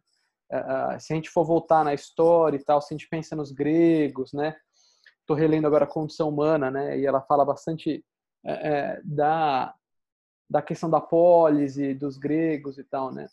se 0.99 1.13
a 1.13 1.15
gente 1.15 1.29
for 1.29 1.45
voltar 1.45 1.81
na 1.85 1.93
história 1.93 2.57
e 2.57 2.63
tal, 2.63 2.81
se 2.81 2.93
a 2.93 2.97
gente 2.97 3.07
pensa 3.07 3.37
nos 3.37 3.53
gregos, 3.53 4.33
né? 4.33 4.53
Estou 5.21 5.33
relendo 5.33 5.65
agora 5.65 5.85
a 5.85 5.87
Condição 5.87 6.27
Humana, 6.27 6.69
né? 6.69 6.99
E 6.99 7.05
ela 7.05 7.21
fala 7.21 7.45
bastante 7.45 8.03
é, 8.43 8.51
é, 8.51 9.01
da 9.03 9.73
da 10.49 10.61
questão 10.61 10.89
da 10.89 10.99
polise 10.99 11.93
dos 11.93 12.17
gregos 12.17 12.77
e 12.77 12.83
tal, 12.83 13.13
né? 13.13 13.27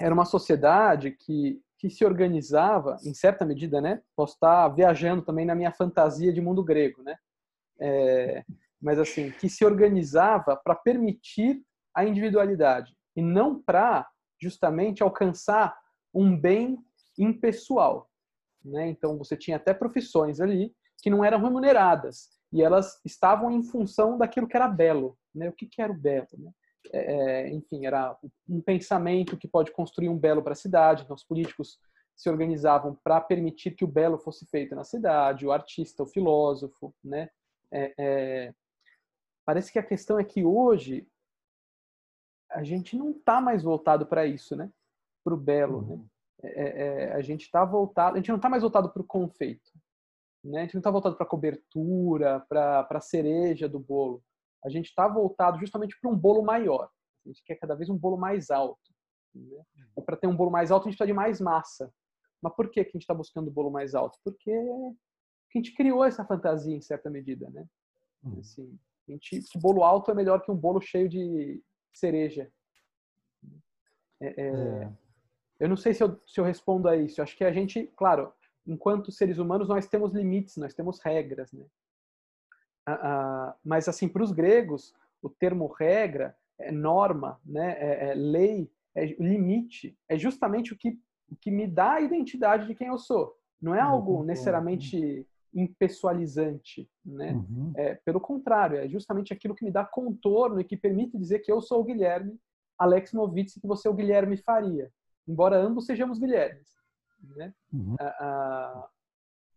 Era 0.00 0.14
uma 0.14 0.24
sociedade 0.24 1.10
que 1.10 1.60
que 1.88 1.94
se 1.94 2.04
organizava, 2.04 2.96
em 3.04 3.14
certa 3.14 3.44
medida, 3.44 3.80
né? 3.80 4.02
Posso 4.14 4.34
estar 4.34 4.68
viajando 4.68 5.22
também 5.22 5.46
na 5.46 5.54
minha 5.54 5.72
fantasia 5.72 6.32
de 6.32 6.40
mundo 6.40 6.64
grego, 6.64 7.02
né? 7.02 7.16
É, 7.80 8.44
mas 8.80 8.98
assim, 8.98 9.30
que 9.30 9.48
se 9.48 9.64
organizava 9.64 10.56
para 10.56 10.74
permitir 10.74 11.62
a 11.94 12.04
individualidade 12.04 12.94
e 13.14 13.22
não 13.22 13.62
para 13.62 14.06
justamente 14.40 15.02
alcançar 15.02 15.76
um 16.12 16.38
bem 16.38 16.78
impessoal, 17.18 18.10
né? 18.64 18.88
Então 18.88 19.16
você 19.16 19.36
tinha 19.36 19.56
até 19.56 19.72
profissões 19.72 20.40
ali 20.40 20.74
que 20.98 21.10
não 21.10 21.24
eram 21.24 21.40
remuneradas 21.40 22.30
e 22.52 22.62
elas 22.62 23.00
estavam 23.04 23.50
em 23.50 23.62
função 23.62 24.18
daquilo 24.18 24.48
que 24.48 24.56
era 24.56 24.68
belo, 24.68 25.18
né? 25.34 25.48
O 25.48 25.52
que, 25.52 25.66
que 25.66 25.80
era 25.80 25.92
o 25.92 25.96
belo, 25.96 26.28
né? 26.38 26.50
É, 26.92 27.46
é, 27.46 27.50
enfim, 27.50 27.86
era 27.86 28.16
um 28.48 28.60
pensamento 28.60 29.36
que 29.36 29.48
pode 29.48 29.70
construir 29.72 30.08
um 30.08 30.18
belo 30.18 30.42
para 30.42 30.52
a 30.52 30.56
cidade. 30.56 31.02
Então, 31.02 31.16
os 31.16 31.24
políticos 31.24 31.78
se 32.16 32.30
organizavam 32.30 32.94
para 33.04 33.20
permitir 33.20 33.72
que 33.72 33.84
o 33.84 33.88
belo 33.88 34.18
fosse 34.18 34.46
feito 34.46 34.74
na 34.74 34.84
cidade, 34.84 35.46
o 35.46 35.52
artista, 35.52 36.02
o 36.02 36.06
filósofo, 36.06 36.94
né? 37.04 37.28
É, 37.70 37.94
é, 37.98 38.54
parece 39.44 39.70
que 39.70 39.78
a 39.78 39.82
questão 39.82 40.18
é 40.18 40.24
que 40.24 40.44
hoje 40.44 41.06
a 42.50 42.62
gente 42.62 42.96
não 42.96 43.10
está 43.10 43.40
mais 43.40 43.62
voltado 43.62 44.06
para 44.06 44.26
isso, 44.26 44.56
né? 44.56 44.70
Para 45.22 45.34
o 45.34 45.36
belo, 45.36 45.82
né? 45.82 45.94
Uhum. 45.94 46.08
É, 46.42 46.48
é, 46.48 46.86
é, 46.86 47.12
a 47.12 47.20
gente 47.20 47.42
está 47.42 47.64
voltado, 47.64 48.14
a 48.14 48.18
gente 48.18 48.28
não 48.28 48.36
está 48.36 48.48
mais 48.48 48.62
voltado 48.62 48.90
para 48.90 49.02
o 49.02 49.06
confeito, 49.06 49.72
né? 50.42 50.60
A 50.60 50.62
gente 50.62 50.74
não 50.74 50.80
está 50.80 50.90
voltado 50.90 51.16
para 51.16 51.26
a 51.26 51.28
cobertura, 51.28 52.40
para 52.48 52.86
a 52.88 53.00
cereja 53.00 53.68
do 53.68 53.78
bolo. 53.78 54.22
A 54.66 54.68
gente 54.68 54.86
está 54.86 55.06
voltado 55.06 55.58
justamente 55.58 55.96
para 56.00 56.10
um 56.10 56.16
bolo 56.16 56.42
maior. 56.42 56.90
A 57.24 57.28
gente 57.28 57.42
quer 57.44 57.54
cada 57.54 57.74
vez 57.74 57.88
um 57.88 57.96
bolo 57.96 58.16
mais 58.16 58.50
alto. 58.50 58.92
Né? 59.32 59.62
Uhum. 59.96 60.04
Para 60.04 60.16
ter 60.16 60.26
um 60.26 60.36
bolo 60.36 60.50
mais 60.50 60.70
alto, 60.70 60.82
a 60.82 60.90
gente 60.90 60.98
precisa 60.98 61.12
de 61.12 61.16
mais 61.16 61.40
massa. 61.40 61.92
Mas 62.42 62.54
por 62.54 62.68
que, 62.68 62.82
que 62.82 62.90
a 62.90 62.92
gente 62.92 63.02
está 63.02 63.14
buscando 63.14 63.48
o 63.48 63.52
bolo 63.52 63.70
mais 63.70 63.94
alto? 63.94 64.18
Porque 64.24 64.50
a 64.50 65.58
gente 65.58 65.72
criou 65.74 66.04
essa 66.04 66.24
fantasia 66.24 66.74
em 66.74 66.80
certa 66.80 67.08
medida, 67.08 67.48
né? 67.50 67.64
Uhum. 68.24 68.40
Assim, 68.40 68.78
a 69.08 69.12
gente, 69.12 69.40
o 69.54 69.60
bolo 69.60 69.84
alto 69.84 70.10
é 70.10 70.14
melhor 70.14 70.42
que 70.42 70.50
um 70.50 70.56
bolo 70.56 70.80
cheio 70.80 71.08
de 71.08 71.62
cereja. 71.92 72.50
É, 74.20 74.26
é, 74.26 74.48
é. 74.48 74.92
Eu 75.60 75.68
não 75.68 75.76
sei 75.76 75.94
se 75.94 76.02
eu, 76.02 76.20
se 76.26 76.40
eu 76.40 76.44
respondo 76.44 76.88
a 76.88 76.96
isso. 76.96 77.20
Eu 77.20 77.22
acho 77.22 77.36
que 77.36 77.44
a 77.44 77.52
gente, 77.52 77.86
claro, 77.96 78.32
enquanto 78.66 79.12
seres 79.12 79.38
humanos, 79.38 79.68
nós 79.68 79.86
temos 79.86 80.12
limites, 80.12 80.56
nós 80.56 80.74
temos 80.74 81.00
regras, 81.00 81.52
né? 81.52 81.64
Mas, 83.64 83.88
assim, 83.88 84.08
para 84.08 84.22
os 84.22 84.32
gregos, 84.32 84.94
o 85.22 85.28
termo 85.28 85.66
regra, 85.66 86.36
é 86.58 86.72
norma, 86.72 87.40
né? 87.44 87.76
É, 87.78 88.10
é 88.10 88.14
lei, 88.14 88.70
é 88.94 89.04
limite, 89.18 89.96
é 90.08 90.18
justamente 90.18 90.72
o 90.72 90.76
que, 90.76 90.98
o 91.30 91.36
que 91.36 91.50
me 91.50 91.66
dá 91.66 91.94
a 91.94 92.00
identidade 92.00 92.66
de 92.66 92.74
quem 92.74 92.88
eu 92.88 92.98
sou. 92.98 93.36
Não 93.60 93.74
é 93.74 93.80
algo 93.80 94.22
necessariamente 94.22 95.26
impessoalizante, 95.52 96.88
né? 97.04 97.32
Uhum. 97.32 97.72
É, 97.76 97.94
pelo 97.94 98.20
contrário, 98.20 98.78
é 98.78 98.88
justamente 98.88 99.32
aquilo 99.32 99.54
que 99.54 99.64
me 99.64 99.70
dá 99.70 99.84
contorno 99.84 100.60
e 100.60 100.64
que 100.64 100.76
permite 100.76 101.16
dizer 101.16 101.38
que 101.40 101.50
eu 101.50 101.60
sou 101.60 101.80
o 101.80 101.84
Guilherme 101.84 102.38
Alex 102.78 103.12
Novitz 103.12 103.56
e 103.56 103.60
que 103.60 103.66
você 103.66 103.88
é 103.88 103.90
o 103.90 103.94
Guilherme 103.94 104.36
Faria, 104.36 104.92
embora 105.26 105.56
ambos 105.56 105.86
sejamos 105.86 106.18
Guilhermes, 106.18 106.68
né? 107.36 107.54
Uhum. 107.72 107.96
Ah, 107.98 108.16
ah, 108.20 108.88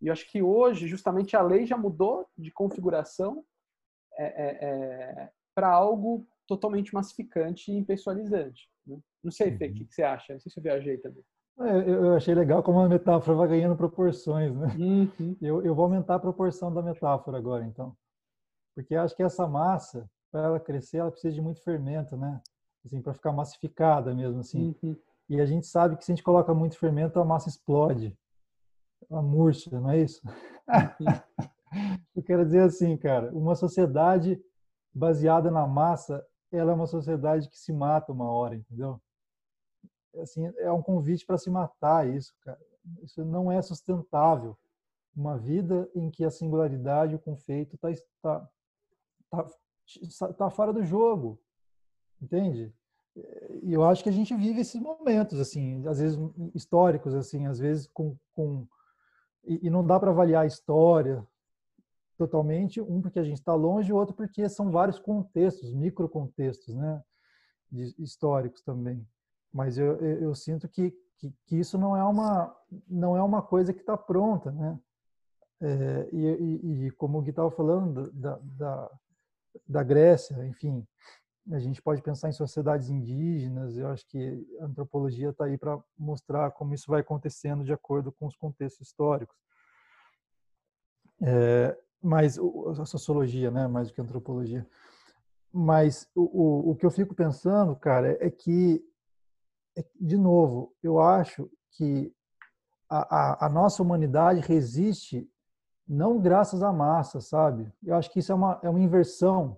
e 0.02 0.08
eu 0.08 0.14
acho 0.14 0.30
que 0.30 0.42
hoje, 0.42 0.88
justamente, 0.88 1.36
a 1.36 1.42
lei 1.42 1.66
já 1.66 1.78
mudou 1.78 2.28
de 2.38 2.52
configuração 2.52 3.44
é, 4.18 4.26
é, 4.26 4.66
é 4.66 5.30
para 5.54 5.70
algo 5.70 6.26
totalmente 6.48 6.94
massificante 6.94 7.72
e 7.72 7.76
impessoalizante. 7.76 8.70
Né? 8.86 8.98
Não 9.24 9.32
sei, 9.32 9.56
Fê, 9.58 9.68
o 9.68 9.74
que, 9.74 9.82
uhum. 9.82 9.88
que 9.88 9.94
você 9.94 10.04
acha? 10.04 10.34
Não 10.34 10.40
sei 10.40 10.52
se 10.52 10.60
eu 10.60 10.64
viajei 10.64 10.98
também. 10.98 11.24
É, 11.60 11.90
eu 11.90 12.16
achei 12.16 12.34
legal 12.34 12.64
como 12.64 12.80
a 12.80 12.88
metáfora 12.88 13.36
vai 13.36 13.48
ganhando 13.50 13.76
proporções, 13.76 14.56
né? 14.56 14.68
Uhum. 14.80 15.36
Eu, 15.42 15.62
eu 15.62 15.76
vou 15.76 15.84
aumentar 15.84 16.16
a 16.16 16.20
proporção 16.20 16.74
da 16.74 16.82
metáfora 16.82 17.38
agora, 17.38 17.66
então. 17.66 17.94
Porque 18.74 18.96
acho 18.96 19.14
que 19.14 19.24
essa 19.24 19.46
massa, 19.46 20.10
para 20.32 20.46
ela 20.46 20.60
crescer, 20.60 21.00
ela 21.00 21.12
precisa 21.12 21.34
de 21.34 21.42
muito 21.42 21.62
fermento, 21.62 22.16
né? 22.16 22.42
Assim, 22.86 23.02
para 23.02 23.14
ficar 23.14 23.34
massificada 23.34 24.16
mesmo, 24.16 24.40
assim. 24.40 24.74
Uhum. 24.82 24.96
E 25.28 25.42
a 25.42 25.46
gente 25.46 25.68
sabe 25.68 25.98
que 25.98 26.06
se 26.06 26.12
a 26.14 26.16
gente 26.16 26.24
coloca 26.24 26.54
muito 26.54 26.78
fermento, 26.78 27.20
a 27.20 27.26
massa 27.26 27.50
explode. 27.50 28.18
Ela 29.10 29.22
murcha, 29.22 29.80
não 29.80 29.92
é 29.92 30.02
isso? 30.02 30.22
Eu 32.16 32.24
quero 32.24 32.46
dizer 32.46 32.64
assim, 32.64 32.98
cara, 32.98 33.32
uma 33.32 33.56
sociedade 33.56 34.42
baseada 34.94 35.52
na 35.52 35.68
massa, 35.68 36.26
ela 36.52 36.72
é 36.72 36.76
uma 36.76 36.88
sociedade 36.88 37.48
que 37.48 37.58
se 37.58 37.72
mata 37.72 38.12
uma 38.12 38.30
hora, 38.30 38.56
entendeu? 38.56 39.00
assim, 40.18 40.46
é 40.58 40.72
um 40.72 40.82
convite 40.82 41.26
para 41.26 41.38
se 41.38 41.50
matar 41.50 42.08
isso, 42.08 42.34
cara. 42.42 42.60
Isso 43.04 43.24
não 43.24 43.52
é 43.52 43.62
sustentável. 43.62 44.58
Uma 45.16 45.38
vida 45.38 45.90
em 45.96 46.10
que 46.10 46.24
a 46.24 46.32
singularidade, 46.32 47.16
o 47.16 47.20
confeito 47.20 47.76
está 47.76 48.48
tá, 49.30 49.50
tá, 50.20 50.34
tá 50.34 50.50
fora 50.50 50.72
do 50.72 50.84
jogo, 50.84 51.40
entende? 52.22 52.74
E 53.64 53.74
eu 53.74 53.84
acho 53.84 54.04
que 54.04 54.10
a 54.10 54.14
gente 54.14 54.36
vive 54.36 54.62
esses 54.62 54.80
momentos, 54.80 55.40
assim, 55.40 55.86
às 55.88 56.00
vezes 56.00 56.18
históricos, 56.56 57.14
assim, 57.14 57.48
às 57.48 57.60
vezes 57.60 57.88
com, 57.88 58.16
com 58.34 58.68
e, 59.50 59.68
e 59.68 59.70
não 59.70 59.86
dá 59.86 60.00
para 60.00 60.12
avaliar 60.12 60.44
a 60.44 60.48
história 60.48 61.26
totalmente, 62.18 62.82
um 62.82 63.02
porque 63.02 63.20
a 63.20 63.24
gente 63.24 63.38
está 63.38 63.54
longe, 63.54 63.92
o 63.92 63.96
outro 63.96 64.14
porque 64.14 64.48
são 64.48 64.72
vários 64.72 65.00
contextos, 65.00 65.74
microcontextos, 65.74 66.76
né, 66.76 67.02
de, 67.72 67.96
históricos 67.98 68.62
também 68.62 69.06
mas 69.54 69.78
eu, 69.78 69.98
eu, 69.98 70.22
eu 70.24 70.36
sinto 70.36 70.68
que, 70.68 70.92
que, 71.18 71.34
que, 71.46 71.58
isso 71.58 71.78
não 71.78 71.96
é 71.96 72.04
uma 72.04 72.56
não 72.88 73.18
é 73.18 73.24
uma 73.24 73.42
coisa 73.42 73.74
que 73.74 73.80
está 73.80 73.98
pronta, 73.98 74.52
né? 74.52 74.80
É, 75.62 76.10
e, 76.14 76.26
e, 76.26 76.88
e, 76.88 76.92
como 76.92 77.18
o 77.18 77.22
Gui 77.22 77.32
estava 77.32 77.52
falando 77.52 78.10
da, 78.12 78.40
da, 78.42 78.92
da 79.68 79.84
Grécia, 79.84 80.46
enfim, 80.46 80.88
a 81.52 81.60
gente 81.60 81.82
pode 81.82 82.02
pensar 82.02 82.30
em 82.30 82.34
sociedades 82.34 82.90
indígenas. 82.90 83.76
Eu 83.78 83.88
acho 83.88 84.06
que 84.08 84.48
a 84.60 84.66
antropologia 84.66 85.30
está 85.30 85.46
aí 85.46 85.58
para 85.58 85.80
mostrar 85.98 86.52
como 86.52 86.74
isso 86.74 86.86
vai 86.88 87.02
acontecendo 87.02 87.64
de 87.64 87.74
acordo 87.74 88.12
com 88.12 88.28
os 88.28 88.36
contextos 88.36 88.88
históricos. 88.88 89.36
É, 91.22 91.78
mas 92.02 92.38
a 92.38 92.86
sociologia, 92.86 93.52
né, 93.52 93.68
mais 93.68 93.88
do 93.88 93.94
que 93.94 94.02
a 94.02 94.04
antropologia. 94.04 94.66
Mas 95.52 96.10
o, 96.16 96.22
o, 96.22 96.72
o 96.72 96.76
que 96.76 96.86
eu 96.86 96.92
fico 96.92 97.16
pensando, 97.16 97.76
cara, 97.76 98.18
é 98.24 98.30
que 98.30 98.84
é 99.78 99.84
de 100.00 100.18
novo, 100.18 100.74
eu 100.84 101.00
acho 101.00 101.50
que 101.72 102.14
a, 102.90 103.46
a, 103.46 103.46
a, 103.46 103.50
nossa 103.50 103.82
humanidade 103.82 104.42
resiste 104.42 105.30
não 105.88 106.20
graças 106.20 106.62
à 106.62 106.72
massa, 106.72 107.22
sabe? 107.22 107.72
Eu 107.84 107.96
acho 107.96 108.12
que 108.12 108.20
isso 108.20 108.32
é 108.32 108.36
uma, 108.36 108.60
é 108.64 108.70
uma 108.70 108.80
inversão. 108.80 109.58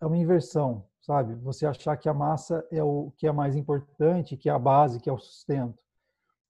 É 0.00 0.06
uma 0.06 0.16
inversão, 0.16 0.84
sabe? 1.00 1.34
Você 1.36 1.66
achar 1.66 1.96
que 1.96 2.08
a 2.08 2.14
massa 2.14 2.66
é 2.70 2.82
o 2.82 3.12
que 3.16 3.26
é 3.26 3.32
mais 3.32 3.56
importante, 3.56 4.36
que 4.36 4.48
é 4.48 4.52
a 4.52 4.58
base, 4.58 5.00
que 5.00 5.10
é 5.10 5.12
o 5.12 5.18
sustento. 5.18 5.78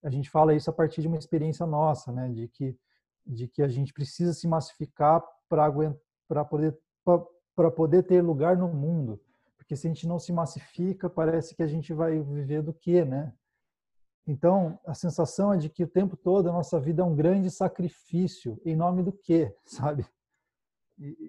A 0.03 0.11
gente 0.11 0.31
fala 0.31 0.55
isso 0.55 0.71
a 0.71 0.73
partir 0.73 1.01
de 1.01 1.09
uma 1.09 1.19
experiência 1.19 1.67
nossa, 1.67 2.13
né? 2.13 2.29
De 2.29 2.49
que, 2.49 2.79
de 3.27 3.49
que 3.49 3.63
a 3.63 3.69
gente 3.69 3.93
precisa 3.93 4.33
se 4.33 4.47
massificar 4.47 5.25
para 5.49 6.45
poder, 6.45 6.79
para 7.55 7.71
poder 7.71 8.03
ter 8.05 8.23
lugar 8.23 8.57
no 8.57 8.69
mundo. 8.69 9.21
Porque 9.57 9.75
se 9.75 9.87
a 9.87 9.91
gente 9.91 10.07
não 10.07 10.19
se 10.19 10.33
massifica, 10.33 11.11
parece 11.11 11.55
que 11.55 11.63
a 11.63 11.67
gente 11.67 11.93
vai 11.93 12.21
viver 12.21 12.63
do 12.63 12.73
quê, 12.73 13.05
né? 13.05 13.35
Então, 14.27 14.79
a 14.87 14.93
sensação 14.93 15.55
é 15.55 15.57
de 15.57 15.71
que 15.71 15.83
o 15.83 15.89
tempo 15.89 16.15
todo 16.15 16.51
a 16.51 16.53
nossa 16.53 16.79
vida 16.79 17.01
é 17.01 17.05
um 17.05 17.15
grande 17.15 17.51
sacrifício. 17.51 18.61
Em 18.63 18.77
nome 18.77 19.03
do 19.03 19.11
quê, 19.11 19.57
sabe? 19.65 20.07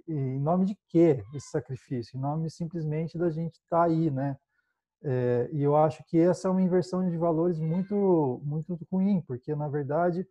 Em 0.07 0.39
nome 0.39 0.65
de 0.65 0.77
quê 0.87 1.23
esse 1.33 1.49
sacrifício? 1.49 2.17
Em 2.17 2.21
nome 2.21 2.49
simplesmente 2.49 3.17
da 3.17 3.29
gente 3.29 3.55
estar 3.55 3.77
tá 3.77 3.83
aí, 3.83 4.09
né? 4.09 4.37
É, 5.01 5.49
e 5.53 5.63
eu 5.63 5.75
acho 5.75 6.03
que 6.05 6.17
essa 6.17 6.47
é 6.47 6.51
uma 6.51 6.61
inversão 6.61 7.09
de 7.09 7.17
valores 7.17 7.59
muito, 7.59 8.41
muito 8.43 8.77
ruim, 8.91 9.21
porque 9.21 9.55
na 9.55 9.69
verdade 9.69 10.27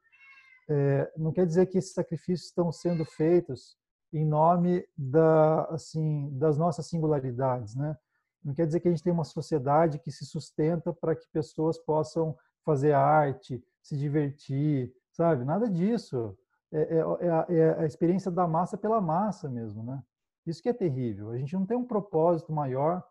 é, 0.69 1.11
não 1.17 1.33
quer 1.33 1.47
dizer 1.47 1.67
que 1.67 1.79
esses 1.79 1.95
sacrifícios 1.95 2.49
estão 2.49 2.71
sendo 2.71 3.05
feitos 3.05 3.77
em 4.13 4.27
nome 4.27 4.87
da, 4.97 5.65
assim, 5.67 6.29
das 6.33 6.59
nossas 6.59 6.87
singularidades, 6.87 7.75
né? 7.75 7.97
Não 8.45 8.55
quer 8.55 8.67
dizer 8.67 8.81
que 8.81 8.89
a 8.89 8.91
gente 8.91 9.03
tem 9.03 9.13
uma 9.13 9.25
sociedade 9.25 9.99
que 9.99 10.11
se 10.11 10.25
sustenta 10.25 10.93
para 10.93 11.15
que 11.15 11.27
pessoas 11.33 11.79
possam 11.79 12.37
fazer 12.65 12.93
arte, 12.93 13.63
se 13.83 13.97
divertir, 13.97 14.93
sabe? 15.11 15.45
Nada 15.45 15.69
disso. 15.71 16.37
É, 16.73 16.81
é, 16.81 16.97
é, 16.99 17.31
a, 17.31 17.47
é, 17.49 17.81
a, 17.81 17.87
experiência 17.87 18.31
da 18.31 18.47
massa 18.47 18.77
pela 18.77 19.01
massa 19.01 19.49
mesmo, 19.49 19.83
né? 19.83 20.03
Isso 20.47 20.63
que 20.63 20.69
é 20.69 20.73
terrível. 20.73 21.31
A 21.31 21.39
gente 21.39 21.55
não 21.55 21.67
tem 21.67 21.77
um 21.77 21.87
propósito 21.87 22.53
maior 22.53 23.03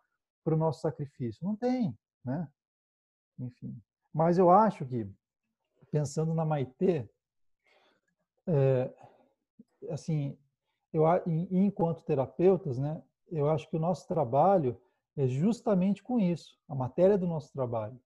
para 0.43 0.53
o 0.53 0.57
nosso 0.57 0.81
sacrifício. 0.81 1.45
Não 1.45 1.55
tem, 1.55 1.97
né? 2.23 2.47
Enfim. 3.39 3.79
Mas 4.13 4.37
eu 4.37 4.49
acho 4.49 4.85
que, 4.85 5.07
pensando 5.91 6.33
na 6.33 6.45
Maitê, 6.45 7.09
é, 8.47 8.93
assim, 9.89 10.37
eu, 10.93 11.03
enquanto 11.25 12.03
terapeutas, 12.03 12.77
né, 12.77 13.01
eu 13.29 13.49
acho 13.49 13.69
que 13.69 13.75
o 13.75 13.79
nosso 13.79 14.07
trabalho 14.07 14.79
é 15.15 15.27
justamente 15.27 16.01
com 16.01 16.19
isso, 16.19 16.57
a 16.67 16.75
matéria 16.75 17.17
do 17.17 17.27
nosso 17.27 17.51
trabalho. 17.51 17.99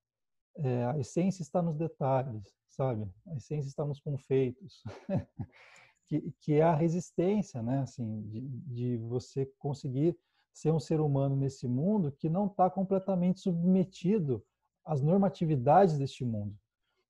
É, 0.57 0.85
a 0.85 0.99
essência 0.99 1.41
está 1.41 1.61
nos 1.61 1.75
detalhes, 1.75 2.43
sabe? 2.67 3.09
A 3.27 3.35
essência 3.35 3.69
está 3.69 3.85
nos 3.85 3.99
confeitos, 3.99 4.83
que, 6.07 6.33
que 6.41 6.53
é 6.55 6.63
a 6.63 6.75
resistência, 6.75 7.61
né? 7.61 7.79
Assim, 7.79 8.21
de, 8.23 8.41
de 8.41 8.97
você 8.97 9.45
conseguir 9.57 10.17
ser 10.53 10.71
um 10.71 10.79
ser 10.79 10.99
humano 10.99 11.35
nesse 11.35 11.67
mundo 11.67 12.11
que 12.11 12.29
não 12.29 12.47
está 12.47 12.69
completamente 12.69 13.39
submetido 13.39 14.43
às 14.85 15.01
normatividades 15.01 15.97
deste 15.97 16.25
mundo, 16.25 16.55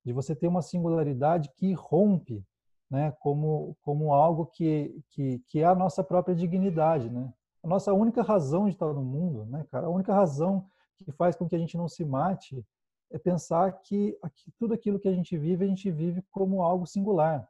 de 0.05 0.13
você 0.13 0.35
ter 0.35 0.47
uma 0.47 0.61
singularidade 0.61 1.49
que 1.55 1.73
rompe 1.73 2.45
né, 2.89 3.11
como, 3.19 3.75
como 3.81 4.13
algo 4.13 4.45
que, 4.45 5.01
que, 5.09 5.39
que 5.47 5.59
é 5.59 5.65
a 5.65 5.73
nossa 5.73 6.03
própria 6.03 6.35
dignidade, 6.35 7.09
né? 7.09 7.33
A 7.63 7.67
nossa 7.67 7.93
única 7.93 8.21
razão 8.21 8.65
de 8.65 8.71
estar 8.71 8.91
no 8.91 9.03
mundo, 9.03 9.45
né, 9.45 9.65
cara? 9.71 9.87
A 9.87 9.89
única 9.89 10.13
razão 10.13 10.67
que 10.97 11.11
faz 11.11 11.35
com 11.35 11.47
que 11.47 11.55
a 11.55 11.59
gente 11.59 11.77
não 11.77 11.87
se 11.87 12.03
mate 12.03 12.65
é 13.11 13.19
pensar 13.19 13.71
que, 13.81 14.17
que 14.33 14.51
tudo 14.51 14.73
aquilo 14.73 14.99
que 14.99 15.07
a 15.07 15.13
gente 15.13 15.37
vive, 15.37 15.65
a 15.65 15.67
gente 15.67 15.91
vive 15.91 16.23
como 16.31 16.61
algo 16.61 16.85
singular. 16.87 17.47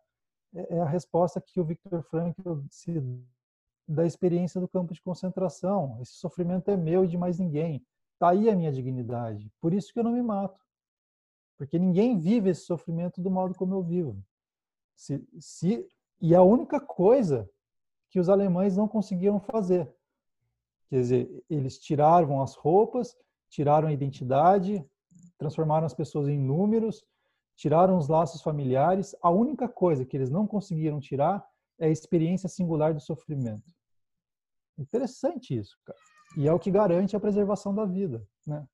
É, 0.53 0.77
é 0.77 0.79
a 0.81 0.85
resposta 0.85 1.39
que 1.39 1.59
o 1.59 1.63
Viktor 1.63 2.01
Frankl 2.03 2.61
se 2.69 3.01
da 3.87 4.05
experiência 4.05 4.59
do 4.59 4.67
campo 4.67 4.93
de 4.93 5.01
concentração. 5.01 5.97
Esse 6.01 6.13
sofrimento 6.13 6.71
é 6.71 6.77
meu 6.77 7.03
e 7.03 7.07
de 7.07 7.17
mais 7.17 7.37
ninguém. 7.37 7.85
tá 8.17 8.29
aí 8.29 8.49
a 8.49 8.55
minha 8.55 8.71
dignidade. 8.71 9.51
Por 9.59 9.73
isso 9.73 9.91
que 9.91 9.99
eu 9.99 10.03
não 10.03 10.13
me 10.13 10.21
mato. 10.21 10.59
Porque 11.57 11.77
ninguém 11.77 12.17
vive 12.17 12.49
esse 12.49 12.61
sofrimento 12.61 13.21
do 13.21 13.29
modo 13.29 13.53
como 13.55 13.73
eu 13.75 13.83
vivo. 13.83 14.23
Se, 14.95 15.23
se, 15.39 15.87
e 16.19 16.33
a 16.33 16.41
única 16.41 16.79
coisa 16.79 17.49
que 18.09 18.19
os 18.19 18.29
alemães 18.29 18.77
não 18.77 18.87
conseguiram 18.87 19.39
fazer. 19.39 19.91
Quer 20.89 20.99
dizer, 20.99 21.43
eles 21.49 21.79
tiraram 21.79 22.41
as 22.41 22.55
roupas, 22.55 23.17
tiraram 23.49 23.87
a 23.87 23.93
identidade, 23.93 24.85
transformaram 25.41 25.87
as 25.87 25.93
pessoas 25.93 26.27
em 26.27 26.37
números, 26.37 27.03
tiraram 27.55 27.97
os 27.97 28.07
laços 28.07 28.43
familiares. 28.43 29.15
A 29.23 29.31
única 29.31 29.67
coisa 29.67 30.05
que 30.05 30.15
eles 30.15 30.29
não 30.29 30.45
conseguiram 30.45 30.99
tirar 30.99 31.43
é 31.79 31.87
a 31.87 31.89
experiência 31.89 32.47
singular 32.47 32.93
do 32.93 32.99
sofrimento. 32.99 33.73
Interessante 34.77 35.57
isso, 35.57 35.75
cara. 35.83 35.97
E 36.37 36.47
é 36.47 36.53
o 36.53 36.59
que 36.59 36.69
garante 36.69 37.15
a 37.15 37.19
preservação 37.19 37.73
da 37.73 37.85
vida, 37.85 38.23
né? 38.45 38.65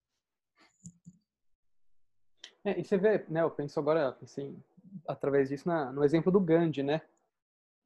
É, 2.66 2.78
e 2.78 2.84
você 2.84 2.98
vê, 2.98 3.26
né, 3.30 3.42
eu 3.42 3.50
penso 3.50 3.80
agora, 3.80 4.18
assim, 4.22 4.62
através 5.08 5.48
disso, 5.48 5.68
na, 5.68 5.90
no 5.92 6.04
exemplo 6.04 6.30
do 6.30 6.40
Gandhi, 6.40 6.84
né? 6.84 7.02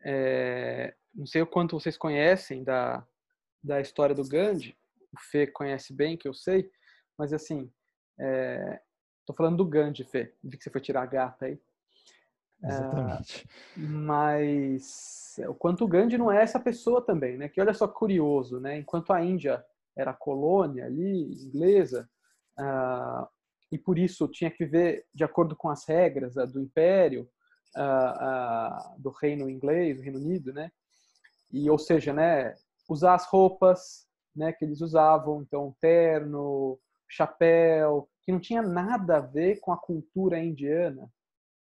É, 0.03 0.95
não 1.13 1.27
sei 1.27 1.43
o 1.43 1.47
quanto 1.47 1.79
vocês 1.79 1.95
conhecem 1.95 2.63
da, 2.63 3.05
da 3.63 3.79
história 3.79 4.15
do 4.15 4.27
Gandhi, 4.27 4.75
o 5.13 5.19
Fê 5.19 5.45
conhece 5.45 5.93
bem, 5.93 6.17
que 6.17 6.27
eu 6.27 6.33
sei, 6.33 6.71
mas 7.15 7.31
assim, 7.31 7.71
é, 8.21 8.79
tô 9.25 9.33
falando 9.33 9.57
do 9.57 9.65
Gandhi, 9.65 10.03
Fê, 10.03 10.33
vi 10.43 10.57
que 10.57 10.63
você 10.63 10.69
foi 10.69 10.79
tirar 10.79 11.01
a 11.01 11.07
gata 11.07 11.45
aí. 11.45 11.59
Exatamente. 12.63 13.49
É, 13.75 13.79
mas 13.79 15.35
o 15.47 15.55
quanto 15.55 15.83
o 15.83 15.87
Gandhi 15.87 16.17
não 16.17 16.31
é 16.31 16.43
essa 16.43 16.59
pessoa 16.59 17.03
também, 17.03 17.37
né? 17.37 17.49
Que 17.49 17.59
olha 17.59 17.73
só 17.73 17.87
curioso, 17.87 18.59
né? 18.59 18.77
Enquanto 18.77 19.11
a 19.11 19.23
Índia 19.23 19.65
era 19.97 20.13
colônia 20.13 20.85
ali, 20.85 21.33
inglesa, 21.43 22.07
uh, 22.59 23.27
e 23.71 23.77
por 23.77 23.97
isso 23.97 24.27
tinha 24.27 24.51
que 24.51 24.65
viver 24.65 25.05
de 25.13 25.23
acordo 25.23 25.55
com 25.55 25.69
as 25.69 25.85
regras 25.87 26.35
uh, 26.35 26.45
do 26.45 26.61
império, 26.61 27.27
uh, 27.75 29.01
do 29.01 29.09
reino 29.09 29.49
inglês, 29.49 29.97
do 29.97 30.03
Reino 30.03 30.19
Unido, 30.19 30.53
né? 30.53 30.71
E, 31.51 31.69
ou 31.69 31.79
seja, 31.79 32.13
né, 32.13 32.55
usar 32.87 33.15
as 33.15 33.25
roupas 33.25 34.07
né, 34.35 34.53
que 34.53 34.63
eles 34.63 34.81
usavam, 34.81 35.41
então 35.41 35.75
terno, 35.81 36.79
chapéu, 37.09 38.07
que 38.23 38.31
não 38.31 38.39
tinha 38.39 38.61
nada 38.61 39.17
a 39.17 39.21
ver 39.21 39.59
com 39.59 39.71
a 39.71 39.77
cultura 39.77 40.39
indiana, 40.39 41.11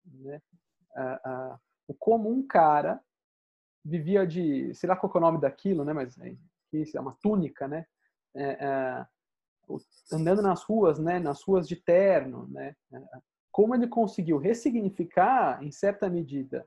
né? 0.04 0.40
o 1.88 1.94
comum 1.94 2.46
cara 2.46 3.00
vivia 3.84 4.26
de, 4.26 4.74
sei 4.74 4.88
lá 4.88 4.96
qual 4.96 5.12
é 5.14 5.18
o 5.18 5.20
nome 5.20 5.40
daquilo, 5.40 5.84
né? 5.84 5.92
Mas 5.92 6.18
é, 6.18 6.34
isso 6.72 6.96
é 6.96 7.00
uma 7.00 7.16
túnica, 7.22 7.68
né? 7.68 7.86
É, 8.34 8.64
é, 8.64 9.06
andando 10.12 10.42
nas 10.42 10.62
ruas, 10.62 10.98
né? 10.98 11.18
Nas 11.18 11.42
ruas 11.42 11.68
de 11.68 11.76
terno, 11.76 12.48
né? 12.48 12.74
Como 13.52 13.74
ele 13.74 13.86
conseguiu 13.86 14.38
ressignificar, 14.38 15.62
em 15.62 15.70
certa 15.70 16.10
medida, 16.10 16.66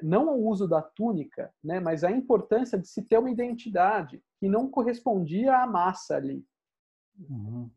não 0.00 0.28
o 0.28 0.48
uso 0.48 0.66
da 0.66 0.80
túnica, 0.80 1.52
né? 1.62 1.80
Mas 1.80 2.04
a 2.04 2.10
importância 2.10 2.78
de 2.78 2.86
se 2.86 3.02
ter 3.02 3.18
uma 3.18 3.30
identidade 3.30 4.22
que 4.38 4.48
não 4.48 4.70
correspondia 4.70 5.56
à 5.56 5.66
massa 5.66 6.16
ali. 6.16 6.44
Uhum. 7.28 7.70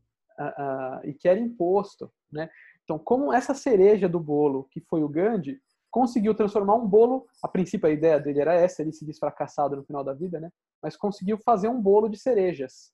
E 1.04 1.14
que 1.14 1.28
era 1.28 1.40
imposto, 1.40 2.12
né? 2.32 2.50
Então, 2.84 2.98
como 2.98 3.34
essa 3.34 3.54
cereja 3.54 4.08
do 4.08 4.20
bolo 4.20 4.66
que 4.72 4.80
foi 4.82 5.04
o 5.04 5.10
Gandhi 5.10 5.62
conseguiu 5.90 6.36
transformar 6.36 6.76
um 6.76 6.88
bolo, 6.88 7.28
a 7.42 7.48
princípio 7.48 7.88
a 7.88 7.92
ideia 7.92 8.20
dele 8.20 8.40
era 8.40 8.54
essa, 8.54 8.82
ele 8.82 8.92
se 8.92 9.06
diz 9.06 9.18
fracassado 9.18 9.76
no 9.76 9.84
final 9.84 10.04
da 10.04 10.14
vida, 10.14 10.40
né? 10.40 10.52
Mas 10.82 10.96
conseguiu 10.96 11.38
fazer 11.38 11.68
um 11.70 11.82
bolo 11.82 12.08
de 12.08 12.18
cerejas, 12.18 12.94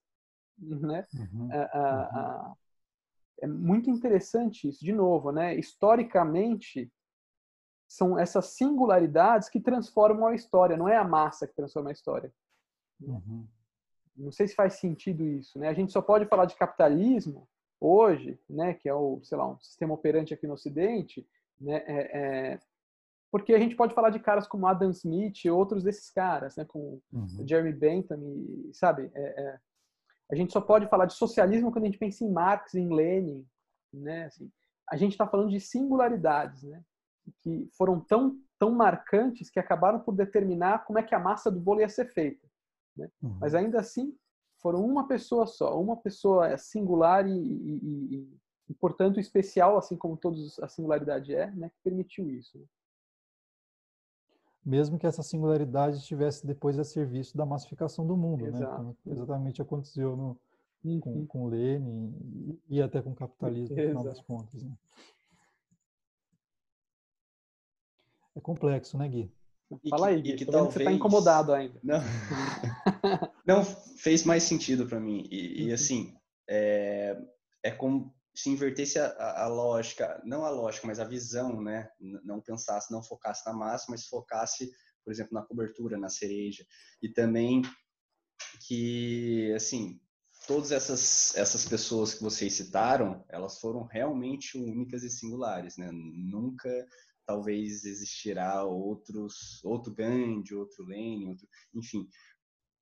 né? 0.58 1.06
Uhum, 1.14 1.50
uhum. 1.50 2.54
é 3.42 3.48
muito 3.48 3.90
interessante 3.90 4.70
isso, 4.70 4.84
de 4.84 4.94
novo, 4.94 5.32
né? 5.32 5.56
Historicamente, 5.56 6.92
são 7.88 8.18
essas 8.18 8.46
singularidades 8.56 9.50
que 9.50 9.60
transformam 9.60 10.28
a 10.28 10.36
história, 10.36 10.78
não 10.78 10.88
é 10.88 10.96
a 10.96 11.04
massa 11.04 11.48
que 11.48 11.56
transforma 11.56 11.90
a 11.90 11.94
história. 11.94 12.34
Uhum. 13.02 13.48
Não 14.16 14.32
sei 14.32 14.48
se 14.48 14.56
faz 14.56 14.76
sentido 14.76 15.24
isso, 15.24 15.58
né? 15.58 15.68
A 15.68 15.74
gente 15.74 15.92
só 15.92 16.02
pode 16.02 16.26
falar 16.26 16.46
de 16.46 16.56
capitalismo 16.56 17.48
hoje, 17.80 18.40
né? 18.50 18.74
Que 18.74 18.88
é 18.88 18.94
o, 18.94 19.20
sei 19.24 19.38
lá, 19.38 19.50
um 19.50 19.60
sistema 19.60 19.94
operante 19.94 20.34
aqui 20.34 20.48
no 20.48 20.54
Ocidente, 20.54 21.28
né? 21.60 21.84
É, 21.86 22.18
é, 22.54 22.60
porque 23.32 23.54
a 23.54 23.60
gente 23.60 23.76
pode 23.76 23.96
falar 23.96 24.12
de 24.12 24.20
caras 24.20 24.48
como 24.48 24.68
Adam 24.68 24.92
Smith 24.92 25.44
e 25.44 25.50
outros 25.50 25.84
desses 25.84 26.12
caras, 26.12 26.56
né, 26.56 26.66
com 26.66 27.02
uhum. 27.12 27.48
Jeremy 27.48 27.74
Bentham, 27.74 28.20
e, 28.22 28.70
sabe? 28.74 29.10
É, 29.16 29.22
é, 29.22 29.60
a 30.32 30.36
gente 30.36 30.54
só 30.54 30.62
pode 30.62 30.88
falar 30.88 31.08
de 31.08 31.14
socialismo 31.14 31.72
quando 31.72 31.86
a 31.86 31.88
gente 31.88 31.98
pensa 31.98 32.24
em 32.24 32.32
Marx, 32.32 32.76
em 32.76 32.94
Lenin, 32.94 33.44
né? 33.92 34.26
Assim, 34.26 34.52
a 34.90 34.96
gente 34.96 35.14
está 35.14 35.28
falando 35.28 35.50
de 35.50 35.60
singularidades, 35.60 36.62
né? 36.64 36.82
Que 37.42 37.68
foram 37.76 38.00
tão 38.00 38.40
tão 38.60 38.72
marcantes 38.72 39.50
que 39.50 39.60
acabaram 39.60 40.00
por 40.00 40.14
determinar 40.16 40.86
como 40.86 40.98
é 40.98 41.04
que 41.04 41.14
a 41.14 41.20
massa 41.20 41.52
do 41.52 41.60
bolo 41.60 41.82
ia 41.82 41.90
ser 41.90 42.06
feita. 42.14 42.48
Né? 42.96 43.10
Uhum. 43.22 43.38
Mas 43.40 43.56
ainda 43.56 43.80
assim 43.80 44.16
foram 44.58 44.86
uma 44.86 45.08
pessoa 45.08 45.46
só, 45.46 45.80
uma 45.80 45.98
pessoa 45.98 46.58
singular 46.58 47.28
e, 47.28 47.32
e, 47.32 48.16
e, 48.16 48.40
e 48.70 48.74
portanto 48.76 49.20
especial, 49.20 49.78
assim 49.78 49.98
como 49.98 50.18
todos 50.18 50.60
a 50.60 50.68
singularidade 50.68 51.36
é, 51.36 51.52
né? 51.52 51.70
Que 51.70 51.78
permitiu 51.84 52.30
isso. 52.30 52.58
Né? 52.58 52.66
mesmo 54.66 54.98
que 54.98 55.06
essa 55.06 55.22
singularidade 55.22 55.98
estivesse 55.98 56.46
depois 56.46 56.80
a 56.80 56.84
serviço 56.84 57.36
da 57.36 57.46
massificação 57.46 58.08
do 58.08 58.16
mundo, 58.16 58.44
né? 58.44 58.58
Exato. 58.60 58.84
né? 58.84 58.96
exatamente 59.08 59.62
aconteceu 59.62 60.16
no, 60.16 60.40
uhum. 60.84 61.00
com, 61.00 61.26
com 61.26 61.48
Lenin 61.48 62.60
e, 62.70 62.82
até 62.82 63.02
com 63.02 63.12
o 63.12 63.16
capitalismo, 63.16 63.76
no 63.76 63.82
final 63.82 64.04
das 64.04 64.22
contas. 64.22 64.64
Né? 64.64 64.78
É 68.36 68.42
complexo, 68.42 68.98
né, 68.98 69.08
Gui? 69.08 69.32
Fala 69.90 70.08
aí, 70.08 70.22
Gui. 70.22 70.32
E 70.32 70.36
que 70.36 70.46
talvez... 70.46 70.74
Você 70.74 70.92
incomodado 70.92 71.54
ainda. 71.54 71.80
Não, 71.84 72.00
Não 73.46 73.64
fez 73.98 74.24
mais 74.24 74.44
sentido 74.44 74.88
para 74.88 75.00
mim. 75.00 75.28
E, 75.30 75.64
e 75.64 75.68
uhum. 75.68 75.74
assim, 75.74 76.16
é, 76.50 77.18
é 77.64 77.72
como 77.72 78.14
se 78.36 78.50
invertesse 78.50 78.98
a, 78.98 79.08
a, 79.08 79.44
a, 79.44 79.48
lógica, 79.48 80.22
não 80.26 80.44
a 80.44 80.50
lógica, 80.50 80.88
mas 80.88 81.00
a 81.00 81.06
visão, 81.06 81.62
né? 81.62 81.90
Não 82.00 82.42
pensasse, 82.42 82.92
não 82.92 83.04
focasse 83.04 83.46
na 83.46 83.54
massa, 83.54 83.86
mas 83.90 84.08
focasse, 84.08 84.72
por 85.04 85.12
exemplo, 85.12 85.34
na 85.34 85.44
cobertura, 85.44 85.98
na 85.98 86.10
cereja. 86.10 86.66
E 87.02 87.10
também 87.10 87.62
que, 88.68 89.54
assim, 89.56 90.00
todas 90.48 90.72
essas, 90.72 91.36
essas 91.36 91.66
pessoas 91.66 92.14
que 92.14 92.24
vocês 92.24 92.54
citaram, 92.54 93.24
elas 93.30 93.60
foram 93.60 93.84
realmente 93.84 94.58
únicas 94.58 95.04
e 95.04 95.10
singulares, 95.10 95.78
né? 95.78 95.90
Nunca, 95.92 96.70
talvez, 97.26 97.86
existirá 97.86 98.64
outros, 98.64 99.64
outro 99.64 99.94
Gandhi, 99.94 100.54
outro 100.54 100.86
Lenin, 100.86 101.30
outro, 101.30 101.48
enfim, 101.74 102.08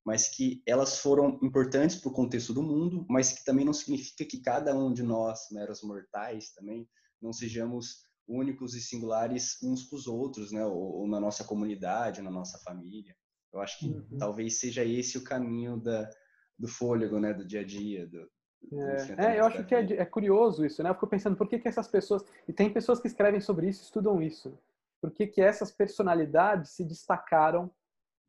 mas 0.05 0.27
que 0.27 0.63
elas 0.65 0.99
foram 0.99 1.39
importantes 1.43 1.95
para 1.95 2.09
o 2.09 2.13
contexto 2.13 2.53
do 2.53 2.63
mundo, 2.63 3.05
mas 3.09 3.31
que 3.33 3.45
também 3.45 3.63
não 3.63 3.73
significa 3.73 4.25
que 4.25 4.41
cada 4.41 4.75
um 4.75 4.91
de 4.91 5.03
nós, 5.03 5.47
meros 5.51 5.83
mortais, 5.83 6.51
também 6.53 6.87
não 7.21 7.31
sejamos 7.31 8.01
únicos 8.27 8.73
e 8.75 8.81
singulares 8.81 9.61
uns 9.61 9.83
para 9.83 9.97
os 9.97 10.07
outros, 10.07 10.51
né? 10.51 10.65
Ou, 10.65 11.01
ou, 11.01 11.07
na 11.07 11.19
nossa 11.19 11.43
comunidade, 11.43 12.21
na 12.21 12.31
nossa 12.31 12.57
família. 12.59 13.15
Eu 13.53 13.59
acho 13.59 13.79
que 13.79 13.87
uhum. 13.87 14.17
talvez 14.17 14.59
seja 14.59 14.83
esse 14.83 15.17
o 15.17 15.23
caminho 15.23 15.77
da, 15.77 16.09
do 16.57 16.67
fôlego, 16.67 17.19
né? 17.19 17.33
Do 17.33 17.45
dia 17.45 17.61
a 17.61 17.65
dia. 17.65 18.07
Do 18.07 18.27
é, 18.71 19.33
é, 19.33 19.39
eu 19.39 19.45
acho 19.45 19.63
que 19.65 19.75
é, 19.75 19.81
é, 19.93 20.05
curioso 20.05 20.65
isso, 20.65 20.81
né? 20.83 20.89
Eu 20.89 20.93
fico 20.93 21.07
pensando 21.07 21.35
por 21.35 21.47
que, 21.47 21.59
que 21.59 21.67
essas 21.67 21.87
pessoas 21.87 22.23
e 22.47 22.53
tem 22.53 22.71
pessoas 22.71 22.99
que 22.99 23.07
escrevem 23.07 23.41
sobre 23.41 23.67
isso, 23.67 23.83
estudam 23.83 24.21
isso. 24.21 24.57
Por 25.01 25.11
que, 25.11 25.27
que 25.27 25.41
essas 25.41 25.71
personalidades 25.71 26.71
se 26.71 26.83
destacaram 26.83 27.69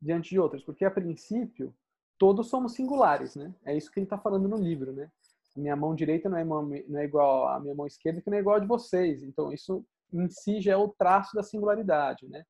diante 0.01 0.31
de 0.31 0.39
outras, 0.39 0.63
porque 0.63 0.83
a 0.83 0.91
princípio 0.91 1.73
todos 2.17 2.49
somos 2.49 2.73
singulares, 2.73 3.35
né? 3.35 3.53
É 3.63 3.75
isso 3.75 3.91
que 3.91 3.99
ele 3.99 4.05
está 4.05 4.17
falando 4.17 4.47
no 4.47 4.57
livro, 4.57 4.91
né? 4.91 5.09
Minha 5.55 5.75
mão 5.75 5.95
direita 5.95 6.27
não 6.27 6.37
é, 6.37 6.43
não 6.43 6.99
é 6.99 7.05
igual 7.05 7.47
à 7.47 7.59
minha 7.59 7.75
mão 7.75 7.85
esquerda, 7.85 8.21
que 8.21 8.29
não 8.29 8.37
é 8.37 8.41
igual 8.41 8.57
a 8.57 8.59
de 8.59 8.67
vocês. 8.67 9.23
Então 9.23 9.53
isso 9.53 9.85
em 10.11 10.29
si 10.29 10.59
já 10.59 10.73
é 10.73 10.77
o 10.77 10.89
traço 10.89 11.35
da 11.35 11.43
singularidade, 11.43 12.27
né? 12.27 12.43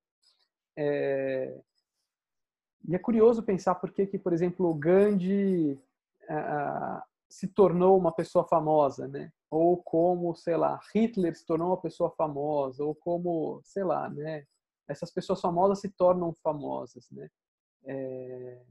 É... 0.75 1.59
E 2.88 2.95
é 2.95 2.99
curioso 2.99 3.43
pensar 3.43 3.75
por 3.75 3.91
que, 3.91 4.05
por 4.17 4.34
exemplo, 4.34 4.73
Gandhi 4.73 5.79
uh, 6.29 7.01
se 7.34 7.47
tornou 7.47 7.97
uma 7.97 8.11
pessoa 8.11 8.47
famosa, 8.47 9.07
né? 9.07 9.34
Ou 9.49 9.81
como, 9.81 10.36
sei 10.36 10.55
lá, 10.55 10.79
Hitler 10.93 11.36
se 11.36 11.43
tornou 11.43 11.69
uma 11.69 11.81
pessoa 11.81 12.11
famosa, 12.11 12.84
ou 12.84 12.93
como, 12.93 13.59
sei 13.63 13.84
lá, 13.84 14.07
né? 14.07 14.45
Essas 14.88 15.09
pessoas 15.09 15.41
famosas 15.41 15.79
se 15.79 15.89
tornam 15.89 16.31
famosas, 16.43 17.09
né? 17.09 17.27
É, 17.86 18.61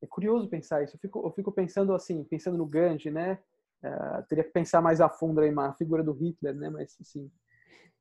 é 0.00 0.06
curioso 0.06 0.48
pensar 0.48 0.84
isso. 0.84 0.94
Eu 0.94 1.00
fico, 1.00 1.26
eu 1.26 1.32
fico 1.32 1.50
pensando 1.50 1.92
assim, 1.92 2.22
pensando 2.22 2.56
no 2.56 2.66
Gandhi, 2.66 3.10
né? 3.10 3.42
É, 3.82 4.22
teria 4.28 4.44
que 4.44 4.50
pensar 4.50 4.80
mais 4.80 5.00
a 5.00 5.08
fundo 5.08 5.40
aí 5.40 5.50
na 5.50 5.74
figura 5.74 6.04
do 6.04 6.12
Hitler, 6.12 6.54
né? 6.54 6.70
Mas 6.70 6.96
assim, 7.00 7.28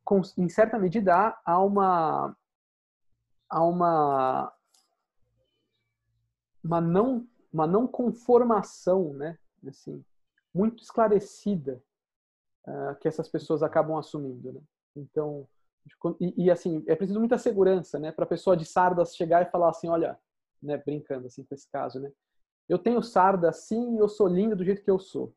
com, 0.04 0.22
em 0.38 0.48
certa 0.48 0.78
medida 0.78 1.36
há 1.44 1.60
uma 1.60 2.38
há 3.50 3.64
uma 3.64 4.54
uma 6.64 6.80
não 6.80 7.28
uma 7.56 7.66
não 7.66 7.88
conformação, 7.88 9.14
né? 9.14 9.40
assim, 9.66 10.04
muito 10.54 10.84
esclarecida 10.84 11.82
uh, 12.68 12.96
que 13.00 13.08
essas 13.08 13.30
pessoas 13.30 13.64
acabam 13.64 13.98
assumindo, 13.98 14.52
né? 14.52 14.62
Então, 14.94 15.48
e, 16.20 16.46
e, 16.46 16.52
assim, 16.52 16.84
é 16.86 16.96
preciso 16.96 17.20
muita 17.20 17.38
segurança, 17.38 17.98
né, 17.98 18.12
para 18.12 18.26
a 18.26 18.28
pessoa 18.28 18.58
de 18.58 18.66
sardas 18.66 19.16
chegar 19.16 19.42
e 19.42 19.52
falar 19.52 19.70
assim, 19.70 19.88
olha, 19.88 20.20
né, 20.62 20.78
brincando 20.78 21.28
assim 21.28 21.44
com 21.44 21.56
esse 21.56 21.70
caso, 21.72 22.00
né? 22.00 22.12
Eu 22.68 22.78
tenho 22.78 23.02
sarda 23.02 23.52
sim, 23.54 23.98
eu 24.00 24.10
sou 24.10 24.28
linda 24.28 24.56
do 24.56 24.66
jeito 24.66 24.84
que 24.84 24.92
eu 24.92 25.00
sou, 25.00 25.34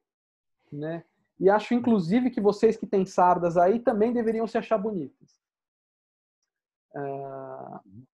né? 0.72 1.04
E 1.38 1.48
acho 1.48 1.72
inclusive 1.72 2.30
que 2.30 2.40
vocês 2.40 2.76
que 2.76 2.86
têm 2.86 3.06
sardas 3.06 3.56
aí 3.56 3.78
também 3.78 4.12
deveriam 4.12 4.46
se 4.46 4.58
achar 4.58 4.78
bonitas. 4.78 5.38
Uh, 6.94 8.07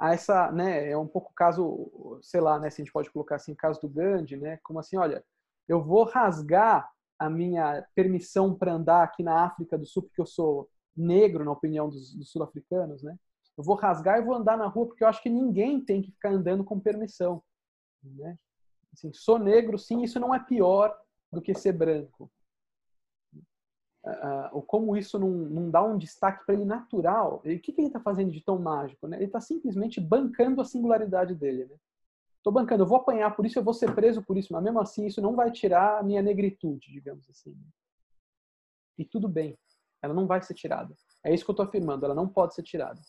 essa, 0.00 0.52
né, 0.52 0.90
é 0.90 0.96
um 0.96 1.06
pouco 1.06 1.32
caso, 1.34 2.18
sei 2.22 2.40
lá, 2.40 2.58
né, 2.58 2.70
se 2.70 2.80
a 2.80 2.84
gente 2.84 2.92
pode 2.92 3.10
colocar 3.10 3.36
assim, 3.36 3.54
caso 3.54 3.80
do 3.80 3.88
Gandhi, 3.88 4.36
né, 4.36 4.58
como 4.62 4.78
assim, 4.78 4.96
olha, 4.96 5.24
eu 5.68 5.82
vou 5.82 6.04
rasgar 6.04 6.88
a 7.18 7.30
minha 7.30 7.84
permissão 7.94 8.54
para 8.54 8.72
andar 8.72 9.02
aqui 9.02 9.22
na 9.22 9.44
África 9.44 9.78
do 9.78 9.86
Sul, 9.86 10.02
porque 10.02 10.20
eu 10.20 10.26
sou 10.26 10.68
negro, 10.96 11.44
na 11.44 11.52
opinião 11.52 11.88
dos, 11.88 12.14
dos 12.14 12.30
sul-africanos, 12.30 13.02
né? 13.02 13.16
Eu 13.56 13.64
vou 13.64 13.74
rasgar 13.74 14.18
e 14.18 14.24
vou 14.24 14.34
andar 14.34 14.56
na 14.56 14.66
rua 14.66 14.86
porque 14.86 15.02
eu 15.02 15.08
acho 15.08 15.22
que 15.22 15.30
ninguém 15.30 15.82
tem 15.82 16.02
que 16.02 16.10
ficar 16.10 16.30
andando 16.30 16.62
com 16.64 16.78
permissão, 16.78 17.42
né? 18.02 18.38
Assim, 18.92 19.12
sou 19.12 19.38
negro, 19.38 19.78
sim, 19.78 20.02
isso 20.02 20.20
não 20.20 20.34
é 20.34 20.38
pior 20.38 20.96
do 21.32 21.40
que 21.42 21.54
ser 21.54 21.72
branco. 21.72 22.30
Uh, 24.06 24.62
como 24.62 24.96
isso 24.96 25.18
não, 25.18 25.28
não 25.28 25.68
dá 25.68 25.82
um 25.82 25.98
destaque 25.98 26.46
para 26.46 26.54
ele 26.54 26.64
natural. 26.64 27.40
E 27.44 27.56
o 27.56 27.60
que, 27.60 27.72
que 27.72 27.80
ele 27.80 27.88
está 27.88 27.98
fazendo 27.98 28.30
de 28.30 28.40
tão 28.40 28.56
mágico? 28.56 29.08
Né? 29.08 29.16
Ele 29.16 29.24
está 29.24 29.40
simplesmente 29.40 30.00
bancando 30.00 30.60
a 30.60 30.64
singularidade 30.64 31.34
dele. 31.34 31.64
Né? 31.64 31.76
Estou 32.36 32.52
bancando, 32.52 32.84
eu 32.84 32.86
vou 32.86 32.98
apanhar 32.98 33.34
por 33.34 33.44
isso, 33.44 33.58
eu 33.58 33.64
vou 33.64 33.74
ser 33.74 33.92
preso 33.96 34.22
por 34.22 34.36
isso, 34.36 34.52
mas 34.52 34.62
mesmo 34.62 34.78
assim 34.78 35.06
isso 35.06 35.20
não 35.20 35.34
vai 35.34 35.50
tirar 35.50 35.98
a 35.98 36.02
minha 36.04 36.22
negritude, 36.22 36.92
digamos 36.92 37.28
assim. 37.28 37.50
Né? 37.50 37.66
E 38.98 39.04
tudo 39.04 39.28
bem, 39.28 39.58
ela 40.00 40.14
não 40.14 40.28
vai 40.28 40.40
ser 40.40 40.54
tirada. 40.54 40.94
É 41.24 41.34
isso 41.34 41.44
que 41.44 41.50
eu 41.50 41.54
estou 41.54 41.66
afirmando, 41.66 42.04
ela 42.04 42.14
não 42.14 42.28
pode 42.28 42.54
ser 42.54 42.62
tirada. 42.62 43.00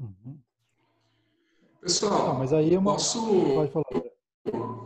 Uhum. 0.00 0.36
Pessoal, 1.80 2.26
não, 2.26 2.38
mas 2.40 2.52
aí 2.52 2.74
é 2.74 2.78
uma... 2.78 2.94
posso... 2.94 3.20
Pode 3.54 3.70
falar. 3.70 4.83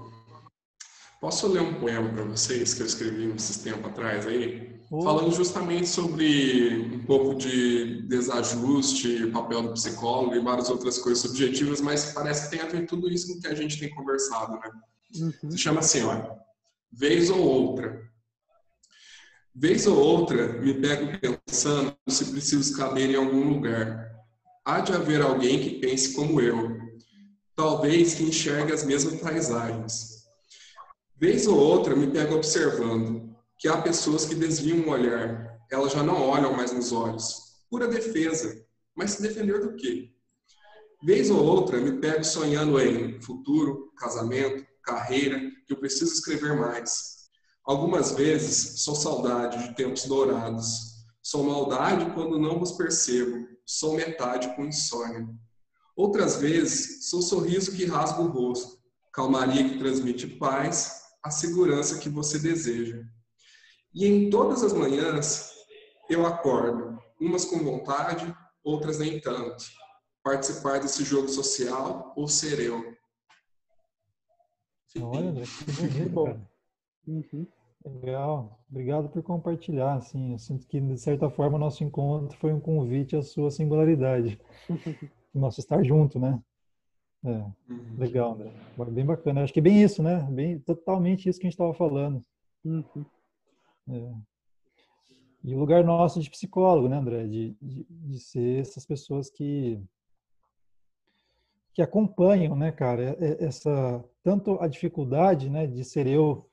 Posso 1.21 1.49
ler 1.49 1.63
um 1.63 1.81
poema 1.81 2.09
para 2.11 2.23
vocês 2.23 2.75
que 2.75 2.83
eu 2.83 2.87
escrevi 2.87 3.29
esses 3.35 3.57
tempo 3.57 3.89
atrás 3.89 4.25
aí, 4.25 4.81
oh. 4.89 5.03
falando 5.03 5.35
justamente 5.35 5.89
sobre 5.89 6.95
um 6.95 7.05
pouco 7.05 7.35
de 7.35 8.03
desajuste, 8.03 9.27
papel 9.33 9.63
do 9.63 9.73
psicólogo 9.73 10.37
e 10.37 10.41
várias 10.41 10.71
outras 10.71 10.97
coisas 10.97 11.23
subjetivas, 11.23 11.81
mas 11.81 12.13
parece 12.13 12.45
que 12.45 12.57
tem 12.57 12.61
a 12.65 12.71
ver 12.71 12.87
tudo 12.87 13.09
isso 13.09 13.35
com 13.35 13.41
que 13.41 13.49
a 13.49 13.55
gente 13.55 13.81
tem 13.81 13.91
conversado, 13.91 14.53
né? 14.53 14.71
Uhum. 15.17 15.51
Se 15.51 15.59
chama 15.59 15.81
assim, 15.81 16.03
olha, 16.03 16.31
vez 16.93 17.31
ou 17.31 17.41
outra. 17.41 18.01
Vez 19.53 19.89
ou 19.89 19.99
outra 19.99 20.53
me 20.61 20.75
pego 20.75 21.19
pensando 21.19 21.97
se 22.07 22.27
preciso 22.27 22.77
caber 22.77 23.11
em 23.11 23.17
algum 23.17 23.55
lugar. 23.55 24.09
Há 24.65 24.79
de 24.81 24.93
haver 24.93 25.21
alguém 25.21 25.59
que 25.59 25.81
pense 25.81 26.15
como 26.15 26.41
eu, 26.41 26.79
talvez 27.57 28.15
que 28.15 28.23
enxergue 28.23 28.73
as 28.73 28.85
mesmas 28.85 29.21
paisagens 29.21 30.18
Vez 31.21 31.49
ou 31.49 31.59
outra 31.59 31.97
me 31.97 32.07
pego 32.07 32.37
observando 32.37 33.37
que 33.59 33.67
há 33.67 33.83
pessoas 33.83 34.25
que 34.25 34.37
desviam 34.37 34.87
o 34.87 34.91
olhar, 34.91 35.59
elas 35.69 35.91
já 35.91 36.01
não 36.01 36.23
olham 36.23 36.53
mais 36.53 36.71
nos 36.71 36.93
olhos. 36.93 37.57
Pura 37.69 37.89
defesa. 37.89 38.65
Mas 38.95 39.13
se 39.13 39.23
defender 39.23 39.61
do 39.61 39.75
quê? 39.75 40.13
Vez 41.03 41.29
ou 41.29 41.45
outra 41.45 41.81
me 41.81 41.99
pego 41.99 42.23
sonhando 42.23 42.81
em 42.81 43.21
futuro, 43.21 43.93
casamento, 43.99 44.65
carreira, 44.81 45.41
que 45.67 45.73
eu 45.73 45.79
preciso 45.79 46.13
escrever 46.13 46.55
mais. 46.55 47.29
Algumas 47.65 48.13
vezes 48.13 48.85
sou 48.85 48.95
saudade 48.95 49.67
de 49.67 49.75
tempos 49.75 50.05
dourados. 50.05 51.05
Sou 51.21 51.43
maldade 51.43 52.13
quando 52.15 52.39
não 52.39 52.61
vos 52.61 52.73
percebo. 52.73 53.45
Sou 53.67 53.95
metade 53.95 54.55
com 54.55 54.65
insônia. 54.65 55.29
Outras 55.97 56.37
vezes 56.37 57.11
sou 57.11 57.21
sorriso 57.21 57.73
que 57.73 57.85
rasga 57.87 58.23
o 58.23 58.29
rosto, 58.29 58.79
calmaria 59.13 59.69
que 59.69 59.79
transmite 59.79 60.29
paz 60.29 61.08
a 61.23 61.31
segurança 61.31 61.99
que 61.99 62.09
você 62.09 62.39
deseja. 62.39 63.03
E 63.95 64.07
em 64.07 64.31
todas 64.31 64.63
as 64.63 64.73
manhãs 64.73 65.53
eu 66.09 66.25
acordo, 66.25 66.99
umas 67.21 67.45
com 67.45 67.59
vontade, 67.59 68.35
outras 68.65 68.99
nem 68.99 69.21
tanto. 69.21 69.65
Participar 70.23 70.81
desse 70.81 71.05
jogo 71.05 71.29
social 71.29 72.13
ou 72.17 72.29
ser 72.29 72.61
eu. 72.61 72.97
Olha, 75.01 75.43
que 75.43 75.73
bonito, 75.73 76.25
cara. 76.25 76.51
Uhum. 77.07 77.47
Legal. 77.85 78.61
Obrigado 78.71 79.09
por 79.09 79.23
compartilhar. 79.23 79.95
Assim, 79.95 80.33
eu 80.33 80.39
sinto 80.39 80.67
que, 80.67 80.81
de 80.81 80.99
certa 80.99 81.31
forma, 81.31 81.59
nosso 81.59 81.85
encontro 81.85 82.37
foi 82.39 82.53
um 82.53 82.61
convite 82.61 83.17
à 83.17 83.23
sua 83.23 83.51
singularidade. 83.51 84.41
Nosso 85.35 85.61
estar 85.61 85.83
junto, 85.85 86.19
né? 86.19 86.43
É, 87.25 87.31
uhum. 87.31 87.97
legal, 87.99 88.33
André. 88.33 88.53
Bem 88.91 89.05
bacana. 89.05 89.43
Acho 89.43 89.53
que 89.53 89.59
é 89.59 89.63
bem 89.63 89.83
isso, 89.83 90.03
né? 90.03 90.23
Bem, 90.31 90.59
totalmente 90.61 91.29
isso 91.29 91.39
que 91.39 91.47
a 91.47 91.51
gente 91.51 91.55
estava 91.55 91.75
falando. 91.75 92.23
Uhum. 92.65 93.05
É. 93.91 94.15
E 95.45 95.55
o 95.55 95.59
lugar 95.59 95.85
nosso 95.85 96.21
de 96.21 96.31
psicólogo, 96.31 96.89
né, 96.89 96.97
André? 96.97 97.27
De, 97.27 97.57
de, 97.61 97.87
de, 97.89 98.19
ser 98.19 98.61
essas 98.61 98.85
pessoas 98.85 99.31
que 99.31 99.81
que 101.73 101.83
acompanham, 101.83 102.57
né, 102.57 102.73
cara? 102.73 103.17
Essa 103.39 104.05
tanto 104.23 104.61
a 104.61 104.67
dificuldade, 104.67 105.49
né, 105.49 105.67
de 105.67 105.85
ser 105.85 106.09
eu 106.09 106.51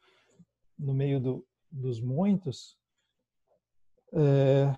no 0.78 0.94
meio 0.94 1.20
do, 1.20 1.46
dos 1.72 2.00
muitos, 2.00 2.78
é, 4.14 4.76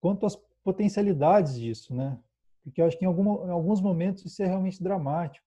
quanto 0.00 0.24
as 0.24 0.36
potencialidades 0.62 1.58
disso, 1.58 1.94
né? 1.94 2.18
Porque 2.64 2.80
eu 2.80 2.86
acho 2.86 2.98
que 2.98 3.04
em, 3.04 3.08
algum, 3.08 3.46
em 3.46 3.50
alguns 3.50 3.80
momentos 3.80 4.24
isso 4.24 4.42
é 4.42 4.46
realmente 4.46 4.82
dramático. 4.82 5.46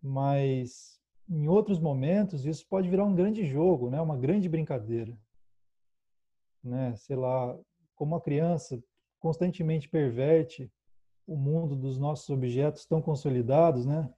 Mas 0.00 1.00
em 1.28 1.48
outros 1.48 1.78
momentos 1.78 2.46
isso 2.46 2.66
pode 2.68 2.88
virar 2.88 3.04
um 3.04 3.14
grande 3.14 3.44
jogo, 3.44 3.90
né? 3.90 4.00
Uma 4.00 4.16
grande 4.16 4.48
brincadeira. 4.48 5.18
Né? 6.62 6.94
Sei 6.96 7.16
lá, 7.16 7.58
como 7.96 8.14
a 8.14 8.20
criança 8.20 8.82
constantemente 9.18 9.88
perverte 9.88 10.70
o 11.26 11.36
mundo 11.36 11.76
dos 11.76 11.98
nossos 11.98 12.28
objetos 12.30 12.86
tão 12.86 13.02
consolidados, 13.02 13.84
né? 13.84 14.12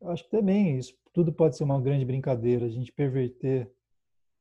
Eu 0.00 0.10
acho 0.10 0.24
que 0.24 0.30
também 0.30 0.78
isso 0.78 0.94
tudo 1.12 1.32
pode 1.32 1.56
ser 1.56 1.64
uma 1.64 1.80
grande 1.80 2.04
brincadeira, 2.04 2.66
a 2.66 2.70
gente 2.70 2.92
perverter 2.92 3.70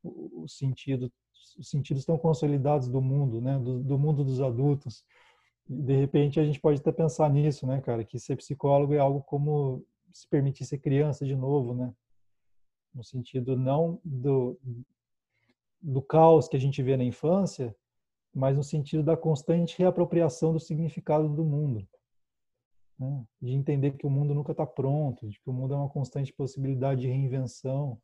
o, 0.03 0.45
sentido, 0.47 1.11
os 1.57 1.69
sentidos 1.69 2.05
tão 2.05 2.17
consolidados 2.17 2.89
do 2.89 3.01
mundo, 3.01 3.41
né? 3.41 3.57
Do, 3.57 3.81
do 3.81 3.97
mundo 3.97 4.23
dos 4.23 4.41
adultos 4.41 5.05
de 5.67 5.95
repente 5.95 6.39
a 6.39 6.45
gente 6.45 6.59
pode 6.59 6.79
até 6.79 6.91
pensar 6.91 7.29
nisso, 7.29 7.65
né, 7.65 7.81
cara, 7.81 8.03
que 8.03 8.19
ser 8.19 8.35
psicólogo 8.35 8.93
é 8.93 8.99
algo 8.99 9.21
como 9.21 9.83
se 10.13 10.27
permitir 10.27 10.65
ser 10.65 10.77
criança 10.77 11.25
de 11.25 11.35
novo, 11.35 11.73
né? 11.73 11.93
No 12.93 13.03
sentido 13.03 13.57
não 13.57 13.99
do 14.03 14.57
do 15.81 16.01
caos 16.01 16.47
que 16.47 16.57
a 16.57 16.59
gente 16.59 16.81
vê 16.81 16.97
na 16.97 17.03
infância, 17.03 17.75
mas 18.33 18.57
no 18.57 18.63
sentido 18.63 19.03
da 19.03 19.15
constante 19.15 19.77
reapropriação 19.77 20.51
do 20.51 20.59
significado 20.59 21.29
do 21.29 21.43
mundo. 21.43 21.87
Né? 22.97 23.23
De 23.39 23.51
entender 23.51 23.91
que 23.91 24.07
o 24.07 24.09
mundo 24.09 24.33
nunca 24.33 24.51
está 24.51 24.65
pronto, 24.65 25.27
de 25.29 25.39
que 25.39 25.49
o 25.49 25.53
mundo 25.53 25.73
é 25.73 25.77
uma 25.77 25.89
constante 25.89 26.33
possibilidade 26.33 27.01
de 27.01 27.07
reinvenção. 27.07 28.01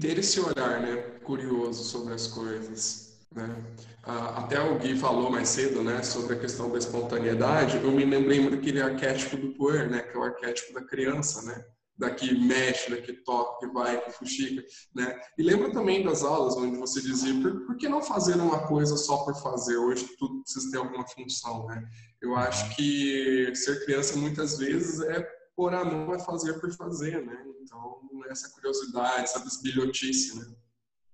Ter 0.00 0.18
esse 0.18 0.40
olhar 0.40 0.80
né, 0.80 0.96
curioso 1.20 1.84
sobre 1.84 2.14
as 2.14 2.26
coisas. 2.26 3.11
Né? 3.34 3.64
Até 4.02 4.60
o 4.60 4.78
Gui 4.78 4.96
falou 4.96 5.30
mais 5.30 5.48
cedo 5.48 5.82
né, 5.82 6.02
sobre 6.02 6.34
a 6.34 6.38
questão 6.38 6.70
da 6.70 6.78
espontaneidade. 6.78 7.76
Eu 7.76 7.92
me 7.92 8.04
lembrei 8.04 8.40
muito 8.40 8.56
daquele 8.56 8.82
arquétipo 8.82 9.36
do 9.36 9.52
puer, 9.54 9.90
né, 9.90 10.00
que 10.02 10.16
é 10.16 10.20
o 10.20 10.24
arquétipo 10.24 10.74
da 10.74 10.84
criança, 10.84 11.42
né? 11.42 11.64
daqui 12.02 12.36
mexe, 12.36 12.90
daqui 12.90 13.12
toca, 13.12 13.60
que 13.60 13.72
vai, 13.72 14.02
que 14.04 14.10
fuxica, 14.10 14.62
né? 14.94 15.20
E 15.38 15.42
lembra 15.42 15.72
também 15.72 16.02
das 16.02 16.22
aulas 16.22 16.56
onde 16.56 16.76
você 16.76 17.00
dizia, 17.00 17.40
por, 17.40 17.66
por, 17.66 17.76
que 17.76 17.88
não 17.88 18.02
fazer 18.02 18.34
uma 18.34 18.66
coisa 18.66 18.96
só 18.96 19.18
por 19.18 19.34
fazer? 19.36 19.76
Hoje 19.76 20.08
tudo 20.18 20.42
precisa 20.42 20.70
ter 20.70 20.78
alguma 20.78 21.06
função, 21.06 21.66
né? 21.66 21.88
Eu 22.20 22.34
acho 22.34 22.74
que 22.74 23.54
ser 23.54 23.84
criança 23.84 24.16
muitas 24.16 24.58
vezes 24.58 25.00
é 25.00 25.22
por 25.54 25.74
a 25.74 25.82
é 25.82 26.18
fazer 26.20 26.54
por 26.60 26.72
fazer, 26.72 27.24
né? 27.24 27.44
Então, 27.62 28.00
essa 28.30 28.50
curiosidade, 28.50 29.24
essa 29.24 29.38
bisbilhotice, 29.38 30.38
né? 30.38 30.46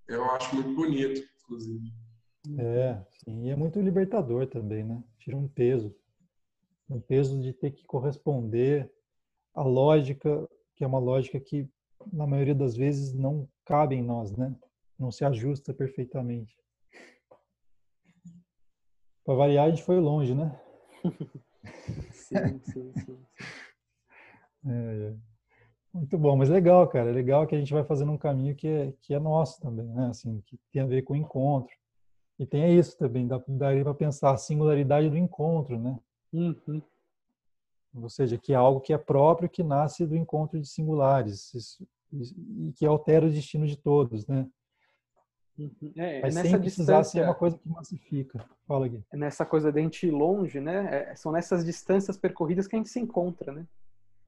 Eu 0.06 0.24
acho 0.30 0.54
muito 0.54 0.74
bonito, 0.74 1.22
inclusive. 1.42 1.92
É, 2.58 3.04
sim, 3.24 3.46
e 3.46 3.50
é 3.50 3.56
muito 3.56 3.80
libertador 3.80 4.46
também, 4.46 4.84
né? 4.84 5.02
Tira 5.18 5.36
um 5.36 5.48
peso. 5.48 5.94
Um 6.88 7.00
peso 7.00 7.40
de 7.40 7.52
ter 7.52 7.72
que 7.72 7.84
corresponder 7.84 8.90
à 9.54 9.62
lógica, 9.62 10.48
que 10.74 10.84
é 10.84 10.86
uma 10.86 10.98
lógica 10.98 11.38
que, 11.38 11.68
na 12.12 12.26
maioria 12.26 12.54
das 12.54 12.76
vezes, 12.76 13.12
não 13.12 13.48
cabe 13.64 13.96
em 13.96 14.02
nós, 14.02 14.34
né? 14.36 14.54
Não 14.98 15.10
se 15.10 15.24
ajusta 15.24 15.74
perfeitamente. 15.74 16.56
Para 19.24 19.34
variar, 19.34 19.66
a 19.66 19.70
gente 19.70 19.82
foi 19.82 20.00
longe, 20.00 20.34
né? 20.34 20.58
sim, 22.12 22.60
sim, 22.64 22.92
sim. 22.94 23.04
sim. 23.04 23.26
É, 24.66 25.10
é. 25.10 25.14
Muito 25.92 26.18
bom, 26.18 26.36
mas 26.36 26.48
legal, 26.48 26.86
cara. 26.88 27.10
Legal 27.10 27.46
que 27.46 27.54
a 27.54 27.58
gente 27.58 27.72
vai 27.72 27.84
fazendo 27.84 28.12
um 28.12 28.18
caminho 28.18 28.54
que 28.54 28.66
é, 28.66 28.92
que 29.00 29.14
é 29.14 29.18
nosso 29.18 29.60
também, 29.60 29.86
né? 29.86 30.08
Assim, 30.08 30.40
que 30.46 30.58
tem 30.72 30.82
a 30.82 30.86
ver 30.86 31.02
com 31.02 31.14
o 31.14 31.16
encontro. 31.16 31.74
E 32.38 32.46
tem 32.46 32.78
isso 32.78 32.96
também, 32.96 33.26
dá, 33.26 33.42
daria 33.48 33.82
para 33.82 33.94
pensar 33.94 34.32
a 34.32 34.36
singularidade 34.36 35.10
do 35.10 35.16
encontro, 35.16 35.78
né? 35.78 35.98
Uhum. 36.32 36.80
Ou 37.94 38.08
seja, 38.08 38.38
que 38.38 38.52
é 38.52 38.56
algo 38.56 38.80
que 38.80 38.92
é 38.92 38.98
próprio, 38.98 39.48
que 39.48 39.62
nasce 39.62 40.06
do 40.06 40.16
encontro 40.16 40.60
de 40.60 40.68
singulares 40.68 41.52
isso, 41.52 41.86
e 42.12 42.72
que 42.72 42.86
altera 42.86 43.26
o 43.26 43.30
destino 43.30 43.66
de 43.66 43.76
todos, 43.76 44.26
né? 44.26 44.46
Uhum. 45.58 45.92
É, 45.96 46.20
Mas 46.20 46.36
nessa 46.36 46.50
sem 46.50 46.60
precisar 46.60 47.02
ser 47.02 47.24
uma 47.24 47.34
coisa 47.34 47.58
que 47.58 47.68
massifica. 47.68 48.44
Fala, 48.66 48.86
Gui. 48.86 49.02
nessa 49.12 49.44
coisa 49.44 49.72
de 49.72 49.80
a 49.80 49.82
gente 49.82 50.06
ir 50.06 50.12
longe, 50.12 50.60
né? 50.60 51.10
É, 51.10 51.16
são 51.16 51.32
nessas 51.32 51.64
distâncias 51.64 52.16
percorridas 52.16 52.68
que 52.68 52.76
a 52.76 52.78
gente 52.78 52.88
se 52.88 53.00
encontra, 53.00 53.52
né? 53.52 53.66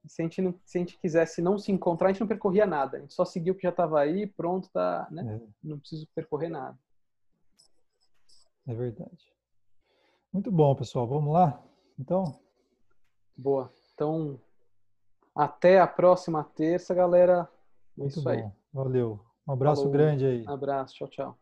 Se 0.07 0.23
a 0.23 0.25
gente, 0.25 0.43
não, 0.43 0.55
se 0.65 0.79
a 0.79 0.81
gente 0.81 0.99
quisesse 0.99 1.41
não 1.41 1.59
se 1.59 1.71
encontrar, 1.71 2.09
a 2.09 2.13
gente 2.13 2.21
não 2.21 2.27
percorria 2.27 2.67
nada. 2.67 2.97
A 2.97 3.01
gente 3.01 3.15
só 3.15 3.25
seguiu 3.25 3.53
o 3.53 3.57
que 3.57 3.63
já 3.63 3.69
estava 3.69 4.01
aí, 4.01 4.27
pronto, 4.27 4.69
tá, 4.73 5.07
né? 5.11 5.41
É. 5.41 5.49
Não 5.63 5.79
preciso 5.79 6.09
percorrer 6.15 6.49
nada. 6.49 6.77
É 8.71 8.75
verdade. 8.75 9.35
Muito 10.33 10.53
bom, 10.53 10.77
pessoal. 10.77 11.05
Vamos 11.09 11.33
lá? 11.33 11.61
Então, 11.99 12.41
Boa. 13.37 13.69
Então, 13.95 14.39
até 15.35 15.81
a 15.81 15.89
próxima 15.89 16.45
terça, 16.45 16.95
galera. 16.95 17.49
É 17.97 18.01
muito 18.01 18.13
Isso 18.13 18.23
bom. 18.23 18.31
aí. 18.31 18.49
Valeu. 18.73 19.19
Um 19.49 19.53
abraço 19.53 19.83
Falou. 19.83 19.93
grande 19.93 20.25
aí. 20.25 20.45
Abraço. 20.47 20.95
Tchau, 20.95 21.09
tchau. 21.09 21.39